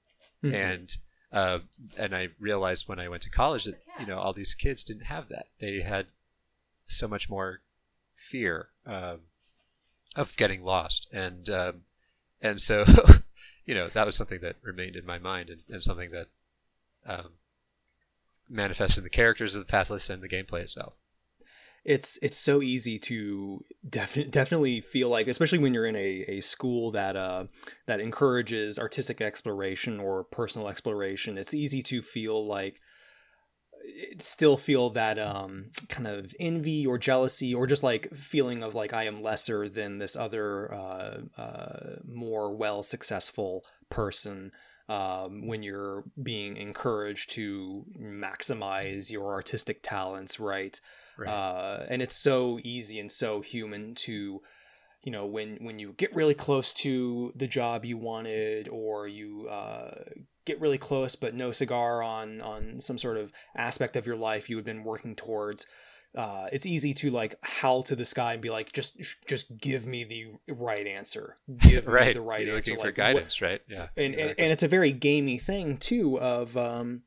Mm-hmm. 0.42 0.54
And 0.54 0.98
uh, 1.30 1.58
and 1.96 2.14
I 2.14 2.30
realized 2.40 2.88
when 2.88 2.98
I 2.98 3.08
went 3.08 3.22
to 3.22 3.30
college 3.30 3.64
that 3.64 3.80
you 4.00 4.06
know 4.06 4.18
all 4.18 4.32
these 4.32 4.54
kids 4.54 4.82
didn't 4.82 5.04
have 5.04 5.28
that. 5.28 5.48
They 5.60 5.80
had 5.80 6.06
so 6.86 7.06
much 7.06 7.30
more 7.30 7.60
fear 8.16 8.68
um, 8.84 9.20
of 10.16 10.36
getting 10.36 10.64
lost, 10.64 11.06
and 11.12 11.48
um, 11.50 11.82
and 12.40 12.60
so 12.60 12.84
you 13.64 13.74
know 13.74 13.88
that 13.88 14.06
was 14.06 14.16
something 14.16 14.40
that 14.40 14.56
remained 14.62 14.96
in 14.96 15.06
my 15.06 15.18
mind, 15.18 15.50
and, 15.50 15.62
and 15.68 15.82
something 15.82 16.10
that 16.10 16.26
um, 17.06 17.34
manifested 18.48 18.98
in 18.98 19.04
the 19.04 19.10
characters 19.10 19.54
of 19.54 19.64
the 19.64 19.70
Pathless 19.70 20.10
and 20.10 20.20
the 20.20 20.28
gameplay 20.28 20.62
itself 20.62 20.94
it's 21.88 22.18
it's 22.20 22.36
so 22.36 22.60
easy 22.60 22.98
to 22.98 23.64
definitely 23.88 24.30
definitely 24.30 24.80
feel 24.82 25.08
like 25.08 25.26
especially 25.26 25.58
when 25.58 25.72
you're 25.72 25.86
in 25.86 25.96
a, 25.96 26.24
a 26.28 26.40
school 26.42 26.90
that 26.90 27.16
uh 27.16 27.44
that 27.86 27.98
encourages 27.98 28.78
artistic 28.78 29.22
exploration 29.22 29.98
or 29.98 30.24
personal 30.24 30.68
exploration 30.68 31.38
it's 31.38 31.54
easy 31.54 31.82
to 31.82 32.02
feel 32.02 32.46
like 32.46 32.78
still 34.18 34.58
feel 34.58 34.90
that 34.90 35.18
um 35.18 35.70
kind 35.88 36.06
of 36.06 36.34
envy 36.38 36.86
or 36.86 36.98
jealousy 36.98 37.54
or 37.54 37.66
just 37.66 37.82
like 37.82 38.14
feeling 38.14 38.62
of 38.62 38.74
like 38.74 38.92
I 38.92 39.04
am 39.04 39.22
lesser 39.22 39.66
than 39.66 39.96
this 39.96 40.14
other 40.14 40.74
uh, 40.74 41.20
uh 41.40 41.96
more 42.06 42.54
well 42.54 42.82
successful 42.82 43.64
person 43.88 44.52
um, 44.90 45.46
when 45.46 45.62
you're 45.62 46.04
being 46.22 46.56
encouraged 46.56 47.30
to 47.30 47.84
maximize 47.98 49.10
your 49.10 49.32
artistic 49.32 49.80
talents, 49.82 50.40
right? 50.40 50.80
Right. 51.18 51.28
Uh, 51.28 51.84
and 51.88 52.00
it's 52.00 52.16
so 52.16 52.60
easy 52.62 53.00
and 53.00 53.10
so 53.10 53.40
human 53.40 53.94
to, 53.96 54.40
you 55.02 55.12
know, 55.12 55.26
when 55.26 55.58
when 55.60 55.78
you 55.78 55.94
get 55.96 56.14
really 56.14 56.34
close 56.34 56.72
to 56.74 57.32
the 57.34 57.48
job 57.48 57.84
you 57.84 57.98
wanted, 57.98 58.68
or 58.68 59.08
you 59.08 59.48
uh, 59.48 60.04
get 60.44 60.60
really 60.60 60.78
close 60.78 61.14
but 61.16 61.34
no 61.34 61.52
cigar 61.52 62.02
on 62.02 62.40
on 62.40 62.80
some 62.80 62.98
sort 62.98 63.16
of 63.16 63.32
aspect 63.56 63.96
of 63.96 64.06
your 64.06 64.16
life 64.16 64.48
you 64.48 64.56
had 64.56 64.64
been 64.64 64.84
working 64.84 65.14
towards. 65.14 65.66
Uh, 66.16 66.46
it's 66.52 66.64
easy 66.64 66.94
to 66.94 67.10
like 67.10 67.36
howl 67.42 67.82
to 67.82 67.94
the 67.94 68.04
sky 68.04 68.32
and 68.32 68.40
be 68.40 68.48
like, 68.48 68.72
just 68.72 68.98
just 69.26 69.58
give 69.58 69.86
me 69.86 70.04
the 70.04 70.52
right 70.52 70.86
answer, 70.86 71.36
give 71.58 71.86
right. 71.88 72.08
me 72.08 72.12
the 72.14 72.20
right 72.20 72.46
You're 72.46 72.56
answer. 72.56 72.70
Looking 72.70 72.84
like, 72.84 72.94
for 72.94 72.96
guidance, 72.96 73.40
what, 73.40 73.46
right? 73.46 73.60
Yeah, 73.68 73.88
and, 73.96 74.14
exactly. 74.14 74.30
and 74.30 74.40
and 74.40 74.52
it's 74.52 74.62
a 74.62 74.68
very 74.68 74.92
gamey 74.92 75.38
thing 75.38 75.76
too. 75.76 76.18
Of 76.18 76.56
um, 76.56 77.02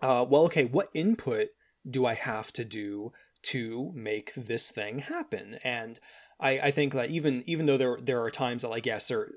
uh, 0.00 0.24
well, 0.28 0.42
okay, 0.44 0.64
what 0.64 0.90
input 0.94 1.48
do 1.88 2.06
I 2.06 2.14
have 2.14 2.52
to 2.52 2.64
do 2.64 3.12
to 3.46 3.92
make 3.94 4.32
this 4.34 4.70
thing 4.70 5.00
happen. 5.00 5.58
And 5.62 5.98
I, 6.38 6.58
I 6.58 6.70
think 6.70 6.92
that 6.94 7.10
even 7.10 7.42
even 7.46 7.66
though 7.66 7.78
there 7.78 7.98
there 8.00 8.22
are 8.22 8.30
times 8.30 8.62
that 8.62 8.68
like 8.68 8.86
yes, 8.86 9.10
or 9.10 9.32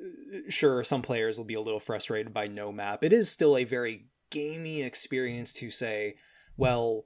sure 0.49 0.83
some 0.83 1.01
players 1.01 1.37
will 1.37 1.45
be 1.45 1.53
a 1.53 1.61
little 1.61 1.79
frustrated 1.79 2.33
by 2.33 2.47
no 2.47 2.71
map, 2.71 3.03
it 3.03 3.13
is 3.13 3.31
still 3.31 3.55
a 3.55 3.63
very 3.63 4.07
gamey 4.29 4.81
experience 4.81 5.53
to 5.53 5.69
say, 5.69 6.15
well, 6.57 7.05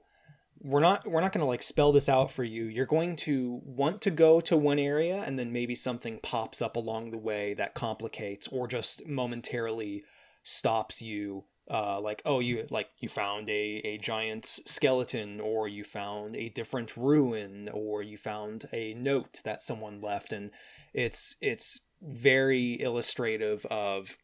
we're 0.60 0.80
not 0.80 1.06
we're 1.06 1.20
not 1.20 1.32
going 1.32 1.40
to 1.40 1.46
like 1.46 1.62
spell 1.62 1.92
this 1.92 2.08
out 2.08 2.30
for 2.30 2.42
you. 2.42 2.64
You're 2.64 2.86
going 2.86 3.16
to 3.16 3.60
want 3.64 4.00
to 4.02 4.10
go 4.10 4.40
to 4.40 4.56
one 4.56 4.78
area 4.78 5.22
and 5.24 5.38
then 5.38 5.52
maybe 5.52 5.74
something 5.74 6.18
pops 6.22 6.60
up 6.60 6.76
along 6.76 7.10
the 7.10 7.18
way 7.18 7.54
that 7.54 7.74
complicates 7.74 8.48
or 8.48 8.66
just 8.66 9.06
momentarily 9.06 10.04
stops 10.42 11.00
you 11.00 11.44
uh, 11.70 12.00
like 12.00 12.20
oh 12.24 12.40
you 12.40 12.66
like 12.70 12.88
you 12.98 13.08
found 13.08 13.48
a, 13.48 13.80
a 13.84 13.98
giant 13.98 14.44
skeleton 14.44 15.40
or 15.40 15.66
you 15.66 15.82
found 15.84 16.36
a 16.36 16.50
different 16.50 16.96
ruin 16.96 17.70
or 17.72 18.02
you 18.02 18.16
found 18.16 18.66
a 18.72 18.94
note 18.94 19.40
that 19.44 19.62
someone 19.62 20.00
left. 20.00 20.32
And 20.32 20.50
it's 20.92 21.36
it's 21.40 21.80
very 22.02 22.80
illustrative 22.80 23.64
of 23.66 24.16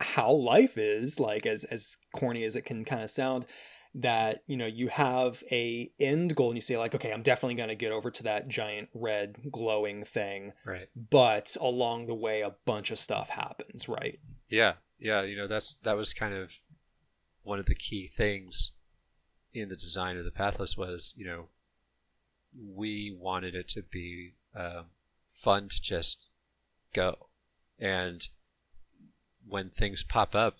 how 0.00 0.30
life 0.30 0.78
is 0.78 1.18
like 1.18 1.46
as 1.46 1.64
as 1.64 1.96
corny 2.14 2.44
as 2.44 2.54
it 2.54 2.64
can 2.64 2.84
kind 2.84 3.02
of 3.02 3.10
sound 3.10 3.46
that 3.94 4.42
you 4.46 4.56
know 4.56 4.66
you 4.66 4.88
have 4.88 5.42
a 5.50 5.90
end 5.98 6.36
goal 6.36 6.50
and 6.50 6.56
you 6.56 6.60
say 6.60 6.76
like 6.76 6.94
okay 6.94 7.10
i'm 7.10 7.22
definitely 7.22 7.54
going 7.54 7.70
to 7.70 7.74
get 7.74 7.92
over 7.92 8.10
to 8.10 8.24
that 8.24 8.46
giant 8.46 8.88
red 8.94 9.36
glowing 9.50 10.04
thing. 10.04 10.52
Right. 10.64 10.88
But 10.94 11.56
along 11.60 12.06
the 12.06 12.14
way 12.14 12.42
a 12.42 12.54
bunch 12.66 12.90
of 12.90 12.98
stuff 12.98 13.30
happens 13.30 13.88
right? 13.88 14.20
Yeah 14.48 14.74
yeah, 14.98 15.22
you 15.22 15.36
know 15.36 15.46
that's 15.46 15.76
that 15.82 15.96
was 15.96 16.14
kind 16.14 16.34
of 16.34 16.52
one 17.42 17.58
of 17.58 17.66
the 17.66 17.74
key 17.74 18.06
things 18.06 18.72
in 19.52 19.68
the 19.68 19.76
design 19.76 20.16
of 20.16 20.24
the 20.24 20.30
Pathless 20.30 20.76
was 20.76 21.14
you 21.16 21.26
know 21.26 21.48
we 22.74 23.16
wanted 23.18 23.54
it 23.54 23.68
to 23.68 23.82
be 23.82 24.34
um, 24.54 24.86
fun 25.28 25.68
to 25.68 25.80
just 25.80 26.18
go, 26.92 27.28
and 27.78 28.28
when 29.46 29.70
things 29.70 30.02
pop 30.02 30.34
up, 30.34 30.58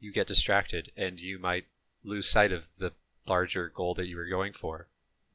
you 0.00 0.12
get 0.12 0.26
distracted 0.26 0.90
and 0.96 1.20
you 1.20 1.38
might 1.38 1.66
lose 2.04 2.28
sight 2.28 2.52
of 2.52 2.68
the 2.78 2.92
larger 3.28 3.68
goal 3.68 3.94
that 3.94 4.06
you 4.06 4.16
were 4.16 4.28
going 4.28 4.52
for, 4.52 4.86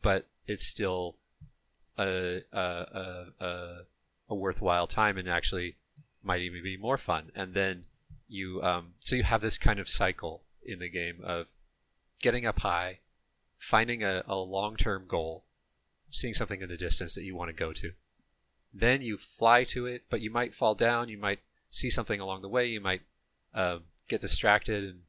but 0.02 0.28
it's 0.48 0.66
still 0.66 1.16
a 1.98 2.42
a, 2.54 2.58
a, 2.60 3.26
a, 3.40 3.78
a 4.30 4.36
worthwhile 4.36 4.88
time 4.88 5.18
and 5.18 5.30
actually 5.30 5.76
might 6.24 6.42
even 6.42 6.64
be 6.64 6.78
more 6.78 6.98
fun. 6.98 7.32
And 7.36 7.54
then 7.54 7.86
you 8.32 8.62
um, 8.64 8.94
so 9.00 9.16
you 9.16 9.24
have 9.24 9.42
this 9.42 9.58
kind 9.58 9.80
of 9.80 9.90
cycle 9.90 10.44
in 10.64 10.80
the 10.80 10.90
game 10.90 11.20
of 11.24 11.48
getting 12.20 12.46
up 12.46 12.60
high, 12.60 13.00
finding 13.58 14.04
a, 14.04 14.24
a 14.28 14.36
long-term 14.36 15.06
goal, 15.08 15.44
seeing 16.10 16.34
something 16.34 16.62
in 16.62 16.70
the 16.70 16.78
distance 16.78 17.16
that 17.16 17.24
you 17.24 17.36
want 17.36 17.50
to 17.50 17.54
go 17.54 17.74
to. 17.74 17.92
Then 18.74 19.02
you 19.02 19.18
fly 19.18 19.64
to 19.66 19.86
it, 19.86 20.04
but 20.10 20.22
you 20.22 20.30
might 20.30 20.56
fall 20.56 20.76
down. 20.76 21.10
You 21.10 21.18
might 21.18 21.40
see 21.70 21.90
something 21.90 22.20
along 22.20 22.42
the 22.42 22.50
way. 22.50 22.68
You 22.68 22.80
might 22.80 23.02
uh, 23.54 23.80
get 24.08 24.22
distracted 24.22 24.84
and 24.84 25.02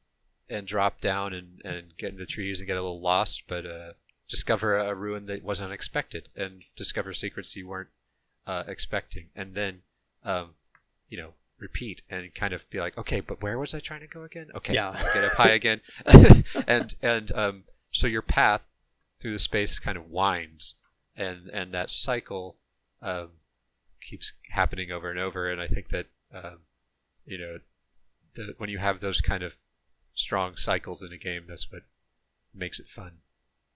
and 0.49 0.67
drop 0.67 1.01
down 1.01 1.33
and, 1.33 1.61
and 1.63 1.97
get 1.97 2.11
into 2.11 2.19
the 2.19 2.25
trees 2.25 2.59
and 2.59 2.67
get 2.67 2.77
a 2.77 2.81
little 2.81 3.01
lost, 3.01 3.43
but 3.47 3.65
uh, 3.65 3.93
discover 4.27 4.77
a 4.77 4.93
ruin 4.93 5.25
that 5.27 5.43
was 5.43 5.61
unexpected 5.61 6.29
and 6.35 6.63
discover 6.75 7.13
secrets 7.13 7.55
you 7.55 7.67
weren't 7.67 7.89
uh, 8.45 8.63
expecting. 8.67 9.29
And 9.35 9.55
then, 9.55 9.81
um, 10.23 10.51
you 11.09 11.17
know, 11.17 11.29
repeat 11.63 12.01
and 12.09 12.35
kind 12.35 12.53
of 12.53 12.69
be 12.69 12.79
like, 12.79 12.97
okay, 12.97 13.21
but 13.21 13.41
where 13.41 13.57
was 13.57 13.73
I 13.73 13.79
trying 13.79 14.01
to 14.01 14.07
go 14.07 14.23
again? 14.23 14.49
Okay, 14.53 14.75
yeah. 14.75 14.91
get 15.13 15.23
up 15.23 15.31
high 15.31 15.51
again, 15.51 15.81
and 16.67 16.93
and 17.01 17.31
um, 17.31 17.63
so 17.91 18.05
your 18.05 18.21
path 18.21 18.61
through 19.19 19.31
the 19.31 19.39
space 19.39 19.79
kind 19.79 19.97
of 19.97 20.11
winds, 20.11 20.75
and 21.15 21.47
and 21.49 21.73
that 21.73 21.89
cycle 21.89 22.57
um, 23.01 23.29
keeps 24.01 24.33
happening 24.51 24.91
over 24.91 25.09
and 25.09 25.19
over. 25.19 25.49
And 25.49 25.59
I 25.59 25.67
think 25.67 25.89
that 25.89 26.07
um, 26.33 26.59
you 27.25 27.39
know, 27.39 27.59
the, 28.35 28.53
when 28.57 28.69
you 28.69 28.77
have 28.77 28.99
those 28.99 29.21
kind 29.21 29.41
of 29.41 29.53
strong 30.13 30.57
cycles 30.57 31.01
in 31.01 31.13
a 31.13 31.17
game, 31.17 31.45
that's 31.47 31.71
what 31.71 31.83
makes 32.53 32.79
it 32.79 32.87
fun. 32.87 33.13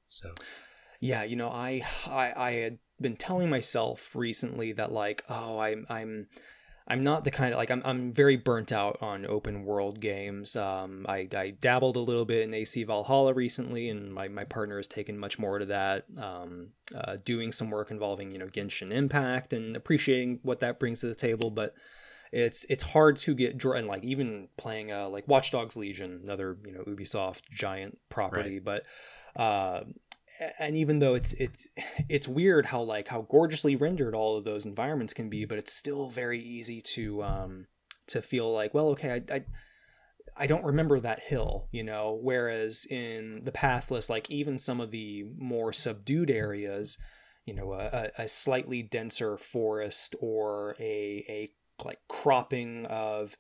So, 0.10 0.34
yeah, 1.00 1.24
you 1.24 1.38
know, 1.38 1.50
I 1.50 1.84
I 2.06 2.34
I 2.36 2.52
had 2.52 2.80
been 3.00 3.16
telling 3.16 3.50
myself 3.50 4.16
recently 4.16 4.74
that 4.74 4.92
like, 4.92 5.24
oh, 5.30 5.60
I'm 5.60 5.86
I'm 5.90 6.28
I'm 6.90 7.04
not 7.04 7.26
the 7.26 7.32
kind 7.32 7.54
of 7.54 7.58
like 7.58 7.70
I'm 7.70 7.82
I'm 7.84 8.14
very 8.14 8.38
burnt 8.38 8.72
out 8.72 8.98
on 9.02 9.26
open 9.26 9.66
world 9.66 10.00
games. 10.00 10.56
Um, 10.56 11.06
I, 11.10 11.28
I 11.36 11.50
dabbled 11.60 11.98
a 11.98 12.02
little 12.02 12.24
bit 12.24 12.44
in 12.44 12.54
AC 12.54 12.84
Valhalla 12.86 13.34
recently, 13.34 13.90
and 13.90 14.14
my, 14.14 14.30
my 14.30 14.46
partner 14.46 14.78
has 14.78 14.88
taken 14.88 15.18
much 15.18 15.38
more 15.38 15.60
to 15.60 15.66
that. 15.66 16.06
Um, 16.18 16.70
uh, 16.96 17.18
doing 17.26 17.52
some 17.52 17.70
work 17.70 17.92
involving 17.92 18.32
you 18.32 18.38
know 18.38 18.48
Genshin 18.48 18.94
Impact 18.94 19.52
and 19.52 19.76
appreciating 19.76 20.40
what 20.44 20.60
that 20.60 20.80
brings 20.80 21.02
to 21.02 21.08
the 21.08 21.16
table, 21.16 21.50
but 21.50 21.76
it's 22.32 22.66
it's 22.70 22.84
hard 22.84 23.18
to 23.18 23.36
get 23.36 23.58
drawn. 23.58 23.88
Like 23.88 24.06
even 24.06 24.48
playing 24.56 24.94
uh, 24.94 25.10
like 25.10 25.28
Watch 25.28 25.52
Dogs 25.52 25.76
Legion, 25.76 26.22
another 26.24 26.58
you 26.66 26.72
know 26.72 26.84
Ubisoft 26.84 27.42
giant 27.52 27.98
property, 28.08 28.62
right. 28.62 28.84
but 29.36 29.42
uh, 29.42 29.84
and 30.60 30.76
even 30.76 31.00
though 31.00 31.16
it's 31.16 31.34
it's 31.34 31.68
it's 32.10 32.28
weird 32.28 32.66
how 32.66 32.82
like 32.82 33.08
how 33.08 33.22
gorgeously 33.22 33.76
rendered 33.76 34.16
all 34.16 34.38
of 34.38 34.44
those 34.44 34.66
environments 34.66 35.14
can 35.14 35.30
be, 35.30 35.46
but 35.46 35.58
it's 35.58 35.74
still 35.74 36.10
very 36.10 36.40
easy 36.40 36.82
to 36.82 37.24
um 37.24 37.68
to 38.08 38.22
feel 38.22 38.52
like 38.54 38.74
well 38.74 38.88
okay 38.90 39.22
I, 39.30 39.36
I 39.36 39.46
I 40.40 40.46
don't 40.46 40.64
remember 40.64 41.00
that 41.00 41.22
hill, 41.22 41.68
you 41.72 41.84
know. 41.84 42.20
Whereas 42.22 42.86
in 42.86 43.42
the 43.44 43.52
pathless, 43.52 44.10
like 44.10 44.30
even 44.30 44.60
some 44.60 44.80
of 44.80 44.92
the 44.92 45.26
more 45.38 45.74
subdued 45.74 46.30
areas, 46.30 46.98
you 47.46 47.56
know, 47.56 47.74
a, 47.74 48.12
a 48.20 48.28
slightly 48.28 48.84
denser 48.84 49.38
forest 49.38 50.16
or 50.20 50.76
a 50.80 51.26
a 51.28 51.52
like 51.84 52.00
cropping 52.08 52.86
of 52.86 53.36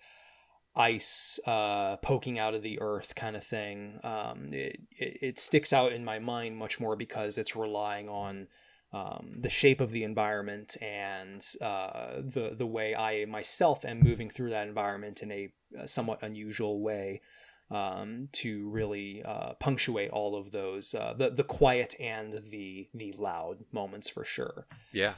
ice 0.77 1.39
uh, 1.45 1.97
poking 1.97 2.39
out 2.39 2.53
of 2.53 2.61
the 2.61 2.79
earth 2.79 3.15
kind 3.15 3.35
of 3.35 3.43
thing. 3.43 3.99
Um, 4.03 4.49
it, 4.51 4.79
it, 4.91 5.39
sticks 5.39 5.73
out 5.73 5.91
in 5.91 6.05
my 6.05 6.19
mind 6.19 6.57
much 6.57 6.79
more 6.79 6.95
because 6.95 7.37
it's 7.37 7.55
relying 7.55 8.07
on 8.07 8.47
um, 8.93 9.31
the 9.35 9.49
shape 9.49 9.81
of 9.81 9.91
the 9.91 10.03
environment 10.03 10.77
and 10.81 11.43
uh, 11.61 12.21
the 12.21 12.53
the 12.55 12.65
way 12.65 12.95
I 12.95 13.25
myself 13.25 13.83
am 13.83 13.99
moving 13.99 14.29
through 14.29 14.51
that 14.51 14.67
environment 14.67 15.21
in 15.21 15.31
a, 15.31 15.49
a 15.77 15.87
somewhat 15.87 16.19
unusual 16.21 16.81
way. 16.81 17.21
Um, 17.69 18.29
to 18.31 18.69
really 18.69 19.21
uh, 19.25 19.51
punctuate 19.59 20.11
all 20.11 20.37
of 20.37 20.51
those 20.51 20.95
uh, 20.95 21.13
the 21.17 21.31
the 21.31 21.43
quiet 21.43 21.95
and 21.99 22.41
the 22.49 22.87
the 22.93 23.13
loud 23.17 23.57
moments 23.73 24.09
for 24.09 24.23
sure. 24.23 24.67
Yeah, 24.93 25.15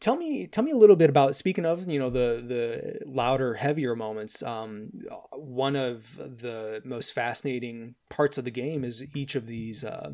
tell 0.00 0.16
me 0.16 0.46
tell 0.46 0.64
me 0.64 0.70
a 0.70 0.76
little 0.76 0.96
bit 0.96 1.10
about 1.10 1.36
speaking 1.36 1.64
of 1.64 1.88
you 1.88 1.98
know 1.98 2.10
the 2.10 2.42
the 2.46 2.98
louder 3.06 3.54
heavier 3.54 3.96
moments 3.96 4.42
um, 4.42 4.90
one 5.32 5.76
of 5.76 6.16
the 6.16 6.82
most 6.84 7.12
fascinating 7.12 7.94
parts 8.10 8.38
of 8.38 8.44
the 8.44 8.50
game 8.50 8.84
is 8.84 9.04
each 9.14 9.34
of 9.34 9.46
these 9.46 9.84
uh, 9.84 10.10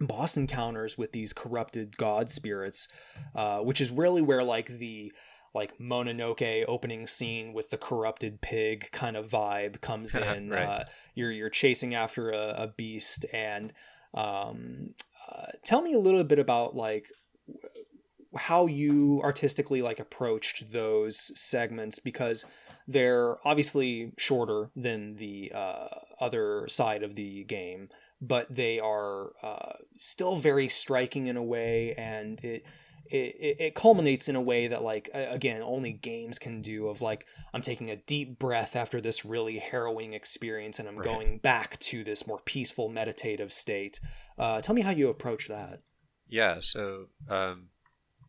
boss 0.00 0.36
encounters 0.36 0.98
with 0.98 1.12
these 1.12 1.32
corrupted 1.32 1.96
god 1.96 2.28
spirits 2.28 2.88
uh, 3.34 3.58
which 3.58 3.80
is 3.80 3.90
really 3.90 4.22
where 4.22 4.42
like 4.42 4.66
the 4.66 5.12
like 5.54 5.76
Mononoke 5.78 6.64
opening 6.68 7.06
scene 7.06 7.52
with 7.52 7.70
the 7.70 7.76
corrupted 7.76 8.40
pig 8.40 8.90
kind 8.92 9.16
of 9.16 9.28
vibe 9.28 9.80
comes 9.80 10.14
in. 10.16 10.50
Right. 10.50 10.64
uh, 10.64 10.84
you're 11.14 11.32
you're 11.32 11.50
chasing 11.50 11.94
after 11.94 12.30
a, 12.30 12.62
a 12.62 12.66
beast, 12.76 13.26
and 13.32 13.72
um, 14.14 14.94
uh, 15.28 15.46
tell 15.64 15.82
me 15.82 15.92
a 15.92 15.98
little 15.98 16.24
bit 16.24 16.38
about 16.38 16.76
like 16.76 17.08
how 18.36 18.66
you 18.66 19.20
artistically 19.24 19.82
like 19.82 19.98
approached 19.98 20.72
those 20.72 21.32
segments 21.38 21.98
because 21.98 22.44
they're 22.86 23.36
obviously 23.46 24.12
shorter 24.18 24.70
than 24.76 25.16
the 25.16 25.52
uh, 25.54 25.88
other 26.20 26.66
side 26.68 27.02
of 27.02 27.14
the 27.16 27.44
game, 27.44 27.88
but 28.20 28.46
they 28.54 28.78
are 28.80 29.30
uh, 29.42 29.72
still 29.96 30.36
very 30.36 30.68
striking 30.68 31.26
in 31.26 31.36
a 31.36 31.42
way, 31.42 31.94
and 31.96 32.42
it, 32.44 32.64
it 33.06 33.56
it 33.60 33.74
culminates 33.74 34.28
in 34.28 34.36
a 34.36 34.40
way 34.40 34.68
that 34.68 34.82
like 34.82 35.10
again 35.14 35.62
only 35.62 35.92
games 35.92 36.38
can 36.38 36.62
do. 36.62 36.88
Of 36.88 37.00
like 37.00 37.26
I'm 37.52 37.62
taking 37.62 37.90
a 37.90 37.96
deep 37.96 38.38
breath 38.38 38.76
after 38.76 39.00
this 39.00 39.24
really 39.24 39.58
harrowing 39.58 40.14
experience, 40.14 40.78
and 40.78 40.88
I'm 40.88 40.96
Right. 40.96 41.04
going 41.04 41.38
back 41.38 41.78
to 41.80 42.04
this 42.04 42.26
more 42.26 42.40
peaceful 42.44 42.88
meditative 42.88 43.52
state. 43.52 43.98
Uh, 44.38 44.60
tell 44.60 44.74
me 44.74 44.82
how 44.82 44.90
you 44.90 45.08
approach 45.08 45.48
that. 45.48 45.82
Yeah, 46.28 46.58
so 46.60 47.06
um, 47.28 47.69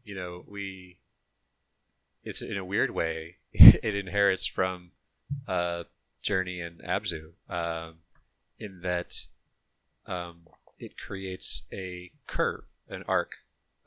you 0.03 0.15
know, 0.15 0.43
we 0.47 0.97
it's 2.23 2.41
in 2.41 2.57
a 2.57 2.65
weird 2.65 2.91
way 2.91 3.37
it 3.53 3.95
inherits 3.95 4.45
from 4.45 4.91
uh, 5.47 5.83
Journey 6.21 6.61
and 6.61 6.81
Abzu 6.81 7.31
um, 7.49 7.95
in 8.59 8.81
that 8.81 9.25
um, 10.05 10.47
it 10.79 10.97
creates 10.97 11.63
a 11.71 12.11
curve, 12.27 12.63
an 12.89 13.03
arc 13.07 13.31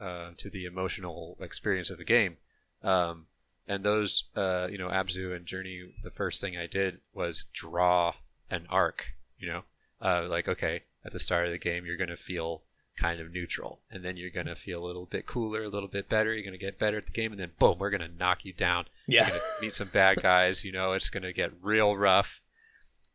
uh, 0.01 0.31
to 0.37 0.51
the 0.51 0.65
emotional 0.65 1.37
experience 1.41 1.91
of 1.91 1.99
the 1.99 2.05
game. 2.05 2.37
Um, 2.83 3.27
and 3.67 3.83
those, 3.83 4.25
uh, 4.37 4.69
you 4.71 4.79
know, 4.79 4.89
Abzu 4.89 5.35
and 5.35 5.47
Journey, 5.47 5.95
the 6.03 6.11
first 6.11 6.41
thing 6.41 6.57
I 6.57 6.67
did 6.67 7.01
was 7.15 7.45
draw 7.53 8.15
an 8.51 8.67
arc. 8.69 9.15
You 9.39 9.49
know, 9.49 9.63
uh, 10.03 10.27
like 10.29 10.49
okay, 10.49 10.83
at 11.05 11.13
the 11.13 11.19
start 11.19 11.47
of 11.47 11.53
the 11.53 11.59
game, 11.59 11.87
you're 11.87 11.97
going 11.97 12.09
to 12.09 12.17
feel 12.17 12.63
kind 12.97 13.21
of 13.21 13.33
neutral, 13.33 13.81
and 13.91 14.05
then 14.05 14.17
you're 14.17 14.31
going 14.31 14.47
to 14.47 14.55
feel 14.55 14.85
a 14.85 14.87
little 14.87 15.07
bit 15.07 15.27
cooler, 15.27 15.65
a 15.65 15.69
little 15.69 15.89
bit 15.89 16.09
better. 16.09 16.33
You're 16.33 16.45
going 16.45 16.59
to 16.59 16.65
get 16.65 16.79
better 16.79 16.99
at 16.99 17.07
the 17.07 17.13
game, 17.13 17.33
and 17.33 17.41
then 17.41 17.53
boom, 17.59 17.79
we're 17.79 17.91
going 17.91 18.09
to 18.09 18.17
knock 18.17 18.45
you 18.45 18.53
down. 18.53 18.87
Yeah, 19.07 19.23
You're 19.23 19.31
going 19.31 19.41
to 19.41 19.63
meet 19.63 19.75
some 19.75 19.91
bad 19.93 20.23
guys. 20.23 20.65
You 20.65 20.73
know, 20.73 20.93
it's 20.93 21.11
going 21.11 21.23
to 21.23 21.33
get 21.33 21.53
real 21.63 21.97
rough, 21.97 22.41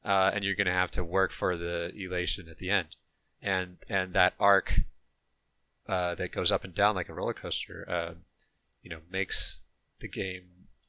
uh, 0.03 0.31
and 0.33 0.43
you're 0.43 0.55
going 0.55 0.67
to 0.67 0.73
have 0.73 0.91
to 0.91 1.03
work 1.03 1.31
for 1.31 1.57
the 1.57 1.91
elation 1.95 2.47
at 2.49 2.57
the 2.57 2.69
end. 2.69 2.95
And 3.41 3.77
and 3.87 4.13
that 4.13 4.33
arc 4.39 4.81
uh, 5.87 6.15
that 6.15 6.31
goes 6.31 6.51
up 6.51 6.63
and 6.63 6.73
down 6.73 6.95
like 6.95 7.09
a 7.09 7.13
roller 7.13 7.33
coaster, 7.33 7.85
uh, 7.89 8.13
you 8.81 8.89
know, 8.89 8.99
makes 9.09 9.65
the 9.99 10.07
game 10.07 10.43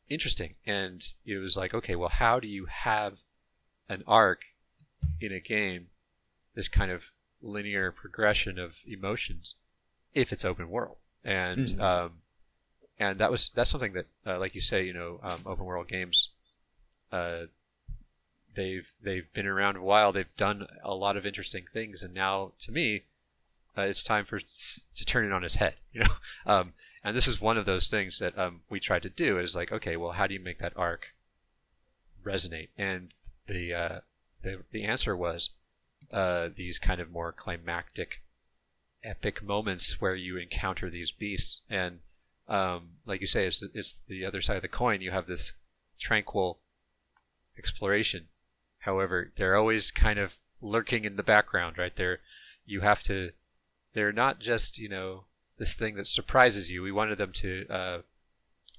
interesting. 0.09 0.55
And 0.66 1.03
it 1.24 1.38
was 1.38 1.57
like, 1.57 1.72
okay, 1.72 1.97
well, 1.97 2.09
how 2.09 2.41
do 2.41 2.49
you 2.49 2.66
have 2.66 3.20
an 3.88 4.03
arc 4.07 4.43
in 5.20 5.32
a 5.32 5.41
game, 5.41 5.88
this 6.55 6.68
kind 6.68 6.91
of 6.91 7.11
linear 7.43 7.91
progression 7.93 8.59
of 8.59 8.82
emotions, 8.86 9.57
if 10.14 10.32
it's 10.32 10.45
open 10.45 10.70
world? 10.70 10.97
And 11.24 11.66
Mhm. 11.68 11.80
um, 11.80 12.22
and 12.99 13.18
that 13.18 13.30
was 13.30 13.51
that's 13.51 13.70
something 13.70 13.93
that, 13.95 14.07
uh, 14.26 14.38
like 14.38 14.55
you 14.55 14.61
say, 14.61 14.84
you 14.84 14.93
know, 14.93 15.20
um, 15.22 15.41
open 15.47 15.64
world 15.64 15.88
games, 15.88 16.28
uh, 17.12 17.47
they've 18.55 18.93
they've 19.03 19.32
been 19.32 19.47
around 19.47 19.76
a 19.76 19.82
while. 19.82 20.12
They've 20.12 20.36
done 20.36 20.66
a 20.82 20.95
lot 20.95 21.16
of 21.16 21.24
interesting 21.26 21.64
things, 21.72 22.03
and 22.03 22.12
now 22.12 22.53
to 22.61 22.72
me, 22.72 23.05
uh, 23.76 23.82
it's 23.82 24.03
time 24.05 24.24
for 24.24 24.38
to 24.41 25.05
turn 25.05 25.24
it 25.24 25.32
on 25.32 25.45
its 25.45 25.57
head. 25.57 25.74
You 25.93 26.03
know, 26.03 26.14
um, 26.47 26.74
and 27.03 27.16
this 27.16 27.26
is 27.26 27.41
one 27.41 27.59
of 27.59 27.66
those 27.66 27.91
things 27.91 28.20
that 28.20 28.38
um, 28.38 28.61
we 28.70 28.78
tried 28.78 29.03
to 29.03 29.09
do. 29.09 29.38
Is 29.41 29.57
like, 29.57 29.72
okay, 29.72 29.97
well, 29.97 30.12
how 30.12 30.26
do 30.28 30.34
you 30.34 30.41
make 30.41 30.59
that 30.59 30.72
arc 30.76 31.14
resonate? 32.24 32.68
And 32.78 33.12
the 33.47 33.74
uh, 33.74 34.01
the 34.43 34.62
the 34.70 34.84
answer 34.84 35.16
was 35.16 35.51
uh, 36.12 36.48
these 36.54 36.78
kind 36.78 37.00
of 37.00 37.11
more 37.11 37.32
climactic, 37.32 38.22
epic 39.02 39.42
moments 39.42 40.00
where 40.00 40.14
you 40.14 40.36
encounter 40.36 40.90
these 40.90 41.12
beasts, 41.12 41.62
and 41.70 42.00
um, 42.48 42.90
like 43.06 43.20
you 43.20 43.26
say, 43.26 43.46
it's 43.46 43.62
it's 43.74 44.00
the 44.00 44.24
other 44.24 44.40
side 44.40 44.56
of 44.56 44.62
the 44.62 44.68
coin. 44.68 45.00
You 45.00 45.12
have 45.12 45.26
this 45.26 45.54
tranquil 45.98 46.58
exploration. 47.56 48.26
However, 48.80 49.32
they're 49.36 49.56
always 49.56 49.90
kind 49.90 50.18
of 50.18 50.38
lurking 50.61 51.04
in 51.04 51.16
the 51.16 51.22
background, 51.22 51.78
right? 51.78 51.94
They're 51.94 52.18
you 52.66 52.80
have 52.80 53.02
to. 53.04 53.32
They're 53.92 54.12
not 54.12 54.40
just 54.40 54.78
you 54.78 54.88
know 54.88 55.24
this 55.58 55.76
thing 55.76 55.94
that 55.94 56.06
surprises 56.06 56.70
you. 56.70 56.82
We 56.82 56.92
wanted 56.92 57.18
them 57.18 57.32
to 57.32 57.66
uh, 57.68 57.98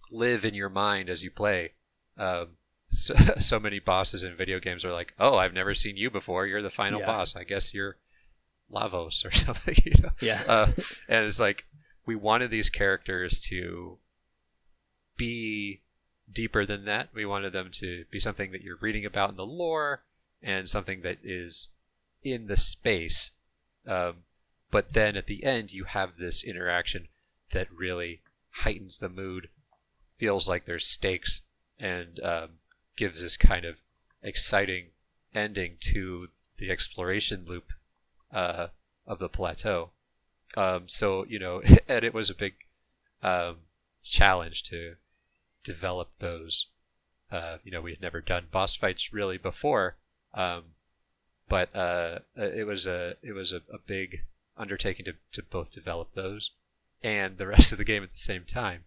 live 0.09 0.43
in 0.43 0.53
your 0.53 0.69
mind 0.69 1.09
as 1.09 1.23
you 1.23 1.31
play. 1.31 1.73
Um, 2.17 2.57
so, 2.91 3.15
so 3.39 3.59
many 3.59 3.79
bosses 3.79 4.23
in 4.23 4.35
video 4.35 4.59
games 4.59 4.85
are 4.85 4.91
like, 4.93 5.13
"Oh, 5.19 5.35
I've 5.37 5.53
never 5.53 5.73
seen 5.73 5.97
you 5.97 6.09
before. 6.11 6.45
You're 6.45 6.61
the 6.61 6.69
final 6.69 6.99
Yeah. 6.99 7.07
boss. 7.07 7.35
I 7.35 7.43
guess 7.43 7.73
you're 7.73 7.97
Lavos 8.71 9.25
or 9.25 9.31
something." 9.45 9.75
You 9.83 9.93
know? 10.03 10.11
yeah, 10.21 10.43
uh, 10.47 10.67
and 11.09 11.25
it's 11.25 11.39
like 11.39 11.65
we 12.05 12.15
wanted 12.15 12.51
these 12.51 12.69
characters 12.69 13.39
to 13.49 13.97
be 15.17 15.81
deeper 16.31 16.65
than 16.65 16.85
that. 16.85 17.09
We 17.13 17.25
wanted 17.25 17.53
them 17.53 17.69
to 17.73 18.05
be 18.11 18.19
something 18.19 18.51
that 18.51 18.61
you're 18.61 18.77
reading 18.79 19.05
about 19.05 19.29
in 19.31 19.35
the 19.35 19.45
lore 19.45 20.03
and 20.41 20.69
something 20.69 21.01
that 21.01 21.17
is 21.23 21.69
in 22.23 22.47
the 22.47 22.57
space. 22.57 23.31
Um, 23.87 24.23
but 24.71 24.93
then 24.93 25.15
at 25.17 25.27
the 25.27 25.43
end, 25.43 25.73
you 25.73 25.83
have 25.83 26.17
this 26.17 26.43
interaction 26.43 27.07
that 27.51 27.67
really 27.71 28.21
heightens 28.51 28.99
the 28.99 29.09
mood, 29.09 29.49
feels 30.17 30.47
like 30.47 30.65
there's 30.65 30.87
stakes, 30.87 31.41
and 31.77 32.19
um, 32.23 32.49
gives 32.95 33.21
this 33.21 33.37
kind 33.37 33.65
of 33.65 33.83
exciting 34.23 34.87
ending 35.33 35.77
to 35.79 36.29
the 36.57 36.69
exploration 36.69 37.45
loop 37.47 37.71
uh, 38.31 38.67
of 39.07 39.19
the 39.19 39.29
plateau. 39.29 39.89
Um, 40.55 40.83
so 40.87 41.25
you 41.27 41.39
know, 41.39 41.61
and 41.87 42.03
it 42.03 42.13
was 42.13 42.29
a 42.29 42.35
big 42.35 42.53
um, 43.23 43.57
challenge 44.03 44.63
to 44.63 44.95
develop 45.63 46.17
those. 46.19 46.67
Uh, 47.31 47.57
you 47.63 47.71
know, 47.71 47.81
we 47.81 47.91
had 47.91 48.01
never 48.01 48.19
done 48.19 48.47
boss 48.51 48.75
fights 48.75 49.13
really 49.13 49.37
before, 49.37 49.95
um, 50.33 50.63
but 51.47 51.73
uh, 51.75 52.19
it 52.35 52.67
was 52.67 52.87
a 52.87 53.15
it 53.23 53.33
was 53.33 53.51
a, 53.53 53.61
a 53.73 53.77
big 53.85 54.23
undertaking 54.57 55.05
to, 55.05 55.13
to 55.31 55.41
both 55.41 55.71
develop 55.71 56.13
those 56.13 56.51
and 57.03 57.37
the 57.37 57.47
rest 57.55 57.71
of 57.71 57.77
the 57.77 57.85
game 57.85 58.03
at 58.03 58.11
the 58.11 58.19
same 58.19 58.43
time. 58.43 58.83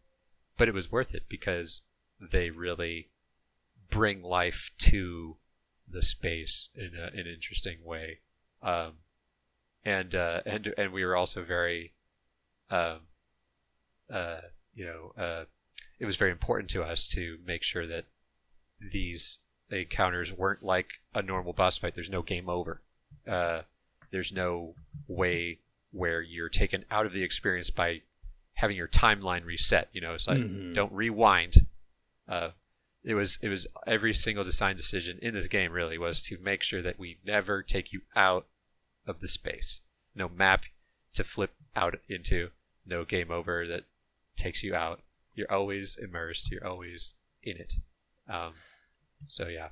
But 0.56 0.68
it 0.68 0.74
was 0.74 0.92
worth 0.92 1.14
it 1.14 1.24
because 1.28 1.82
they 2.20 2.50
really 2.50 3.08
bring 3.94 4.22
life 4.22 4.70
to 4.78 5.36
the 5.88 6.02
space 6.02 6.68
in, 6.74 6.92
a, 6.98 7.08
in 7.12 7.26
an 7.26 7.34
interesting 7.34 7.78
way. 7.84 8.18
Um, 8.62 8.94
and 9.84 10.14
uh, 10.14 10.40
and 10.46 10.72
and 10.78 10.92
we 10.92 11.04
were 11.04 11.14
also 11.14 11.44
very, 11.44 11.92
um, 12.70 13.00
uh, 14.12 14.40
you 14.74 14.84
know, 14.86 15.12
uh, 15.22 15.44
it 15.98 16.06
was 16.06 16.16
very 16.16 16.30
important 16.30 16.70
to 16.70 16.82
us 16.82 17.06
to 17.08 17.38
make 17.46 17.62
sure 17.62 17.86
that 17.86 18.06
these 18.80 19.38
encounters 19.70 20.32
weren't 20.32 20.62
like 20.62 20.88
a 21.14 21.22
normal 21.22 21.52
boss 21.52 21.78
fight. 21.78 21.94
There's 21.94 22.10
no 22.10 22.22
game 22.22 22.48
over. 22.48 22.80
Uh, 23.28 23.62
there's 24.10 24.32
no 24.32 24.74
way 25.06 25.58
where 25.92 26.22
you're 26.22 26.48
taken 26.48 26.84
out 26.90 27.06
of 27.06 27.12
the 27.12 27.22
experience 27.22 27.70
by 27.70 28.00
having 28.54 28.76
your 28.76 28.88
timeline 28.88 29.44
reset. 29.44 29.88
You 29.92 30.00
know, 30.00 30.14
it's 30.14 30.26
like 30.26 30.40
Mhm. 30.40 30.72
don't 30.74 30.92
rewind. 30.92 31.66
It 33.04 33.14
was 33.14 33.38
it 33.42 33.48
was 33.48 33.66
every 33.86 34.14
single 34.14 34.44
design 34.44 34.76
decision 34.76 35.18
in 35.20 35.34
this 35.34 35.48
game 35.48 35.72
really 35.72 35.98
was 35.98 36.22
to 36.22 36.38
make 36.38 36.62
sure 36.62 36.82
that 36.82 36.98
we 36.98 37.18
never 37.24 37.62
take 37.62 37.92
you 37.92 38.00
out 38.16 38.46
of 39.06 39.20
the 39.20 39.28
space. 39.28 39.80
No 40.14 40.28
map 40.28 40.62
to 41.14 41.24
flip 41.24 41.54
out 41.76 41.96
into. 42.08 42.50
No 42.86 43.04
game 43.04 43.30
over 43.30 43.66
that 43.66 43.84
takes 44.36 44.62
you 44.62 44.74
out. 44.74 45.00
You're 45.34 45.52
always 45.52 45.96
immersed. 45.96 46.50
You're 46.50 46.66
always 46.66 47.14
in 47.42 47.56
it. 47.56 47.74
Um, 48.28 48.54
so 49.26 49.48
yeah, 49.48 49.68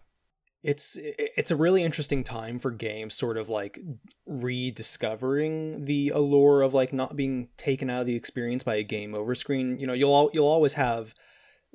it's 0.62 0.96
it's 1.00 1.50
a 1.50 1.56
really 1.56 1.82
interesting 1.82 2.22
time 2.22 2.58
for 2.58 2.70
games 2.70 3.14
sort 3.14 3.36
of 3.36 3.48
like 3.48 3.80
rediscovering 4.26 5.84
the 5.84 6.10
allure 6.10 6.62
of 6.62 6.72
like 6.72 6.92
not 6.92 7.16
being 7.16 7.48
taken 7.56 7.90
out 7.90 8.00
of 8.00 8.06
the 8.06 8.14
experience 8.14 8.62
by 8.62 8.76
a 8.76 8.82
game 8.84 9.14
over 9.14 9.34
screen 9.34 9.78
you 9.78 9.86
know 9.86 9.92
you'll 9.92 10.30
you'll 10.32 10.46
always 10.46 10.74
have 10.74 11.14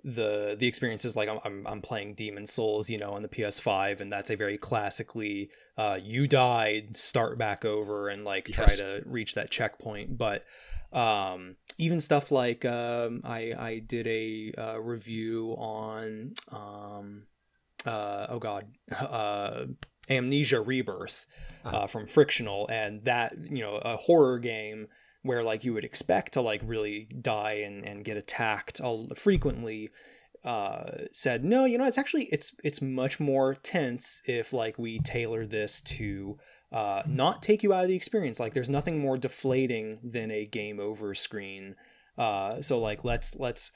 the 0.04 0.56
the 0.58 0.68
experiences 0.68 1.16
like 1.16 1.28
I'm, 1.28 1.40
I'm 1.44 1.68
I'm 1.68 1.82
playing 1.82 2.14
Demon's 2.16 2.54
Souls 2.54 2.90
you 2.90 2.98
know 2.98 3.12
on 3.14 3.22
the 3.24 3.28
PS5 3.28 4.00
and 4.00 4.12
that's 4.12 4.30
a 4.30 4.36
very 4.36 4.58
classically 4.58 5.50
uh 5.78 5.98
you 6.02 6.28
died 6.28 6.96
start 6.96 7.38
back 7.38 7.66
over 7.66 8.08
and 8.10 8.24
like 8.24 8.46
try 8.46 8.66
to 8.66 9.02
reach 9.06 9.34
that 9.34 9.50
checkpoint 9.50 10.18
but 10.18 10.46
um 10.94 11.56
even 11.78 12.00
stuff 12.00 12.32
like 12.32 12.64
um 12.64 13.22
I 13.24 13.54
I 13.58 13.80
did 13.86 14.08
a 14.08 14.54
uh, 14.58 14.80
review 14.80 15.56
on 15.58 16.34
um 16.52 17.24
uh, 17.86 18.28
oh 18.30 18.40
god, 18.40 18.66
uh, 19.00 19.66
Amnesia 20.10 20.60
Rebirth 20.62 21.26
Uh-huh. 21.64 21.78
uh, 21.78 21.88
from 21.88 22.08
Frictional, 22.08 22.68
and 22.72 23.04
that 23.06 23.36
you 23.50 23.60
know 23.60 23.76
a 23.76 23.96
horror 23.98 24.40
game 24.40 24.88
where 25.24 25.44
like 25.44 25.64
you 25.64 25.74
would 25.74 25.86
expect 25.86 26.34
to 26.34 26.42
like 26.42 26.62
really 26.64 27.08
die 27.22 27.64
and, 27.66 27.86
and 27.86 28.06
get 28.06 28.18
attacked 28.18 28.80
all 28.82 29.10
frequently 29.16 29.90
uh, 30.46 30.84
said 31.12 31.44
no 31.44 31.66
you 31.66 31.78
know 31.78 31.86
it's 31.86 31.98
actually 31.98 32.26
it's 32.26 32.56
it's 32.64 32.82
much 32.82 33.20
more 33.20 33.56
tense 33.56 34.22
if 34.26 34.54
like 34.54 34.78
we 34.78 35.00
tailor 35.00 35.46
this 35.46 35.82
to 35.82 36.38
uh, 36.72 37.02
not 37.08 37.42
take 37.42 37.64
you 37.64 37.74
out 37.74 37.84
of 37.84 37.90
the 37.90 37.96
experience. 37.96 38.40
Like 38.40 38.54
there's 38.54 38.70
nothing 38.70 39.00
more 39.00 39.18
deflating 39.18 39.98
than 40.04 40.32
a 40.32 40.46
game 40.46 40.80
over 40.80 41.16
screen. 41.16 41.76
Uh, 42.18 42.62
so 42.62 42.80
like 42.80 43.04
let's 43.04 43.36
let's 43.38 43.72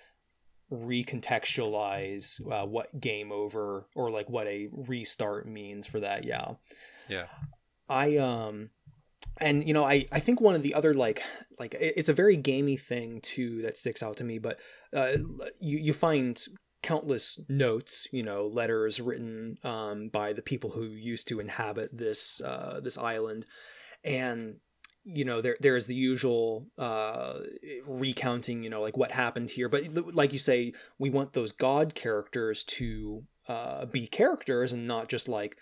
recontextualize 0.72 2.40
uh, 2.52 2.66
what 2.66 3.00
game 3.00 3.32
over 3.32 3.88
or 3.96 4.10
like 4.10 4.30
what 4.30 4.48
a 4.48 4.70
restart 4.72 5.48
means 5.48 5.86
for 5.86 6.00
that 6.00 6.24
yeah. 6.24 6.54
Yeah. 7.08 7.26
I 7.90 8.18
um 8.18 8.70
and 9.42 9.68
you 9.68 9.74
know 9.74 9.84
i 9.84 10.06
i 10.12 10.20
think 10.20 10.40
one 10.40 10.56
of 10.56 10.62
the 10.62 10.74
other 10.74 10.94
like 10.94 11.22
like 11.60 11.76
it's 11.80 12.10
a 12.10 12.14
very 12.14 12.36
gamey 12.36 12.78
thing 12.78 13.20
too 13.22 13.62
that 13.62 13.78
sticks 13.78 14.02
out 14.04 14.18
to 14.18 14.24
me 14.24 14.38
but 14.38 14.60
uh 14.96 15.14
you 15.60 15.78
you 15.78 15.94
find 15.94 16.48
countless 16.82 17.40
notes 17.48 18.08
you 18.12 18.24
know 18.24 18.48
letters 18.48 19.00
written 19.00 19.58
um 19.64 20.10
by 20.10 20.34
the 20.34 20.42
people 20.42 20.72
who 20.72 20.86
used 20.86 21.28
to 21.28 21.40
inhabit 21.40 21.96
this 21.96 22.42
uh 22.42 22.80
this 22.84 22.98
island. 22.98 23.46
And 24.04 24.58
you 25.04 25.26
know 25.26 25.42
there 25.42 25.58
there 25.60 25.76
is 25.76 25.88
the 25.88 25.96
usual 25.96 26.68
uh 26.78 27.40
recounting 27.88 28.64
you 28.64 28.70
know 28.70 28.82
like 28.82 28.98
what 28.98 29.12
happened 29.12 29.52
here. 29.52 29.70
But 29.70 30.16
like 30.16 30.34
you 30.34 30.40
say 30.40 30.74
we 30.98 31.10
want 31.10 31.34
those 31.34 31.52
god 31.52 31.94
characters 31.94 32.64
to 32.64 33.24
uh 33.48 33.86
be 33.86 34.08
characters 34.08 34.74
and 34.74 34.88
not 34.88 35.08
just 35.08 35.28
like 35.28 35.58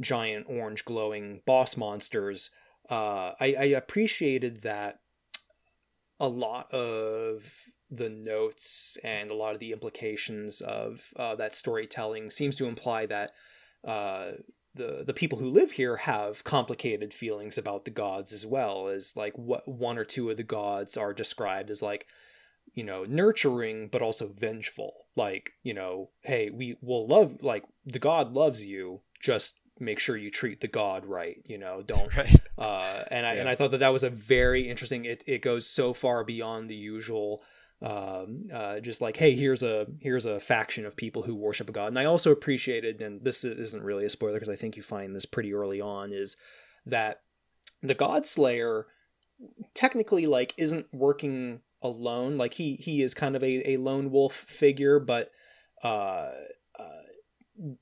giant 0.00 0.46
orange 0.48 0.84
glowing 0.84 1.42
boss 1.46 1.76
monsters 1.76 2.50
uh, 2.90 3.32
I, 3.40 3.54
I 3.58 3.64
appreciated 3.66 4.62
that 4.62 5.00
a 6.18 6.28
lot 6.28 6.72
of 6.72 7.50
the 7.90 8.08
notes 8.08 8.98
and 9.02 9.30
a 9.30 9.34
lot 9.34 9.54
of 9.54 9.60
the 9.60 9.72
implications 9.72 10.60
of 10.60 11.12
uh, 11.16 11.34
that 11.36 11.54
storytelling 11.54 12.30
seems 12.30 12.56
to 12.56 12.66
imply 12.66 13.06
that 13.06 13.32
uh, 13.86 14.32
the 14.74 15.02
the 15.04 15.14
people 15.14 15.38
who 15.38 15.48
live 15.48 15.72
here 15.72 15.96
have 15.96 16.44
complicated 16.44 17.12
feelings 17.12 17.58
about 17.58 17.84
the 17.84 17.90
gods 17.90 18.32
as 18.32 18.46
well 18.46 18.88
as 18.88 19.16
like 19.16 19.36
what 19.36 19.66
one 19.66 19.98
or 19.98 20.04
two 20.04 20.30
of 20.30 20.36
the 20.36 20.42
gods 20.42 20.96
are 20.96 21.12
described 21.12 21.70
as 21.70 21.82
like 21.82 22.06
you 22.74 22.84
know 22.84 23.04
nurturing 23.08 23.88
but 23.88 24.02
also 24.02 24.28
vengeful. 24.28 24.92
Like 25.16 25.52
you 25.62 25.74
know 25.74 26.10
hey 26.22 26.50
we 26.50 26.76
will 26.80 27.08
love 27.08 27.42
like 27.42 27.64
the 27.84 27.98
god 27.98 28.32
loves 28.32 28.64
you 28.66 29.00
just 29.20 29.60
make 29.80 29.98
sure 29.98 30.16
you 30.16 30.30
treat 30.30 30.60
the 30.60 30.68
god 30.68 31.04
right 31.06 31.42
you 31.46 31.58
know 31.58 31.82
don't 31.86 32.14
right. 32.16 32.40
uh 32.58 33.04
and 33.10 33.26
i 33.26 33.34
yeah. 33.34 33.40
and 33.40 33.48
i 33.48 33.54
thought 33.54 33.70
that 33.70 33.78
that 33.78 33.92
was 33.92 34.02
a 34.02 34.10
very 34.10 34.68
interesting 34.68 35.04
it, 35.04 35.24
it 35.26 35.42
goes 35.42 35.66
so 35.66 35.92
far 35.92 36.24
beyond 36.24 36.68
the 36.68 36.74
usual 36.74 37.42
um 37.82 38.48
uh 38.52 38.78
just 38.80 39.00
like 39.00 39.16
hey 39.16 39.34
here's 39.34 39.62
a 39.62 39.86
here's 40.00 40.26
a 40.26 40.38
faction 40.38 40.84
of 40.84 40.96
people 40.96 41.22
who 41.22 41.34
worship 41.34 41.68
a 41.68 41.72
god 41.72 41.86
and 41.86 41.98
i 41.98 42.04
also 42.04 42.30
appreciated 42.30 43.00
and 43.00 43.24
this 43.24 43.42
isn't 43.42 43.82
really 43.82 44.04
a 44.04 44.10
spoiler 44.10 44.34
because 44.34 44.50
i 44.50 44.56
think 44.56 44.76
you 44.76 44.82
find 44.82 45.16
this 45.16 45.24
pretty 45.24 45.54
early 45.54 45.80
on 45.80 46.12
is 46.12 46.36
that 46.84 47.22
the 47.82 47.94
god 47.94 48.26
slayer 48.26 48.86
technically 49.72 50.26
like 50.26 50.52
isn't 50.58 50.86
working 50.92 51.60
alone 51.82 52.36
like 52.36 52.54
he 52.54 52.76
he 52.76 53.02
is 53.02 53.14
kind 53.14 53.34
of 53.34 53.42
a, 53.42 53.72
a 53.72 53.76
lone 53.78 54.10
wolf 54.10 54.34
figure 54.34 55.00
but 55.00 55.30
uh 55.82 56.30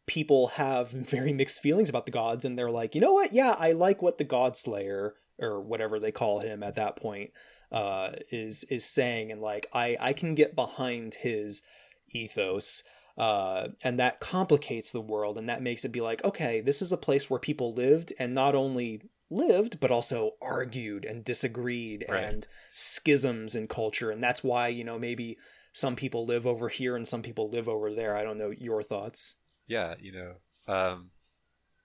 people 0.06 0.48
have 0.48 0.90
very 0.92 1.32
mixed 1.32 1.60
feelings 1.60 1.88
about 1.88 2.06
the 2.06 2.12
gods 2.12 2.44
and 2.44 2.58
they're 2.58 2.70
like 2.70 2.94
you 2.94 3.00
know 3.00 3.12
what? 3.12 3.32
Yeah 3.32 3.54
i 3.58 3.72
like 3.72 4.02
what 4.02 4.18
the 4.18 4.24
god 4.24 4.56
slayer 4.56 5.14
or 5.38 5.60
whatever 5.60 6.00
they 6.00 6.12
call 6.12 6.40
him 6.40 6.62
at 6.62 6.74
that 6.74 6.96
point 6.96 7.30
uh, 7.70 8.10
is 8.30 8.64
is 8.64 8.84
saying 8.84 9.30
and 9.30 9.40
like 9.40 9.66
i 9.72 9.96
i 10.00 10.12
can 10.12 10.34
get 10.34 10.56
behind 10.56 11.14
his 11.14 11.62
ethos 12.10 12.82
uh, 13.18 13.68
and 13.82 13.98
that 13.98 14.20
complicates 14.20 14.92
the 14.92 15.00
world 15.00 15.36
and 15.36 15.48
that 15.48 15.60
makes 15.62 15.84
it 15.84 15.92
be 15.92 16.00
like 16.00 16.24
okay 16.24 16.60
this 16.60 16.80
is 16.80 16.92
a 16.92 16.96
place 16.96 17.28
where 17.28 17.40
people 17.40 17.74
lived 17.74 18.12
and 18.18 18.34
not 18.34 18.54
only 18.54 19.02
lived 19.30 19.78
but 19.80 19.90
also 19.90 20.32
argued 20.40 21.04
and 21.04 21.24
disagreed 21.24 22.06
right. 22.08 22.24
and 22.24 22.48
schisms 22.74 23.54
in 23.54 23.68
culture 23.68 24.10
and 24.10 24.22
that's 24.22 24.42
why 24.42 24.68
you 24.68 24.82
know 24.82 24.98
maybe 24.98 25.36
some 25.72 25.96
people 25.96 26.26
live 26.26 26.46
over 26.46 26.68
here 26.68 26.96
and 26.96 27.06
some 27.06 27.22
people 27.22 27.48
live 27.48 27.68
over 27.68 27.92
there. 27.92 28.16
I 28.16 28.24
don't 28.24 28.38
know 28.38 28.50
your 28.50 28.82
thoughts 28.82 29.36
yeah, 29.68 29.94
you 30.00 30.12
know, 30.12 30.32
um, 30.66 31.10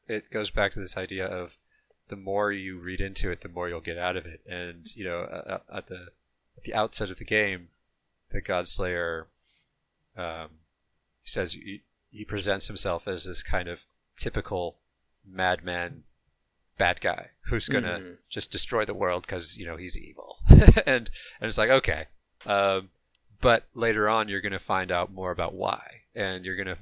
it 0.08 0.32
goes 0.32 0.50
back 0.50 0.72
to 0.72 0.80
this 0.80 0.98
idea 0.98 1.28
of 1.28 1.58
the 2.10 2.16
more 2.16 2.52
you 2.52 2.80
read 2.80 3.02
into 3.02 3.30
it, 3.30 3.42
the 3.42 3.50
more 3.50 3.70
you'll 3.70 3.82
get 3.82 3.98
out 3.98 4.18
of 4.18 4.26
it. 4.26 4.42
And 4.50 4.94
you 4.96 5.06
know, 5.06 5.62
at 5.72 5.88
the 5.88 6.08
at 6.58 6.64
the 6.64 6.74
outset 6.74 7.12
of 7.12 7.20
the 7.20 7.26
game, 7.26 7.70
the 8.32 8.42
Godslayer 8.42 9.26
um, 10.18 10.50
says 11.24 11.54
he, 11.54 11.82
he 12.12 12.26
presents 12.26 12.68
himself 12.68 13.08
as 13.08 13.26
this 13.26 13.44
kind 13.44 13.68
of 13.68 13.84
typical 14.16 14.76
madman 15.26 16.04
bad 16.78 17.00
guy 17.02 17.30
who's 17.48 17.70
gonna 17.70 18.00
mm-hmm. 18.00 18.14
just 18.30 18.52
destroy 18.52 18.84
the 18.84 18.94
world 18.94 19.24
because 19.26 19.58
you 19.58 19.66
know 19.66 19.78
he's 19.78 19.98
evil 19.98 20.38
and 20.50 21.10
and 21.40 21.48
it's 21.48 21.58
like 21.58 21.70
okay 21.70 22.06
um, 22.46 22.90
but 23.42 23.66
later 23.74 24.10
on 24.10 24.28
you're 24.28 24.42
gonna 24.42 24.60
find 24.60 24.92
out 24.92 25.14
more 25.14 25.32
about 25.32 25.54
why 25.54 26.02
and 26.16 26.46
you're 26.46 26.56
gonna 26.56 26.78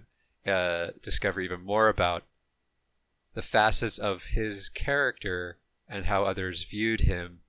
uh, 0.46 0.88
discover 1.02 1.42
even 1.42 1.64
more 1.64 1.88
about 1.88 2.24
the 3.34 3.42
facets 3.42 3.98
of 3.98 4.24
his 4.26 4.70
character 4.70 5.58
and 5.88 6.06
how 6.06 6.24
others 6.24 6.64
viewed 6.64 7.02
him 7.02 7.40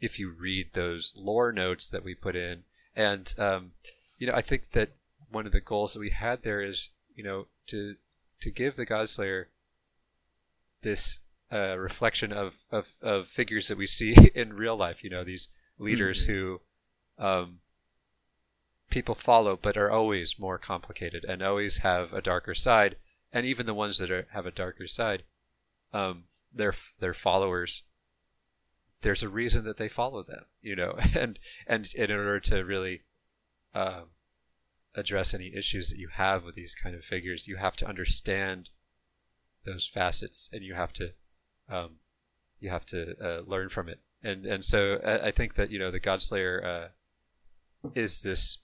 if 0.00 0.18
you 0.18 0.30
read 0.30 0.72
those 0.72 1.14
lore 1.16 1.52
notes 1.52 1.88
that 1.90 2.04
we 2.04 2.14
put 2.14 2.36
in. 2.36 2.64
And, 2.94 3.32
um, 3.38 3.72
you 4.18 4.26
know, 4.26 4.34
I 4.34 4.42
think 4.42 4.72
that 4.72 4.90
one 5.30 5.46
of 5.46 5.52
the 5.52 5.60
goals 5.60 5.94
that 5.94 6.00
we 6.00 6.10
had 6.10 6.42
there 6.42 6.60
is, 6.60 6.90
you 7.14 7.24
know, 7.24 7.46
to, 7.68 7.96
to 8.40 8.50
give 8.50 8.76
the 8.76 8.86
Godslayer 8.86 9.46
this 10.82 11.20
uh, 11.52 11.76
reflection 11.78 12.32
of, 12.32 12.56
of, 12.70 12.94
of 13.00 13.28
figures 13.28 13.68
that 13.68 13.78
we 13.78 13.86
see 13.86 14.14
in 14.34 14.52
real 14.54 14.76
life, 14.76 15.02
you 15.04 15.10
know, 15.10 15.24
these 15.24 15.48
leaders 15.78 16.24
mm-hmm. 16.24 16.32
who, 16.32 16.60
um, 17.18 17.58
people 18.92 19.14
follow, 19.14 19.58
but 19.60 19.76
are 19.78 19.90
always 19.90 20.38
more 20.38 20.58
complicated 20.58 21.24
and 21.24 21.42
always 21.42 21.78
have 21.78 22.12
a 22.12 22.20
darker 22.20 22.54
side. 22.54 22.96
And 23.32 23.46
even 23.46 23.64
the 23.64 23.72
ones 23.74 23.96
that 23.98 24.10
are, 24.10 24.26
have 24.32 24.44
a 24.44 24.50
darker 24.50 24.86
side, 24.86 25.22
um, 25.94 26.24
their 26.54 26.74
their 27.00 27.14
followers. 27.14 27.84
There's 29.00 29.22
a 29.22 29.30
reason 29.30 29.64
that 29.64 29.78
they 29.78 29.88
follow 29.88 30.22
them, 30.22 30.44
you 30.60 30.76
know, 30.76 30.96
and 31.18 31.38
and, 31.66 31.92
in 31.94 32.10
order 32.10 32.38
to 32.40 32.64
really 32.64 33.00
um, 33.74 34.10
address 34.94 35.32
any 35.32 35.54
issues 35.54 35.88
that 35.88 35.98
you 35.98 36.08
have 36.08 36.44
with 36.44 36.54
these 36.54 36.74
kind 36.74 36.94
of 36.94 37.02
figures, 37.02 37.48
you 37.48 37.56
have 37.56 37.76
to 37.76 37.88
understand 37.88 38.68
those 39.64 39.86
facets, 39.86 40.50
and 40.52 40.62
you 40.62 40.74
have 40.74 40.92
to 40.92 41.12
um, 41.70 41.96
you 42.60 42.68
have 42.68 42.84
to 42.86 43.16
uh, 43.18 43.40
learn 43.46 43.70
from 43.70 43.88
it. 43.88 44.00
And 44.22 44.44
and 44.44 44.62
so 44.62 45.00
I, 45.02 45.28
I, 45.28 45.30
think 45.32 45.54
that 45.54 45.70
you 45.70 45.78
know 45.78 45.90
the 45.90 45.98
Godslayer 45.98 46.64
uh, 46.64 46.88
is 47.94 48.22
this 48.22 48.58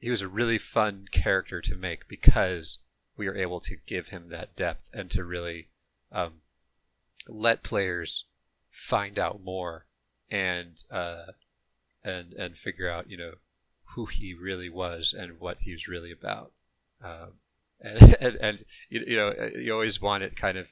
he 0.00 0.10
was 0.10 0.22
a 0.22 0.28
really 0.28 0.58
fun 0.58 1.06
character 1.12 1.60
to 1.60 1.76
make 1.76 2.08
because 2.08 2.80
we 3.16 3.28
were 3.28 3.36
able 3.36 3.60
to 3.60 3.76
give 3.86 4.08
him 4.08 4.30
that 4.30 4.56
depth 4.56 4.90
and 4.94 5.10
to 5.10 5.22
really 5.22 5.68
um, 6.10 6.40
let 7.28 7.62
players 7.62 8.24
find 8.70 9.18
out 9.18 9.42
more 9.42 9.86
and 10.30 10.84
uh, 10.90 11.26
and 12.02 12.32
and 12.32 12.56
figure 12.56 12.88
out 12.88 13.10
you 13.10 13.16
know 13.16 13.32
who 13.94 14.06
he 14.06 14.32
really 14.32 14.70
was 14.70 15.12
and 15.16 15.38
what 15.38 15.58
he 15.60 15.72
was 15.72 15.88
really 15.88 16.12
about. 16.12 16.52
Um, 17.04 17.32
and, 17.80 18.16
and, 18.20 18.36
and 18.36 18.64
you, 18.88 19.04
you 19.06 19.16
know 19.16 19.34
you 19.56 19.72
always 19.72 20.00
want 20.00 20.22
it 20.22 20.36
kind 20.36 20.56
of 20.56 20.68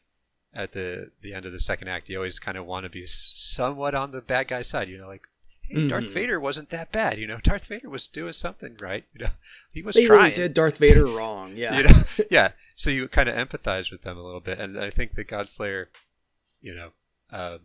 at 0.55 0.73
the 0.73 1.11
the 1.21 1.35
end 1.35 1.45
of 1.45 1.53
the 1.53 1.61
second 1.61 1.89
act. 1.89 2.09
You 2.09 2.17
always 2.17 2.39
kind 2.39 2.57
of 2.57 2.65
want 2.65 2.85
to 2.85 2.91
be 2.91 3.05
somewhat 3.05 3.95
on 3.95 4.13
the 4.13 4.23
bad 4.23 4.49
guy 4.49 4.63
side. 4.63 4.89
You 4.89 4.99
know, 4.99 5.09
like 5.09 5.29
mm-hmm. 5.77 5.89
Darth 5.89 6.11
Vader 6.11 6.41
wasn't 6.41 6.71
that 6.71 6.93
bad. 6.93 7.19
You 7.19 7.27
know, 7.27 7.39
Darth 7.43 7.67
Vader 7.67 7.89
was 7.89 8.09
doing 8.09 8.33
something 8.33 8.77
right. 8.81 9.05
You 9.15 9.27
know, 9.27 9.31
he 9.71 9.83
was 9.83 9.97
they 9.97 10.07
trying. 10.07 10.21
Really 10.21 10.35
did 10.35 10.55
Darth 10.55 10.79
Vader 10.79 11.07
wrong? 11.07 11.53
Yeah, 11.57 11.77
you 11.77 11.83
know, 11.85 12.03
yeah. 12.31 12.53
So 12.75 12.91
you 12.91 13.09
kind 13.09 13.29
of 13.29 13.35
empathize 13.35 13.91
with 13.91 14.03
them 14.03 14.17
a 14.17 14.23
little 14.23 14.41
bit, 14.41 14.59
and 14.59 14.79
I 14.79 14.91
think 14.91 15.15
the 15.15 15.25
Godslayer, 15.25 15.87
you 16.61 16.75
know, 16.75 16.91
uh, 17.33 17.59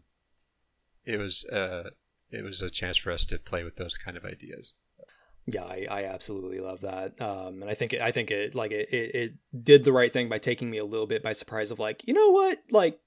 it 1.05 1.17
was 1.17 1.45
uh, 1.45 1.91
it 2.31 2.43
was 2.43 2.61
a 2.61 2.69
chance 2.69 2.97
for 2.97 3.11
us 3.11 3.25
to 3.25 3.37
play 3.37 3.63
with 3.63 3.75
those 3.75 3.97
kind 3.97 4.17
of 4.17 4.25
ideas. 4.25 4.73
Yeah, 5.45 5.63
I, 5.63 5.87
I 5.91 6.03
absolutely 6.05 6.61
love 6.61 6.81
that, 6.81 7.19
um, 7.21 7.61
and 7.61 7.69
I 7.69 7.73
think 7.73 7.91
it, 7.91 8.01
I 8.01 8.11
think 8.11 8.31
it 8.31 8.55
like 8.55 8.71
it, 8.71 8.89
it 8.93 9.15
it 9.15 9.33
did 9.63 9.83
the 9.83 9.91
right 9.91 10.11
thing 10.11 10.29
by 10.29 10.37
taking 10.37 10.69
me 10.69 10.77
a 10.77 10.85
little 10.85 11.07
bit 11.07 11.21
by 11.21 11.33
surprise 11.33 11.69
of 11.69 11.79
like 11.79 12.01
you 12.07 12.13
know 12.13 12.29
what 12.29 12.59
like 12.71 12.99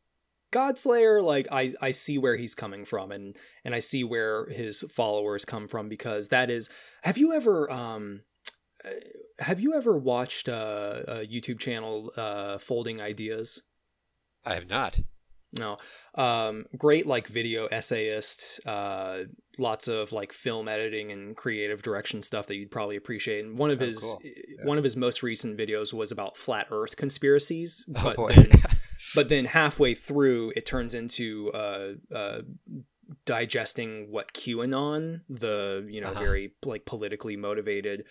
Godslayer, 0.53 1.23
like 1.23 1.49
I, 1.51 1.73
I 1.83 1.91
see 1.91 2.19
where 2.19 2.37
he's 2.37 2.55
coming 2.55 2.85
from 2.85 3.11
and 3.13 3.37
and 3.65 3.75
I 3.75 3.79
see 3.81 4.05
where 4.05 4.47
his 4.47 4.83
followers 4.91 5.45
come 5.45 5.69
from 5.69 5.89
because 5.89 6.29
that 6.29 6.51
is 6.51 6.71
have 7.03 7.19
you 7.19 7.33
ever 7.33 7.71
um 7.71 8.23
uh, 8.85 8.91
have 9.41 9.61
you 9.61 9.75
ever 9.75 9.97
watched 9.99 10.49
uh, 10.49 11.03
a 11.09 11.15
YouTube 11.27 11.59
channel 11.59 12.13
uh 12.17 12.59
Folding 12.59 13.01
Ideas? 13.01 13.63
I 14.45 14.55
have 14.55 14.69
not. 14.69 15.01
No. 15.59 15.77
Um 16.15 16.67
great 16.77 17.07
like 17.07 17.29
video 17.29 17.67
essayist 17.67 18.61
uh 18.67 19.21
lots 19.59 19.89
of 19.89 20.13
like 20.13 20.33
film 20.33 20.69
editing 20.69 21.11
and 21.13 21.37
creative 21.37 21.83
direction 21.83 22.21
stuff 22.23 22.47
that 22.47 22.57
you'd 22.57 22.71
probably 22.71 22.97
appreciate. 22.97 23.45
And 23.45 23.59
one 23.59 23.71
of 23.71 23.81
Oh, 23.81 23.87
his 23.87 23.99
cool. 24.01 24.21
one 24.65 24.79
of 24.79 24.85
his 24.85 24.97
most 24.97 25.23
recent 25.23 25.57
videos 25.59 25.93
was 25.93 26.13
about 26.13 26.37
flat 26.37 26.67
Earth 26.71 26.97
conspiracies. 26.97 27.85
Oh 27.97 28.03
But 28.05 28.17
boy. 28.17 28.33
then, 28.33 28.51
but 29.15 29.29
then 29.29 29.45
halfway 29.47 29.95
through, 29.95 30.53
it 30.57 30.67
turns 30.67 30.95
into 30.95 31.51
uh, 31.53 31.93
uh, 32.15 32.41
digesting 33.25 34.11
what 34.11 34.33
QAnon, 34.33 35.21
the 35.29 35.87
you 35.89 36.01
know 36.01 36.09
Uh-huh. 36.09 36.21
very 36.21 36.55
like 36.65 36.85
politically 36.85 37.37
motivated 37.37 38.05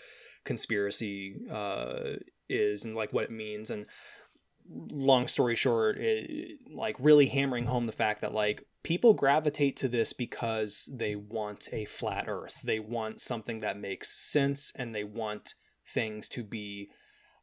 conspiracy, 0.43 1.35
uh, 1.51 2.17
is, 2.47 2.85
and 2.85 2.95
like 2.95 3.11
what 3.13 3.25
it 3.25 3.31
means. 3.31 3.69
And 3.71 3.85
long 4.69 5.27
story 5.27 5.55
short, 5.55 5.97
it, 5.97 6.59
like 6.73 6.95
really 6.99 7.27
hammering 7.27 7.65
home 7.65 7.85
the 7.85 7.91
fact 7.91 8.21
that 8.21 8.33
like 8.33 8.63
people 8.83 9.13
gravitate 9.13 9.75
to 9.77 9.87
this 9.87 10.13
because 10.13 10.89
they 10.93 11.15
want 11.15 11.67
a 11.71 11.85
flat 11.85 12.25
Earth. 12.27 12.61
They 12.63 12.79
want 12.79 13.19
something 13.19 13.59
that 13.59 13.79
makes 13.79 14.09
sense, 14.31 14.71
and 14.75 14.93
they 14.93 15.03
want 15.03 15.53
things 15.87 16.27
to 16.29 16.43
be 16.43 16.89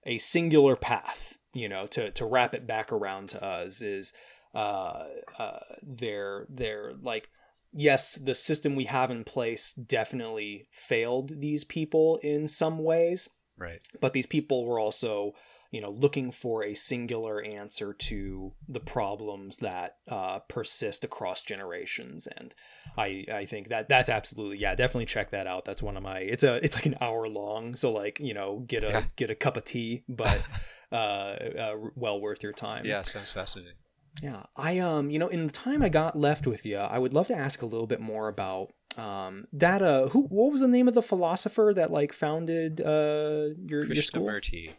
a 0.05 0.19
singular 0.19 0.75
path 0.77 1.39
you 1.55 1.69
know 1.69 1.87
to 1.87 2.11
to 2.13 2.25
wrap 2.25 2.55
it 2.55 2.67
back 2.67 2.93
around 2.93 3.29
to 3.31 3.45
us 3.45 3.83
is 3.83 4.13
uh 4.55 5.05
uh 5.39 5.59
they're 5.83 6.47
they're 6.51 6.93
like 7.03 7.29
yes 7.73 8.17
the 8.17 8.35
system 8.35 8.75
we 8.77 8.85
have 8.85 9.11
in 9.11 9.25
place 9.25 9.73
definitely 9.73 10.67
failed 10.71 11.41
these 11.41 11.65
people 11.65 12.19
in 12.23 12.47
some 12.47 12.79
ways 12.79 13.29
right. 13.59 13.81
but 14.01 14.13
these 14.13 14.27
people 14.27 14.67
were 14.67 14.79
also 14.79 15.33
you 15.71 15.81
know 15.81 15.91
looking 15.91 16.31
for 16.31 16.63
a 16.63 16.75
singular 16.75 17.43
answer 17.43 17.95
to 17.95 18.53
the 18.69 18.79
problems 18.81 19.57
that 19.59 19.97
uh, 20.07 20.39
persist 20.41 21.03
across 21.03 21.41
generations 21.41 22.29
and 22.37 22.55
i 22.99 23.25
i 23.33 23.47
think 23.47 23.69
that 23.69 23.89
that's 23.89 24.11
absolutely 24.11 24.59
yeah 24.59 24.75
definitely 24.75 25.07
check 25.07 25.31
that 25.31 25.47
out 25.47 25.65
that's 25.65 25.83
one 25.83 25.97
of 25.97 26.03
my 26.03 26.19
it's 26.19 26.45
a 26.45 26.57
it's 26.63 26.75
like 26.77 26.85
an 26.85 26.97
hour 27.01 27.27
long 27.27 27.75
so 27.75 27.91
like 27.91 28.21
you 28.21 28.35
know 28.35 28.63
get 28.67 28.85
a 28.85 28.91
Yeah. 28.91 29.03
get 29.17 29.31
a 29.31 29.35
cup 29.35 29.57
of 29.57 29.65
tea 29.65 30.03
but 30.11 30.43
uh, 30.93 30.95
uh 30.97 31.77
well 31.95 32.21
worth 32.21 32.43
your 32.43 32.53
time 32.53 32.85
Yeah, 32.85 33.03
sounds 33.03 33.33
fascinating. 33.33 33.77
yeah, 34.23 34.43
I 34.57 34.79
um, 34.79 35.11
you 35.11 35.19
know, 35.19 35.29
in 35.29 35.47
the 35.47 35.53
time 35.53 35.83
I 35.83 35.89
got 35.89 36.17
left 36.19 36.47
with 36.47 36.67
you, 36.67 36.77
I 36.77 36.99
would 36.99 37.15
love 37.15 37.29
to 37.29 37.35
ask 37.35 37.63
a 37.63 37.67
little 37.67 37.87
bit 37.87 38.01
more 38.01 38.29
about 38.29 38.73
um 38.99 39.47
that 39.55 39.81
uh 39.81 40.09
who 40.09 40.25
what 40.25 40.53
was 40.53 40.61
the 40.61 40.69
name 40.69 40.87
of 40.87 40.95
the 40.95 41.03
philosopher 41.03 41.73
that 41.75 41.91
like 41.91 42.13
founded 42.13 42.81
uh 42.81 43.49
your 43.67 43.85
your 43.85 44.03
school? 44.03 44.27
Krishnamurti. 44.27 44.73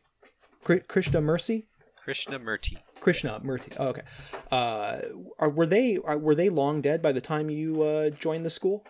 Kri- 0.64 0.82
Krishnamurti? 0.82 1.66
Krishnamurti. 2.05 2.78
Krishnamurti. 3.01 3.74
Oh, 3.80 3.88
okay. 3.88 4.03
Uh 4.51 4.99
are, 5.39 5.49
were 5.49 5.66
they 5.66 5.97
are, 6.05 6.18
were 6.18 6.36
they 6.36 6.49
long 6.49 6.82
dead 6.82 7.01
by 7.01 7.11
the 7.11 7.22
time 7.22 7.49
you 7.49 7.82
uh 7.82 8.09
joined 8.11 8.45
the 8.45 8.51
school? 8.51 8.86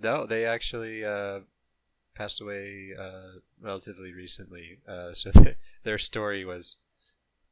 No, 0.00 0.26
they 0.26 0.44
actually 0.46 1.04
uh, 1.04 1.40
passed 2.18 2.40
away 2.40 2.90
uh, 2.98 3.38
relatively 3.60 4.12
recently. 4.12 4.78
Uh, 4.86 5.12
so 5.12 5.30
th- 5.30 5.56
their 5.84 5.98
story 5.98 6.44
was 6.44 6.78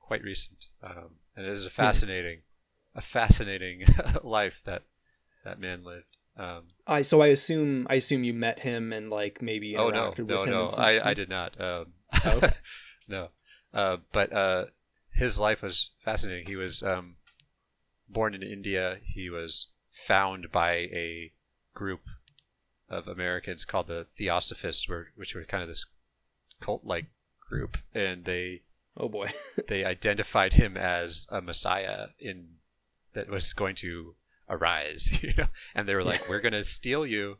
quite 0.00 0.22
recent, 0.22 0.66
um, 0.82 1.16
and 1.36 1.46
it 1.46 1.52
is 1.52 1.64
a 1.64 1.70
fascinating, 1.70 2.40
a 2.94 3.00
fascinating 3.00 3.84
life 4.22 4.62
that 4.64 4.82
that 5.44 5.58
man 5.60 5.84
lived. 5.84 6.16
Um, 6.36 6.64
I 6.86 7.00
so 7.02 7.22
I 7.22 7.28
assume 7.28 7.86
I 7.88 7.94
assume 7.94 8.24
you 8.24 8.34
met 8.34 8.58
him 8.58 8.92
and 8.92 9.08
like 9.08 9.40
maybe 9.40 9.76
oh 9.76 9.88
no, 9.88 10.12
no, 10.18 10.42
him. 10.42 10.50
no, 10.50 10.66
I, 10.76 11.10
I 11.10 11.14
did 11.14 11.30
not. 11.30 11.58
Um, 11.58 11.92
Oh, 12.24 12.40
no, 13.08 13.28
uh, 13.74 13.98
but 14.12 14.32
uh, 14.32 14.66
his 15.12 15.38
life 15.38 15.62
was 15.62 15.90
fascinating. 16.04 16.46
He 16.46 16.56
was 16.56 16.82
um, 16.82 17.16
born 18.08 18.34
in 18.34 18.42
India. 18.42 18.98
He 19.02 19.30
was 19.30 19.68
found 19.92 20.52
by 20.52 20.72
a 20.74 21.32
group 21.74 22.00
of 22.88 23.08
Americans 23.08 23.64
called 23.64 23.88
the 23.88 24.06
Theosophists, 24.16 24.88
were, 24.88 25.08
which 25.16 25.34
were 25.34 25.44
kind 25.44 25.62
of 25.62 25.68
this 25.68 25.86
cult-like 26.60 27.06
group, 27.48 27.78
and 27.94 28.24
they 28.24 28.62
Oh 28.96 29.08
boy. 29.08 29.32
they 29.68 29.84
identified 29.84 30.54
him 30.54 30.76
as 30.76 31.26
a 31.28 31.42
messiah 31.42 32.08
in 32.18 32.56
that 33.12 33.28
was 33.28 33.52
going 33.52 33.74
to 33.76 34.14
arise, 34.48 35.18
you 35.22 35.34
know, 35.36 35.48
and 35.74 35.88
they 35.88 35.94
were 35.94 36.04
like, 36.04 36.28
"We're 36.28 36.40
going 36.40 36.52
to 36.52 36.64
steal 36.64 37.06
you, 37.06 37.38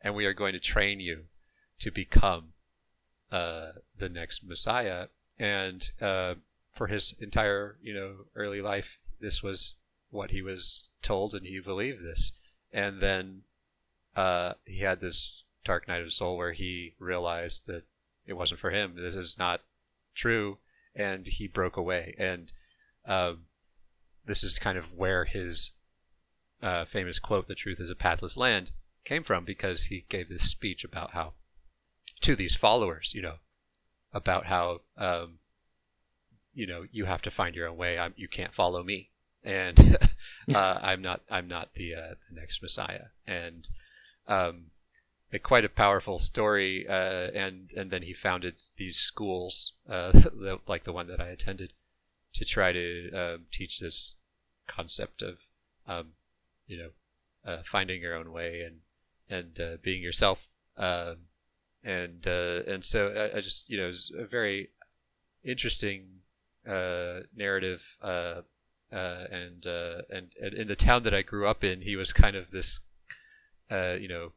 and 0.00 0.14
we 0.14 0.26
are 0.26 0.34
going 0.34 0.52
to 0.54 0.60
train 0.60 1.00
you 1.00 1.24
to 1.80 1.90
become 1.90 2.52
uh, 3.30 3.72
the 3.96 4.08
next 4.08 4.44
messiah." 4.44 5.08
And 5.38 5.90
uh, 6.00 6.34
for 6.72 6.88
his 6.88 7.14
entire, 7.20 7.76
you 7.82 7.94
know, 7.94 8.14
early 8.34 8.60
life, 8.60 8.98
this 9.20 9.42
was 9.42 9.74
what 10.10 10.30
he 10.30 10.42
was 10.42 10.90
told, 11.02 11.34
and 11.34 11.46
he 11.46 11.60
believed 11.60 12.02
this. 12.02 12.32
And 12.72 13.00
then 13.00 13.42
uh, 14.18 14.54
he 14.64 14.80
had 14.80 14.98
this 14.98 15.44
dark 15.64 15.86
night 15.86 16.02
of 16.02 16.12
soul 16.12 16.36
where 16.36 16.52
he 16.52 16.94
realized 16.98 17.66
that 17.66 17.84
it 18.26 18.32
wasn't 18.32 18.58
for 18.58 18.70
him. 18.70 18.94
This 18.96 19.14
is 19.14 19.38
not 19.38 19.60
true 20.12 20.58
and 20.92 21.28
he 21.28 21.46
broke 21.46 21.76
away. 21.76 22.16
And 22.18 22.52
um, 23.06 23.44
this 24.26 24.42
is 24.42 24.58
kind 24.58 24.76
of 24.76 24.92
where 24.92 25.24
his 25.24 25.70
uh, 26.60 26.84
famous 26.84 27.20
quote, 27.20 27.46
"The 27.46 27.54
truth 27.54 27.78
is 27.78 27.90
a 27.90 27.94
pathless 27.94 28.36
land," 28.36 28.72
came 29.04 29.22
from, 29.22 29.44
because 29.44 29.84
he 29.84 30.04
gave 30.08 30.28
this 30.28 30.50
speech 30.50 30.82
about 30.82 31.12
how 31.12 31.34
to 32.22 32.34
these 32.34 32.56
followers, 32.56 33.12
you 33.14 33.22
know, 33.22 33.36
about 34.12 34.46
how 34.46 34.80
um, 34.96 35.38
you 36.52 36.66
know 36.66 36.86
you 36.90 37.04
have 37.04 37.22
to 37.22 37.30
find 37.30 37.54
your 37.54 37.68
own 37.68 37.76
way. 37.76 38.00
I'm, 38.00 38.14
you 38.16 38.26
can't 38.26 38.52
follow 38.52 38.82
me, 38.82 39.10
and 39.44 39.96
uh, 40.54 40.78
I'm 40.82 41.00
not 41.00 41.20
I'm 41.30 41.46
not 41.46 41.74
the 41.74 41.94
uh, 41.94 42.14
the 42.28 42.40
next 42.40 42.60
Messiah. 42.60 43.06
And 43.24 43.68
um, 44.28 44.66
a, 45.32 45.38
quite 45.38 45.64
a 45.64 45.68
powerful 45.68 46.18
story. 46.18 46.86
Uh, 46.88 47.30
and 47.34 47.72
and 47.76 47.90
then 47.90 48.02
he 48.02 48.12
founded 48.12 48.60
these 48.76 48.96
schools, 48.96 49.72
uh, 49.88 50.12
like 50.68 50.84
the 50.84 50.92
one 50.92 51.08
that 51.08 51.20
I 51.20 51.28
attended, 51.28 51.72
to 52.34 52.44
try 52.44 52.72
to 52.72 53.10
um, 53.12 53.46
teach 53.50 53.80
this 53.80 54.14
concept 54.66 55.22
of, 55.22 55.38
um, 55.86 56.12
you 56.66 56.78
know, 56.78 56.90
uh, 57.44 57.62
finding 57.64 58.02
your 58.02 58.14
own 58.14 58.32
way 58.32 58.62
and 58.62 58.80
and 59.28 59.60
uh, 59.60 59.76
being 59.82 60.02
yourself. 60.02 60.48
Um 60.76 61.28
and 61.84 62.26
uh, 62.26 62.62
and 62.66 62.84
so 62.84 63.08
I, 63.08 63.38
I 63.38 63.40
just 63.40 63.68
you 63.70 63.78
know 63.78 63.84
it 63.84 63.88
was 63.88 64.12
a 64.16 64.24
very 64.24 64.70
interesting 65.44 66.20
uh, 66.68 67.20
narrative. 67.34 67.96
Uh, 68.02 68.42
and, 68.90 69.66
uh, 69.66 70.00
and 70.08 70.32
and 70.42 70.54
in 70.54 70.66
the 70.66 70.76
town 70.76 71.02
that 71.02 71.12
I 71.12 71.20
grew 71.20 71.46
up 71.46 71.62
in, 71.62 71.82
he 71.82 71.94
was 71.94 72.12
kind 72.14 72.34
of 72.34 72.50
this, 72.50 72.80
uh, 73.70 73.96
you 73.98 74.08
know, 74.08 74.32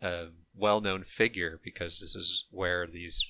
a 0.00 0.28
well-known 0.54 1.04
figure 1.04 1.60
because 1.62 2.00
this 2.00 2.14
is 2.16 2.44
where 2.50 2.86
these 2.86 3.26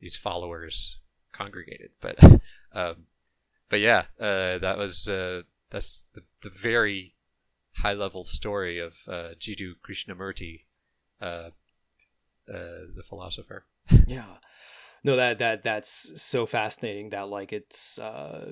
these 0.00 0.16
followers 0.16 0.98
congregated. 1.32 1.90
But 2.00 2.22
um, 2.72 3.06
but 3.68 3.80
yeah, 3.80 4.04
uh, 4.20 4.58
that 4.58 4.76
was 4.78 5.08
uh, 5.08 5.42
that's 5.70 6.06
the 6.14 6.22
the 6.42 6.50
very 6.50 7.14
high-level 7.76 8.24
story 8.24 8.78
of 8.78 8.94
uh, 9.06 9.34
Jiddu 9.38 9.74
Krishnamurti, 9.86 10.64
uh, 11.20 11.50
uh, 12.52 12.86
the 12.96 13.04
philosopher. 13.08 13.64
yeah 14.06 14.36
no 15.04 15.16
that 15.16 15.38
that 15.38 15.62
that's 15.62 16.20
so 16.20 16.46
fascinating 16.46 17.10
that 17.10 17.28
like 17.28 17.52
it's 17.52 17.98
uh 17.98 18.46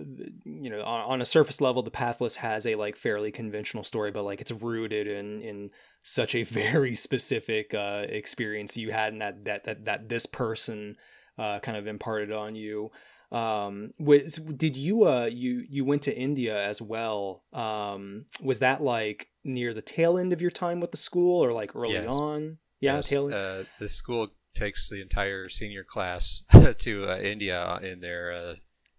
you 0.44 0.70
know 0.70 0.80
on, 0.82 1.00
on 1.12 1.20
a 1.20 1.24
surface 1.24 1.60
level 1.60 1.82
the 1.82 1.90
pathless 1.90 2.36
has 2.36 2.66
a 2.66 2.74
like 2.74 2.96
fairly 2.96 3.30
conventional 3.30 3.84
story 3.84 4.10
but 4.10 4.22
like 4.22 4.40
it's 4.40 4.52
rooted 4.52 5.06
in 5.06 5.42
in 5.42 5.70
such 6.08 6.36
a 6.36 6.44
very 6.44 6.94
specific 6.94 7.74
uh 7.74 8.04
experience 8.08 8.76
you 8.76 8.92
had 8.92 9.12
and 9.12 9.20
that 9.20 9.44
that 9.44 9.64
that, 9.64 9.84
that 9.84 10.08
this 10.08 10.24
person 10.24 10.96
uh 11.36 11.58
kind 11.58 11.76
of 11.76 11.86
imparted 11.88 12.30
on 12.30 12.54
you 12.54 12.90
um 13.32 13.92
was 13.98 14.36
did 14.36 14.76
you 14.76 15.04
uh 15.04 15.26
you 15.26 15.64
you 15.68 15.84
went 15.84 16.02
to 16.02 16.16
india 16.16 16.64
as 16.64 16.80
well 16.80 17.42
um 17.52 18.24
was 18.40 18.60
that 18.60 18.80
like 18.80 19.26
near 19.42 19.74
the 19.74 19.82
tail 19.82 20.16
end 20.16 20.32
of 20.32 20.40
your 20.40 20.50
time 20.50 20.78
with 20.78 20.92
the 20.92 20.96
school 20.96 21.44
or 21.44 21.52
like 21.52 21.74
early 21.74 21.94
Yes. 21.94 22.06
on 22.08 22.58
yeah 22.80 22.94
Yes, 22.96 23.08
tail 23.08 23.26
uh, 23.34 23.64
the 23.80 23.88
school 23.88 24.28
takes 24.54 24.88
the 24.88 25.02
entire 25.02 25.48
senior 25.48 25.82
class 25.82 26.44
to 26.78 27.06
uh, 27.10 27.18
India 27.18 27.78
in 27.82 28.00
their 28.00 28.32
uh, 28.32 28.54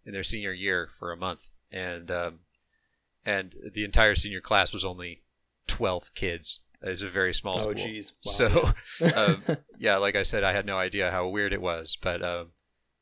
in 0.05 0.11
their 0.11 0.23
senior 0.23 0.51
year 0.51 0.89
for 0.99 1.11
a 1.11 1.17
month, 1.17 1.49
and 1.71 2.09
um, 2.11 2.39
and 3.25 3.55
the 3.73 3.83
entire 3.83 4.15
senior 4.15 4.41
class 4.41 4.73
was 4.73 4.85
only 4.85 5.23
twelve 5.67 6.13
kids. 6.13 6.59
It's 6.81 7.01
a 7.01 7.07
very 7.07 7.33
small 7.33 7.55
oh 7.55 7.59
school. 7.59 7.73
geez 7.73 8.13
So 8.21 8.71
um, 9.15 9.43
yeah, 9.77 9.97
like 9.97 10.15
I 10.15 10.23
said, 10.23 10.43
I 10.43 10.53
had 10.53 10.65
no 10.65 10.77
idea 10.77 11.11
how 11.11 11.27
weird 11.27 11.53
it 11.53 11.61
was, 11.61 11.97
but 12.01 12.23
um, 12.23 12.51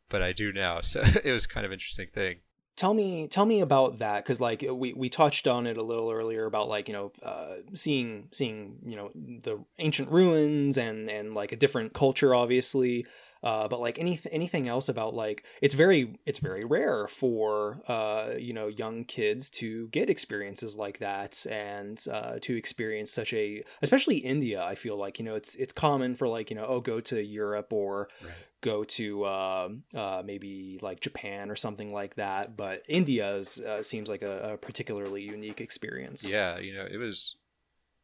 but 0.10 0.22
I 0.22 0.32
do 0.32 0.52
now. 0.54 0.80
So 0.84 1.02
it 1.02 1.32
was 1.32 1.48
kind 1.48 1.66
of 1.66 1.72
interesting 1.72 2.08
thing. 2.14 2.38
tell 2.78 2.94
me 2.94 3.28
tell 3.28 3.46
me 3.46 3.60
about 3.62 4.00
that 4.00 4.24
because 4.24 4.40
like 4.40 4.66
we 4.70 4.94
we 4.94 5.10
touched 5.10 5.48
on 5.48 5.68
it 5.68 5.78
a 5.78 5.84
little 5.84 6.12
earlier 6.12 6.46
about 6.46 6.70
like 6.70 6.88
you 6.88 6.94
know 6.94 7.12
uh, 7.24 7.56
seeing 7.74 8.30
seeing 8.32 8.78
you 8.86 8.96
know 8.96 9.12
the 9.14 9.64
ancient 9.80 10.10
ruins 10.10 10.78
and 10.78 11.10
and 11.10 11.34
like 11.34 11.52
a 11.52 11.58
different 11.58 11.94
culture 11.94 12.34
obviously 12.34 13.06
uh, 13.44 13.68
but 13.68 13.80
like 13.80 14.00
any 14.00 14.20
anything 14.32 14.68
else 14.68 14.90
about 14.90 15.14
like 15.14 15.46
it's 15.62 15.76
very 15.76 16.18
it's 16.26 16.40
very 16.40 16.66
rare 16.66 17.08
for 17.08 17.82
uh, 17.88 18.32
you 18.38 18.54
know 18.54 18.68
young 18.68 19.04
kids 19.06 19.50
to 19.50 19.88
get 19.90 20.10
experiences 20.10 20.76
like 20.76 21.00
that 21.00 21.46
and 21.50 22.04
uh, 22.12 22.38
to 22.42 22.56
experience 22.56 23.12
such 23.12 23.34
a 23.34 23.64
especially 23.82 24.18
India. 24.18 24.64
I 24.64 24.76
feel 24.76 24.98
like 24.98 25.20
you 25.20 25.26
know 25.26 25.36
it's 25.36 25.56
it's 25.56 25.74
common 25.74 26.16
for 26.16 26.28
like 26.28 26.50
you 26.50 26.56
know 26.56 26.66
oh 26.66 26.80
go 26.80 27.00
to 27.02 27.22
Europe 27.22 27.72
or 27.72 28.10
right. 28.24 28.34
go 28.62 28.84
to 28.84 29.24
uh, 29.24 29.70
uh, 29.94 30.24
maybe 30.26 30.80
like 30.82 31.00
Japan 31.00 31.52
or 31.52 31.56
something 31.56 31.94
like 31.94 32.16
that. 32.16 32.58
But 32.58 32.84
India 32.88 33.38
uh, 33.38 33.84
seems 33.84 34.10
like 34.10 34.22
a, 34.22 34.54
a, 34.54 34.58
particularly 34.58 35.22
unique 35.22 35.62
experience. 35.62 36.30
Yeah, 36.30 36.58
you 36.60 36.74
know 36.74 36.88
it 36.90 36.98
was 36.98 37.36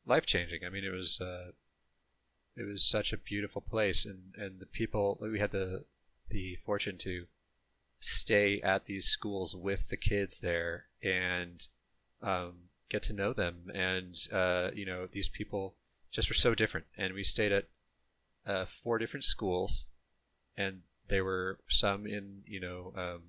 life 0.06 0.26
changing. 0.26 0.62
I 0.66 0.70
mean 0.70 0.84
it 0.84 0.94
was 0.94 1.20
it 2.56 2.64
was 2.64 2.84
such 2.84 3.14
a 3.14 3.18
beautiful 3.18 3.62
place, 3.62 4.06
and 4.06 4.34
and 4.38 4.60
the 4.60 4.66
people 4.66 5.18
we 5.22 5.40
had 5.40 5.52
the 5.52 5.86
the 6.30 6.58
fortune 6.66 6.98
to 7.00 7.26
stay 8.00 8.62
at 8.62 8.86
these 8.86 9.06
schools 9.06 9.56
with 9.56 9.90
the 9.90 9.98
kids 9.98 10.40
there 10.40 10.86
and 11.04 11.68
um, 12.22 12.70
get 12.90 13.04
to 13.04 13.14
know 13.14 13.34
them, 13.34 13.72
and 13.74 14.28
uh, 14.32 14.70
you 14.74 14.86
know 14.86 15.08
these 15.08 15.30
people 15.30 15.76
just 16.12 16.30
were 16.30 16.36
so 16.36 16.54
different, 16.54 16.88
and 16.98 17.14
we 17.14 17.24
stayed 17.24 17.52
at 17.52 17.66
uh, 18.46 18.66
four 18.66 18.98
different 18.98 19.24
schools, 19.24 19.88
and 20.58 20.82
there 21.08 21.24
were 21.24 21.60
some 21.70 22.06
in 22.06 22.44
you 22.46 22.60
know 22.60 22.94
um, 22.96 23.22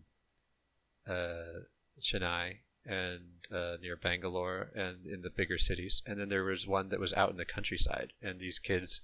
uh, 1.07 1.63
Chennai 2.01 2.59
and 2.85 3.21
uh, 3.55 3.77
near 3.81 3.97
Bangalore 3.97 4.71
and 4.75 5.07
in 5.07 5.23
the 5.23 5.31
bigger 5.31 5.59
cities. 5.59 6.03
And 6.07 6.19
then 6.19 6.29
there 6.29 6.45
was 6.45 6.67
one 6.67 6.89
that 6.89 7.01
was 7.01 7.15
out 7.15 7.31
in 7.31 7.37
the 7.37 7.45
countryside. 7.45 8.13
And 8.21 8.41
these 8.41 8.59
kids 8.59 9.03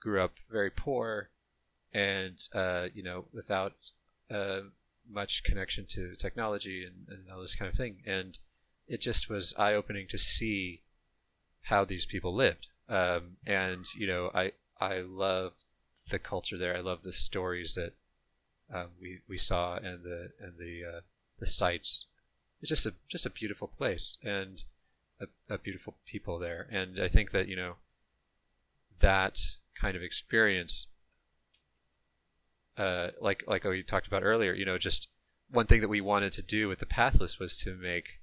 grew 0.00 0.22
up 0.22 0.34
very 0.50 0.70
poor 0.70 1.30
and 1.92 2.48
uh, 2.54 2.88
you 2.92 3.02
know 3.02 3.26
without 3.32 3.74
uh, 4.30 4.60
much 5.10 5.42
connection 5.44 5.86
to 5.88 6.14
technology 6.16 6.84
and, 6.84 7.06
and, 7.08 7.30
all 7.30 7.40
this 7.40 7.54
kind 7.54 7.70
of 7.70 7.76
thing. 7.76 8.02
And 8.06 8.38
it 8.86 9.00
just 9.00 9.30
was 9.30 9.54
eye-opening 9.56 10.06
to 10.08 10.18
see 10.18 10.82
how 11.62 11.84
these 11.84 12.04
people 12.04 12.34
lived. 12.34 12.68
Um, 12.90 13.36
and 13.46 13.84
you 13.94 14.06
know 14.06 14.30
i 14.34 14.52
i 14.80 15.00
love 15.00 15.52
the 16.10 16.18
culture 16.18 16.56
there. 16.56 16.76
I 16.76 16.80
love 16.80 17.02
the 17.02 17.12
stories 17.12 17.74
that 17.74 17.92
um, 18.72 18.88
we 19.00 19.20
we 19.28 19.36
saw 19.36 19.76
and 19.76 20.04
the 20.04 20.30
and 20.40 20.54
the 20.58 20.84
uh, 20.84 21.00
the 21.38 21.46
sights. 21.46 22.06
It's 22.60 22.70
just 22.70 22.86
a 22.86 22.94
just 23.08 23.26
a 23.26 23.30
beautiful 23.30 23.68
place 23.68 24.18
and 24.24 24.62
a, 25.20 25.26
a 25.54 25.58
beautiful 25.58 25.94
people 26.06 26.38
there. 26.38 26.66
And 26.70 26.98
i 27.00 27.08
think 27.08 27.30
that 27.32 27.48
you 27.48 27.56
know 27.56 27.74
that 29.00 29.38
kind 29.80 29.96
of 29.96 30.02
experience 30.02 30.88
uh, 32.76 33.08
like 33.20 33.44
like 33.46 33.64
we 33.64 33.82
talked 33.82 34.06
about 34.06 34.22
earlier 34.22 34.52
you 34.52 34.64
know 34.64 34.78
just 34.78 35.08
one 35.50 35.66
thing 35.66 35.80
that 35.80 35.88
we 35.88 36.00
wanted 36.00 36.32
to 36.32 36.42
do 36.42 36.68
with 36.68 36.78
the 36.78 36.86
pathless 36.86 37.38
was 37.38 37.56
to 37.56 37.74
make 37.74 38.20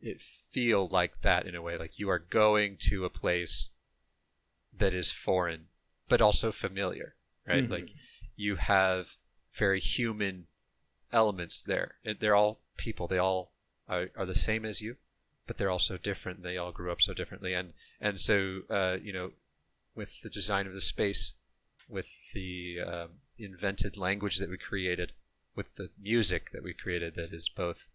it 0.00 0.20
feel 0.20 0.86
like 0.86 1.22
that 1.22 1.46
in 1.46 1.54
a 1.54 1.62
way 1.62 1.76
like 1.76 1.98
you 1.98 2.08
are 2.08 2.18
going 2.18 2.76
to 2.78 3.04
a 3.04 3.10
place 3.10 3.70
that 4.76 4.94
is 4.94 5.10
foreign 5.10 5.66
but 6.08 6.20
also 6.20 6.52
familiar 6.52 7.14
right? 7.46 7.64
Mm-hmm. 7.64 7.72
like 7.72 7.90
you 8.36 8.56
have 8.56 9.16
very 9.52 9.80
human 9.80 10.46
elements 11.12 11.64
there. 11.64 11.94
They're 12.20 12.36
all 12.36 12.60
people. 12.76 13.08
They 13.08 13.18
all 13.18 13.50
are, 13.88 14.10
are 14.16 14.26
the 14.26 14.34
same 14.34 14.64
as 14.64 14.80
you 14.80 14.96
but 15.46 15.56
they're 15.56 15.70
also 15.70 15.96
different. 15.96 16.42
They 16.42 16.58
all 16.58 16.72
grew 16.72 16.92
up 16.92 17.00
so 17.00 17.14
differently. 17.14 17.54
And 17.54 17.72
and 18.00 18.20
so 18.20 18.60
uh, 18.70 18.98
you 19.02 19.12
know 19.12 19.30
with 19.98 20.22
the 20.22 20.30
design 20.30 20.68
of 20.68 20.72
the 20.72 20.80
space, 20.80 21.34
with 21.88 22.06
the 22.32 22.78
um, 22.80 23.08
invented 23.36 23.96
language 23.96 24.38
that 24.38 24.48
we 24.48 24.56
created, 24.56 25.12
with 25.56 25.74
the 25.74 25.90
music 26.00 26.52
that 26.52 26.62
we 26.62 26.72
created 26.72 27.16
that 27.16 27.32
is 27.32 27.48
both 27.48 27.88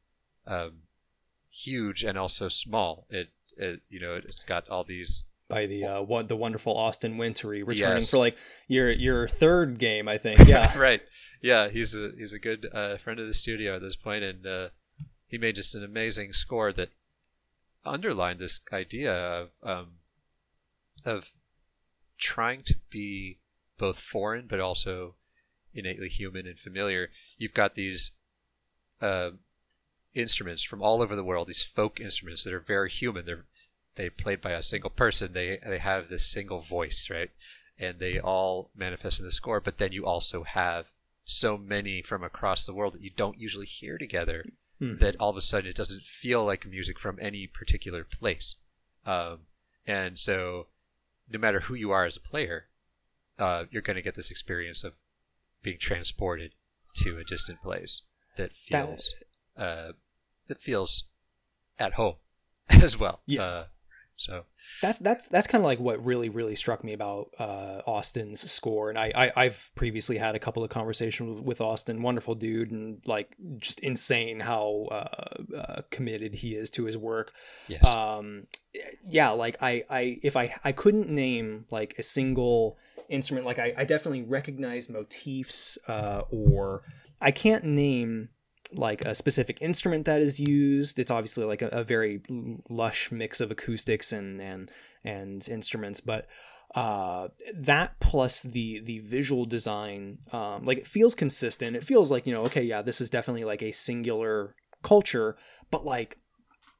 um, 0.45 0.81
huge 1.49 2.03
and 2.03 2.17
also 2.17 2.49
small. 2.49 3.07
It, 3.09 3.29
it 3.55 3.81
you 3.89 4.01
know 4.01 4.15
it's 4.15 4.43
got 4.43 4.67
all 4.69 4.83
these 4.83 5.23
by 5.47 5.65
the 5.65 5.85
uh, 5.85 6.01
one 6.01 6.27
the 6.27 6.35
wonderful 6.35 6.75
Austin 6.75 7.17
Wintory 7.17 7.63
returning 7.63 8.01
yes. 8.01 8.11
for 8.11 8.17
like 8.17 8.37
your 8.67 8.91
your 8.91 9.27
third 9.29 9.79
game, 9.79 10.09
I 10.09 10.17
think. 10.17 10.45
Yeah, 10.45 10.77
right. 10.77 11.01
Yeah, 11.41 11.69
he's 11.69 11.95
a 11.95 12.11
he's 12.17 12.33
a 12.33 12.39
good 12.39 12.67
uh, 12.73 12.97
friend 12.97 13.19
of 13.19 13.27
the 13.27 13.33
studio 13.33 13.77
at 13.77 13.81
this 13.81 13.95
point, 13.95 14.25
and 14.25 14.45
uh, 14.45 14.69
he 15.27 15.37
made 15.37 15.55
just 15.55 15.73
an 15.73 15.85
amazing 15.85 16.33
score 16.33 16.73
that 16.73 16.89
underlined 17.85 18.39
this 18.39 18.59
idea 18.73 19.13
of 19.13 19.49
um, 19.63 19.87
of 21.05 21.31
trying 22.23 22.63
to 22.63 22.75
be 22.89 23.37
both 23.77 23.99
foreign 23.99 24.47
but 24.47 24.59
also 24.59 25.15
innately 25.73 26.07
human 26.07 26.47
and 26.47 26.57
familiar. 26.57 27.09
You've 27.37 27.53
got 27.53 27.75
these 27.75 28.11
uh, 29.01 29.31
instruments 30.13 30.63
from 30.63 30.81
all 30.81 31.01
over 31.01 31.15
the 31.15 31.23
world, 31.23 31.47
these 31.47 31.63
folk 31.63 31.99
instruments 31.99 32.43
that 32.43 32.53
are 32.53 32.59
very 32.59 32.89
human. 32.89 33.25
They're 33.25 33.45
they 33.95 34.09
played 34.09 34.41
by 34.41 34.51
a 34.51 34.63
single 34.63 34.89
person. 34.89 35.33
They 35.33 35.59
they 35.65 35.77
have 35.77 36.09
this 36.09 36.25
single 36.25 36.59
voice, 36.59 37.09
right? 37.11 37.29
And 37.77 37.99
they 37.99 38.19
all 38.19 38.71
manifest 38.75 39.19
in 39.19 39.25
the 39.25 39.31
score. 39.31 39.59
But 39.59 39.77
then 39.77 39.91
you 39.91 40.05
also 40.05 40.43
have 40.43 40.87
so 41.25 41.57
many 41.57 42.01
from 42.01 42.23
across 42.23 42.65
the 42.65 42.73
world 42.73 42.93
that 42.93 43.01
you 43.01 43.11
don't 43.15 43.39
usually 43.39 43.65
hear 43.65 43.97
together. 43.97 44.45
Hmm. 44.79 44.97
That 44.97 45.15
all 45.19 45.29
of 45.29 45.37
a 45.37 45.41
sudden 45.41 45.69
it 45.69 45.75
doesn't 45.75 46.03
feel 46.03 46.43
like 46.43 46.65
music 46.65 46.99
from 46.99 47.19
any 47.21 47.45
particular 47.45 48.03
place. 48.03 48.57
Um, 49.05 49.41
and 49.85 50.17
so 50.17 50.67
no 51.33 51.39
matter 51.39 51.61
who 51.61 51.73
you 51.73 51.91
are 51.91 52.05
as 52.05 52.15
a 52.15 52.21
player, 52.21 52.67
uh, 53.39 53.65
you're 53.71 53.81
going 53.81 53.95
to 53.95 54.01
get 54.01 54.15
this 54.15 54.31
experience 54.31 54.83
of 54.83 54.93
being 55.63 55.77
transported 55.79 56.53
to 56.95 57.17
a 57.17 57.23
distant 57.23 57.61
place 57.61 58.03
that 58.37 58.53
feels 58.53 59.15
that, 59.57 59.63
uh, 59.63 59.91
that 60.47 60.61
feels 60.61 61.05
at 61.79 61.93
home 61.93 62.15
as 62.69 62.99
well. 62.99 63.21
Yeah. 63.25 63.41
Uh, 63.41 63.65
so 64.15 64.45
that's 64.81 64.99
that's 64.99 65.27
that's 65.27 65.47
kind 65.47 65.61
of 65.61 65.65
like 65.65 65.79
what 65.79 66.03
really 66.03 66.29
really 66.29 66.55
struck 66.55 66.83
me 66.83 66.93
about 66.93 67.29
uh, 67.39 67.81
Austin's 67.87 68.49
score, 68.49 68.89
and 68.89 68.97
I, 68.97 69.31
I 69.35 69.43
have 69.45 69.71
previously 69.75 70.17
had 70.17 70.35
a 70.35 70.39
couple 70.39 70.63
of 70.63 70.69
conversations 70.69 71.41
with 71.41 71.61
Austin, 71.61 72.01
wonderful 72.01 72.35
dude, 72.35 72.71
and 72.71 73.01
like 73.07 73.35
just 73.57 73.79
insane 73.79 74.39
how 74.39 74.87
uh, 74.91 75.57
uh, 75.57 75.81
committed 75.89 76.35
he 76.35 76.55
is 76.55 76.69
to 76.71 76.85
his 76.85 76.95
work. 76.95 77.33
Yes. 77.67 77.85
Um, 77.85 78.47
yeah, 79.07 79.31
like 79.31 79.57
I 79.61 79.83
I 79.89 80.19
if 80.21 80.37
I 80.37 80.55
I 80.63 80.71
couldn't 80.71 81.09
name 81.09 81.65
like 81.71 81.95
a 81.97 82.03
single 82.03 82.77
instrument, 83.09 83.45
like 83.45 83.59
I 83.59 83.73
I 83.77 83.85
definitely 83.85 84.23
recognize 84.23 84.89
motifs, 84.89 85.77
uh, 85.87 86.21
or 86.29 86.83
I 87.19 87.31
can't 87.31 87.63
name 87.63 88.29
like 88.75 89.05
a 89.05 89.15
specific 89.15 89.61
instrument 89.61 90.05
that 90.05 90.21
is 90.21 90.39
used. 90.39 90.99
It's 90.99 91.11
obviously 91.11 91.45
like 91.45 91.61
a, 91.61 91.67
a 91.67 91.83
very 91.83 92.21
lush 92.69 93.11
mix 93.11 93.41
of 93.41 93.51
acoustics 93.51 94.11
and 94.11 94.41
and 94.41 94.71
and 95.03 95.47
instruments, 95.49 95.99
but 95.99 96.27
uh, 96.75 97.27
that 97.53 97.99
plus 97.99 98.41
the 98.41 98.79
the 98.79 98.99
visual 98.99 99.45
design, 99.45 100.17
um, 100.31 100.63
like 100.63 100.79
it 100.79 100.87
feels 100.87 101.13
consistent. 101.13 101.75
It 101.75 101.83
feels 101.83 102.09
like 102.09 102.25
you 102.25 102.33
know, 102.33 102.43
okay, 102.43 102.63
yeah, 102.63 102.81
this 102.81 102.99
is 102.99 103.09
definitely 103.09 103.43
like 103.43 103.61
a 103.61 103.71
singular 103.71 104.55
culture, 104.81 105.37
but 105.69 105.85
like 105.85 106.17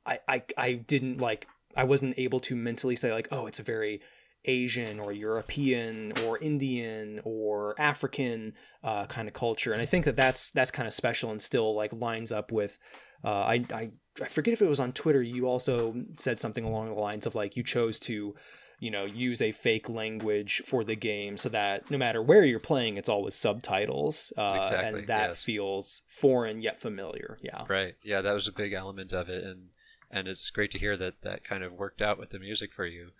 I 0.06 0.20
I 0.28 0.44
I 0.58 0.74
didn't 0.74 1.20
like 1.20 1.48
I 1.76 1.84
wasn't 1.84 2.18
able 2.18 2.40
to 2.42 2.56
mentally 2.56 2.96
say 2.96 3.14
like, 3.14 3.28
oh, 3.32 3.46
it's 3.46 3.60
a 3.60 3.64
very 3.64 4.02
Asian 4.46 5.00
or 5.00 5.12
European 5.12 6.14
or 6.26 6.38
Indian 6.40 7.22
or 7.24 7.76
African 7.80 8.54
uh, 8.84 9.06
kind 9.06 9.28
of 9.28 9.34
culture, 9.34 9.72
and 9.74 9.82
I 9.82 9.86
think 9.86 10.06
that 10.06 10.16
that's 10.16 10.52
that's 10.52 10.72
kind 10.72 10.88
of 10.88 10.94
special 10.94 11.32
and 11.32 11.42
still 11.42 11.76
like 11.76 11.94
lines 11.94 12.32
up 12.32 12.52
with. 12.52 12.80
Uh, 13.24 13.30
I, 13.30 13.66
I 13.74 13.92
I 14.22 14.28
forget 14.28 14.54
if 14.54 14.62
it 14.62 14.68
was 14.68 14.80
on 14.80 14.94
Twitter. 14.94 15.22
You 15.22 15.48
also 15.48 15.96
said 16.18 16.40
something 16.40 16.64
along 16.64 16.90
the 16.90 17.00
lines 17.00 17.26
of 17.26 17.36
like 17.36 17.56
you 17.56 17.64
chose 17.64 18.00
to, 18.02 18.36
you 18.80 18.92
know, 18.92 19.06
use 19.06 19.42
a 19.42 19.52
fake 19.52 19.90
language 19.90 20.62
for 20.66 20.84
the 20.84 20.96
game 20.96 21.38
so 21.38 21.50
that 21.50 21.90
no 21.90 21.98
matter 21.98 22.22
where 22.22 22.44
you're 22.44 22.60
playing, 22.60 22.98
it's 22.98 23.10
always 23.10 23.36
subtitles, 23.36 24.34
uh, 24.38 24.56
exactly, 24.58 25.00
and 25.00 25.08
that 25.08 25.30
yes. 25.30 25.44
feels 25.44 26.02
foreign 26.08 26.62
yet 26.62 26.80
familiar. 26.80 27.40
Yeah, 27.42 27.64
right. 27.68 27.96
Yeah, 28.04 28.22
that 28.22 28.34
was 28.34 28.48
a 28.48 28.52
big 28.52 28.74
element 28.74 29.14
of 29.14 29.30
it, 29.30 29.44
and 29.44 29.70
and 30.12 30.28
it's 30.28 30.50
great 30.52 30.72
to 30.72 30.80
hear 30.80 30.96
that 30.98 31.22
that 31.24 31.44
kind 31.44 31.64
of 31.64 31.74
worked 31.74 32.02
out 32.02 32.20
with 32.20 32.30
the 32.30 32.40
music 32.40 32.74
for 32.74 32.86
you. 32.86 33.12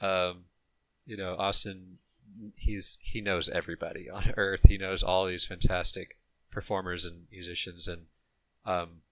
Um, 0.00 0.44
you 1.06 1.16
know, 1.16 1.36
Austin, 1.38 1.98
he's 2.56 2.98
he 3.00 3.20
knows 3.20 3.48
everybody 3.48 4.08
on 4.08 4.32
Earth. 4.36 4.68
He 4.68 4.78
knows 4.78 5.02
all 5.02 5.26
these 5.26 5.44
fantastic 5.44 6.18
performers 6.50 7.04
and 7.04 7.26
musicians, 7.30 7.88
and 7.88 8.06
um, 8.64 9.02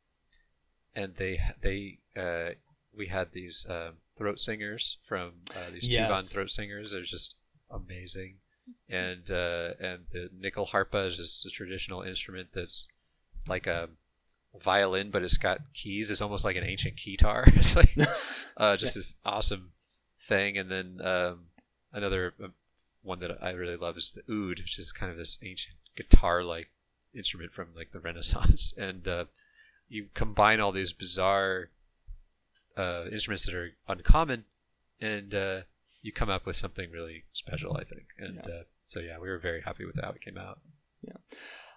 and 0.94 1.16
they 1.16 1.40
they 1.60 1.98
uh, 2.16 2.54
we 2.96 3.06
had 3.06 3.32
these 3.32 3.66
uh, 3.66 3.92
throat 4.16 4.40
singers 4.40 4.98
from 5.06 5.32
uh, 5.56 5.70
these 5.72 5.88
yes. 5.88 6.10
Tuvan 6.10 6.30
throat 6.30 6.50
singers. 6.50 6.92
They're 6.92 7.02
just 7.02 7.36
amazing, 7.70 8.36
and 8.88 9.30
uh, 9.30 9.70
and 9.80 10.06
the 10.12 10.30
nyckelharpa 10.40 11.06
is 11.06 11.16
just 11.16 11.46
a 11.46 11.50
traditional 11.50 12.02
instrument 12.02 12.48
that's 12.52 12.88
like 13.48 13.66
a 13.66 13.88
violin, 14.58 15.10
but 15.10 15.22
it's 15.22 15.38
got 15.38 15.60
keys. 15.72 16.10
It's 16.10 16.20
almost 16.20 16.44
like 16.44 16.56
an 16.56 16.64
ancient 16.64 16.96
guitar. 16.96 17.44
it's 17.46 17.76
like 17.76 17.96
uh, 18.56 18.76
just 18.76 18.94
this 18.94 19.14
awesome 19.24 19.72
thing. 20.20 20.58
And 20.58 20.70
then 20.70 21.00
um, 21.02 21.46
another 21.92 22.34
uh, 22.42 22.48
one 23.02 23.20
that 23.20 23.42
I 23.42 23.50
really 23.50 23.76
love 23.76 23.96
is 23.96 24.12
the 24.12 24.32
oud, 24.32 24.58
which 24.58 24.78
is 24.78 24.92
kind 24.92 25.10
of 25.10 25.18
this 25.18 25.38
ancient 25.42 25.76
guitar-like 25.96 26.70
instrument 27.14 27.52
from 27.52 27.68
like 27.74 27.92
the 27.92 28.00
Renaissance. 28.00 28.72
And 28.78 29.06
uh, 29.06 29.24
you 29.88 30.08
combine 30.14 30.60
all 30.60 30.72
these 30.72 30.92
bizarre 30.92 31.70
uh, 32.76 33.04
instruments 33.10 33.46
that 33.46 33.54
are 33.54 33.70
uncommon, 33.88 34.44
and 35.00 35.34
uh, 35.34 35.60
you 36.02 36.12
come 36.12 36.30
up 36.30 36.46
with 36.46 36.56
something 36.56 36.90
really 36.90 37.24
special, 37.32 37.76
I 37.76 37.84
think. 37.84 38.06
And 38.18 38.40
yeah. 38.46 38.54
uh, 38.54 38.62
so, 38.86 39.00
yeah, 39.00 39.18
we 39.18 39.28
were 39.28 39.38
very 39.38 39.62
happy 39.62 39.84
with 39.84 40.00
how 40.00 40.10
it 40.10 40.20
came 40.20 40.38
out. 40.38 40.60
Yeah. 41.02 41.14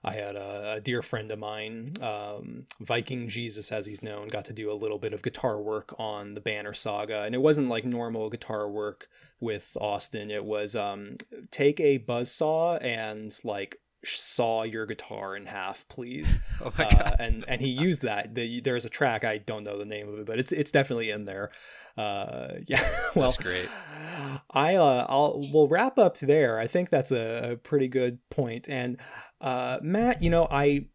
I 0.04 0.14
had 0.14 0.36
a, 0.36 0.74
a 0.74 0.82
dear 0.82 1.01
friend 1.01 1.32
of 1.32 1.39
mine, 1.39 1.93
um, 2.01 2.66
Viking 2.82 3.30
Jesus, 3.30 3.72
as 3.72 3.86
he's 3.86 4.04
known, 4.04 4.28
got 4.28 4.45
to 4.45 4.54
do 4.54 4.72
a 4.72 4.76
little 4.76 4.97
bit 4.97 5.14
of 5.14 5.24
guitar 5.24 5.62
work 5.62 5.95
on 5.97 6.34
the 6.34 6.41
Banner 6.41 6.74
Saga, 6.74 7.22
and 7.22 7.34
it 7.34 7.41
wasn't 7.41 7.70
like 7.70 7.86
normal 7.86 8.30
guitar 8.30 8.70
work 8.70 9.08
with 9.39 9.78
Austin. 9.80 10.30
It 10.30 10.43
was 10.43 10.76
um, 10.76 11.16
take 11.51 11.80
a 11.80 11.97
buzz 11.99 12.32
saw 12.32 12.76
and 12.78 13.34
like 13.45 13.78
saw 14.04 14.64
your 14.64 14.86
guitar 14.86 15.36
in 15.36 15.45
half, 15.45 15.88
please. 15.88 16.38
Oh 16.62 16.72
my 16.78 16.86
god! 16.89 17.01
Uh, 17.01 17.16
and 17.20 17.45
and 17.47 17.62
he 17.62 17.68
used 17.68 18.04
that. 18.04 18.36
The, 18.36 18.62
there's 18.62 18.86
a 18.86 18.89
track 18.89 19.26
I 19.26 19.38
don't 19.38 19.66
know 19.66 19.78
the 19.78 19.86
name 19.86 20.08
of 20.08 20.20
it, 20.20 20.26
but 20.26 20.39
it's 20.39 20.54
it's 20.54 20.72
definitely 20.72 21.10
in 21.10 21.26
there. 21.26 21.51
Uh, 21.97 22.54
yeah, 22.68 22.82
well, 23.16 23.28
that's 23.28 23.38
great. 23.38 23.68
I 24.51 24.76
uh, 24.76 25.06
I'll 25.10 25.45
we'll 25.51 25.68
wrap 25.68 25.97
up 25.97 26.20
there. 26.20 26.60
I 26.60 26.68
think 26.68 26.89
that's 26.89 27.12
a, 27.12 27.51
a 27.51 27.56
pretty 27.58 27.89
good 27.89 28.20
point. 28.30 28.70
And 28.70 28.97
uh, 29.44 29.78
Matt, 29.82 30.24
you 30.24 30.30
know, 30.30 30.48
I 30.50 30.86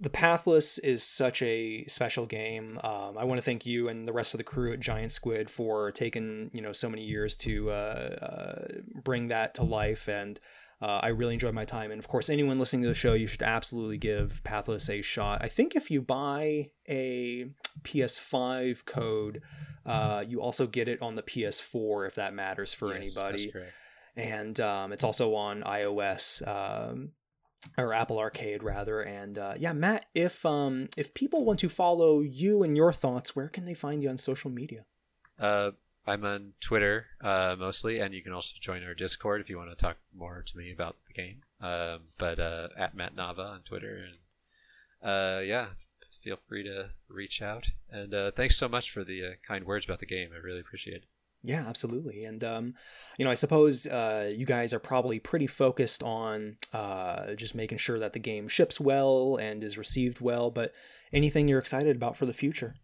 the 0.00 0.08
Pathless 0.08 0.78
is 0.78 1.02
such 1.02 1.42
a 1.42 1.84
special 1.86 2.24
game. 2.24 2.80
Um, 2.82 3.18
I 3.18 3.24
want 3.24 3.36
to 3.36 3.42
thank 3.42 3.66
you 3.66 3.88
and 3.88 4.08
the 4.08 4.14
rest 4.14 4.32
of 4.32 4.38
the 4.38 4.44
crew 4.44 4.72
at 4.72 4.80
Giant 4.80 5.12
Squid 5.12 5.50
for 5.50 5.90
taking 5.90 6.50
you 6.54 6.62
know 6.62 6.72
so 6.72 6.88
many 6.88 7.04
years 7.04 7.36
to 7.36 7.70
uh, 7.70 7.74
uh, 7.74 8.68
bring 9.04 9.28
that 9.28 9.56
to 9.56 9.62
life 9.62 10.08
and 10.08 10.40
uh, 10.82 11.00
I 11.02 11.08
really 11.08 11.34
enjoyed 11.34 11.54
my 11.54 11.66
time. 11.66 11.90
And 11.90 11.98
of 11.98 12.08
course, 12.08 12.30
anyone 12.30 12.58
listening 12.58 12.82
to 12.82 12.88
the 12.88 12.94
show, 12.94 13.12
you 13.12 13.26
should 13.26 13.42
absolutely 13.42 13.98
give 13.98 14.40
Pathless 14.44 14.88
a 14.88 15.02
shot. 15.02 15.44
I 15.44 15.48
think 15.48 15.76
if 15.76 15.90
you 15.90 16.00
buy 16.00 16.70
a 16.88 17.50
PS5 17.82 18.86
code, 18.86 19.42
uh, 19.84 20.24
you 20.26 20.40
also 20.40 20.66
get 20.66 20.88
it 20.88 21.02
on 21.02 21.16
the 21.16 21.22
PS4 21.22 22.06
if 22.06 22.14
that 22.14 22.32
matters 22.32 22.72
for 22.72 22.94
yes, 22.94 23.14
anybody. 23.14 23.52
And 24.16 24.58
um, 24.60 24.92
it's 24.92 25.04
also 25.04 25.34
on 25.34 25.62
iOS. 25.62 26.46
Um, 26.48 27.10
or 27.76 27.92
Apple 27.92 28.18
Arcade 28.18 28.62
rather. 28.62 29.00
And 29.00 29.38
uh, 29.38 29.54
yeah, 29.58 29.72
Matt, 29.72 30.06
if 30.14 30.44
um, 30.44 30.88
if 30.96 31.14
people 31.14 31.44
want 31.44 31.60
to 31.60 31.68
follow 31.68 32.20
you 32.20 32.62
and 32.62 32.76
your 32.76 32.92
thoughts, 32.92 33.34
where 33.36 33.48
can 33.48 33.64
they 33.64 33.74
find 33.74 34.02
you 34.02 34.08
on 34.08 34.18
social 34.18 34.50
media? 34.50 34.84
Uh, 35.38 35.72
I'm 36.06 36.24
on 36.24 36.52
Twitter 36.60 37.06
uh, 37.20 37.56
mostly, 37.58 38.00
and 38.00 38.14
you 38.14 38.22
can 38.22 38.32
also 38.32 38.54
join 38.60 38.84
our 38.84 38.94
Discord 38.94 39.40
if 39.40 39.50
you 39.50 39.58
want 39.58 39.70
to 39.70 39.76
talk 39.76 39.96
more 40.14 40.42
to 40.44 40.58
me 40.58 40.72
about 40.72 40.96
the 41.06 41.12
game. 41.14 41.42
Um, 41.60 42.08
but 42.18 42.38
uh, 42.38 42.68
at 42.76 42.94
Matt 42.94 43.14
Nava 43.14 43.50
on 43.50 43.60
Twitter, 43.60 44.06
and 44.06 45.08
uh, 45.08 45.40
yeah, 45.40 45.66
feel 46.22 46.38
free 46.48 46.64
to 46.64 46.90
reach 47.08 47.42
out. 47.42 47.70
And 47.90 48.14
uh, 48.14 48.30
thanks 48.30 48.56
so 48.56 48.68
much 48.68 48.90
for 48.90 49.04
the 49.04 49.24
uh, 49.24 49.30
kind 49.46 49.64
words 49.66 49.84
about 49.84 50.00
the 50.00 50.06
game. 50.06 50.30
I 50.34 50.38
really 50.38 50.60
appreciate 50.60 50.98
it. 50.98 51.04
Yeah, 51.42 51.64
absolutely. 51.66 52.24
And, 52.24 52.44
um, 52.44 52.74
you 53.16 53.24
know, 53.24 53.30
I 53.30 53.34
suppose 53.34 53.86
uh, 53.86 54.30
you 54.34 54.44
guys 54.44 54.74
are 54.74 54.78
probably 54.78 55.18
pretty 55.18 55.46
focused 55.46 56.02
on 56.02 56.56
uh, 56.72 57.34
just 57.34 57.54
making 57.54 57.78
sure 57.78 57.98
that 57.98 58.12
the 58.12 58.18
game 58.18 58.46
ships 58.46 58.78
well 58.78 59.36
and 59.40 59.64
is 59.64 59.78
received 59.78 60.20
well. 60.20 60.50
But 60.50 60.72
anything 61.12 61.48
you're 61.48 61.58
excited 61.58 61.96
about 61.96 62.16
for 62.16 62.26
the 62.26 62.34
future? 62.34 62.76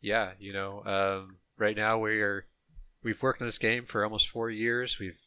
Yeah, 0.00 0.32
you 0.38 0.52
know, 0.52 0.82
um, 0.84 1.36
right 1.58 1.76
now 1.76 1.98
we 1.98 2.20
are 2.22 2.46
we've 3.02 3.22
worked 3.22 3.42
on 3.42 3.46
this 3.46 3.58
game 3.58 3.84
for 3.84 4.04
almost 4.04 4.28
four 4.28 4.50
years. 4.50 4.98
We've 4.98 5.20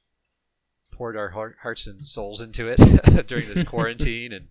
poured 0.91 1.15
our 1.15 1.29
heart, 1.29 1.57
hearts 1.61 1.87
and 1.87 2.07
souls 2.07 2.41
into 2.41 2.67
it 2.67 2.77
during 3.27 3.47
this 3.47 3.63
quarantine, 3.63 4.33
and 4.33 4.47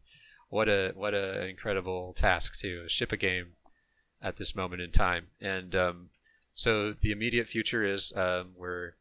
what 0.49 0.69
a 0.69 0.93
what 0.95 1.15
a 1.15 1.47
incredible 1.47 2.13
task 2.15 2.59
to 2.61 2.89
ship 2.89 3.13
a 3.13 3.17
game 3.17 3.55
at 4.23 4.37
this 4.37 4.55
moment 4.55 4.83
in 4.83 4.91
time. 4.91 5.27
And 5.41 5.75
um, 5.75 6.11
so 6.55 6.93
the 6.93 7.11
immediate 7.11 7.47
future 7.47 7.85
is 7.85 8.13
um, 8.17 8.53
we're 8.57 8.93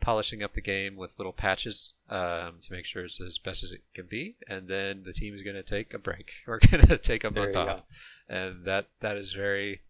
polishing 0.00 0.42
up 0.42 0.54
the 0.54 0.60
game 0.60 0.96
with 0.96 1.18
little 1.18 1.32
patches 1.32 1.94
um, 2.08 2.54
to 2.60 2.72
make 2.72 2.86
sure 2.86 3.04
it's 3.04 3.20
as 3.20 3.38
best 3.38 3.62
as 3.62 3.72
it 3.72 3.82
can 3.94 4.06
be, 4.06 4.36
and 4.48 4.68
then 4.68 5.02
the 5.04 5.12
team 5.12 5.34
is 5.34 5.42
going 5.42 5.56
to 5.56 5.62
take 5.62 5.92
a 5.92 5.98
break. 5.98 6.32
We're 6.46 6.58
going 6.58 6.86
to 6.86 6.98
take 6.98 7.24
a 7.24 7.30
month 7.30 7.56
off, 7.56 7.82
go. 8.28 8.34
and 8.34 8.64
that 8.64 8.86
that 9.00 9.16
is 9.16 9.32
very 9.32 9.82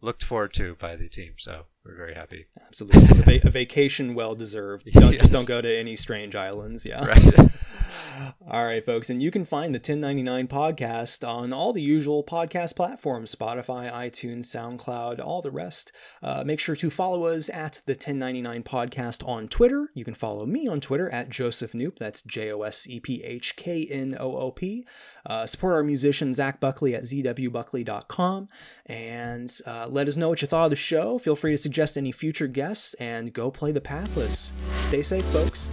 looked 0.00 0.24
forward 0.24 0.52
to 0.54 0.74
by 0.74 0.96
the 0.96 1.08
team. 1.08 1.34
So 1.36 1.66
we're 1.84 1.96
very 1.96 2.14
happy. 2.14 2.46
Absolutely, 2.66 3.02
a, 3.02 3.22
va- 3.22 3.48
a 3.48 3.50
vacation 3.50 4.14
well 4.14 4.34
deserved. 4.34 4.86
Don't, 4.92 5.12
yes. 5.12 5.22
Just 5.22 5.32
don't 5.32 5.48
go 5.48 5.60
to 5.60 5.76
any 5.76 5.96
strange 5.96 6.36
islands. 6.36 6.86
Yeah. 6.86 7.04
Right. 7.04 7.50
all 8.50 8.64
right, 8.64 8.84
folks, 8.84 9.10
and 9.10 9.22
you 9.22 9.30
can 9.30 9.44
find 9.44 9.74
the 9.74 9.78
1099 9.78 10.48
podcast 10.48 11.26
on 11.26 11.52
all 11.52 11.72
the 11.72 11.82
usual 11.82 12.24
podcast 12.24 12.76
platforms: 12.76 13.34
Spotify, 13.34 13.92
iTunes, 13.92 14.44
SoundCloud, 14.44 15.24
all 15.24 15.42
the 15.42 15.50
rest. 15.50 15.92
Uh, 16.22 16.42
make 16.44 16.60
sure 16.60 16.76
to 16.76 16.90
follow 16.90 17.26
us 17.26 17.48
at 17.50 17.80
the 17.86 17.92
1099 17.92 18.62
podcast 18.62 19.26
on 19.26 19.48
Twitter. 19.48 19.90
You 19.94 20.04
can 20.04 20.14
follow 20.14 20.46
me 20.46 20.68
on 20.68 20.80
Twitter 20.80 21.10
at 21.10 21.28
Joseph 21.28 21.72
Knoop. 21.72 21.98
That's 21.98 22.22
J 22.22 22.52
O 22.52 22.62
S 22.62 22.86
E 22.88 23.00
P 23.00 23.22
H 23.22 23.56
K 23.56 23.86
N 23.90 24.16
O 24.18 24.36
O 24.36 24.50
P. 24.50 24.86
Uh, 25.24 25.46
support 25.46 25.74
our 25.74 25.84
musician 25.84 26.34
Zach 26.34 26.60
Buckley 26.60 26.94
at 26.94 27.04
zwbuckley.com 27.04 28.48
and 28.86 29.60
uh, 29.66 29.86
let 29.88 30.08
us 30.08 30.16
know 30.16 30.28
what 30.28 30.42
you 30.42 30.48
thought 30.48 30.64
of 30.64 30.70
the 30.70 30.76
show. 30.76 31.18
Feel 31.18 31.36
free 31.36 31.56
to 31.56 31.62
suggest 31.72 31.96
any 31.96 32.12
future 32.12 32.46
guests 32.46 32.92
and 33.00 33.32
go 33.32 33.50
play 33.50 33.72
the 33.72 33.80
Pathless. 33.80 34.52
Stay 34.80 35.00
safe, 35.00 35.24
folks. 35.32 35.70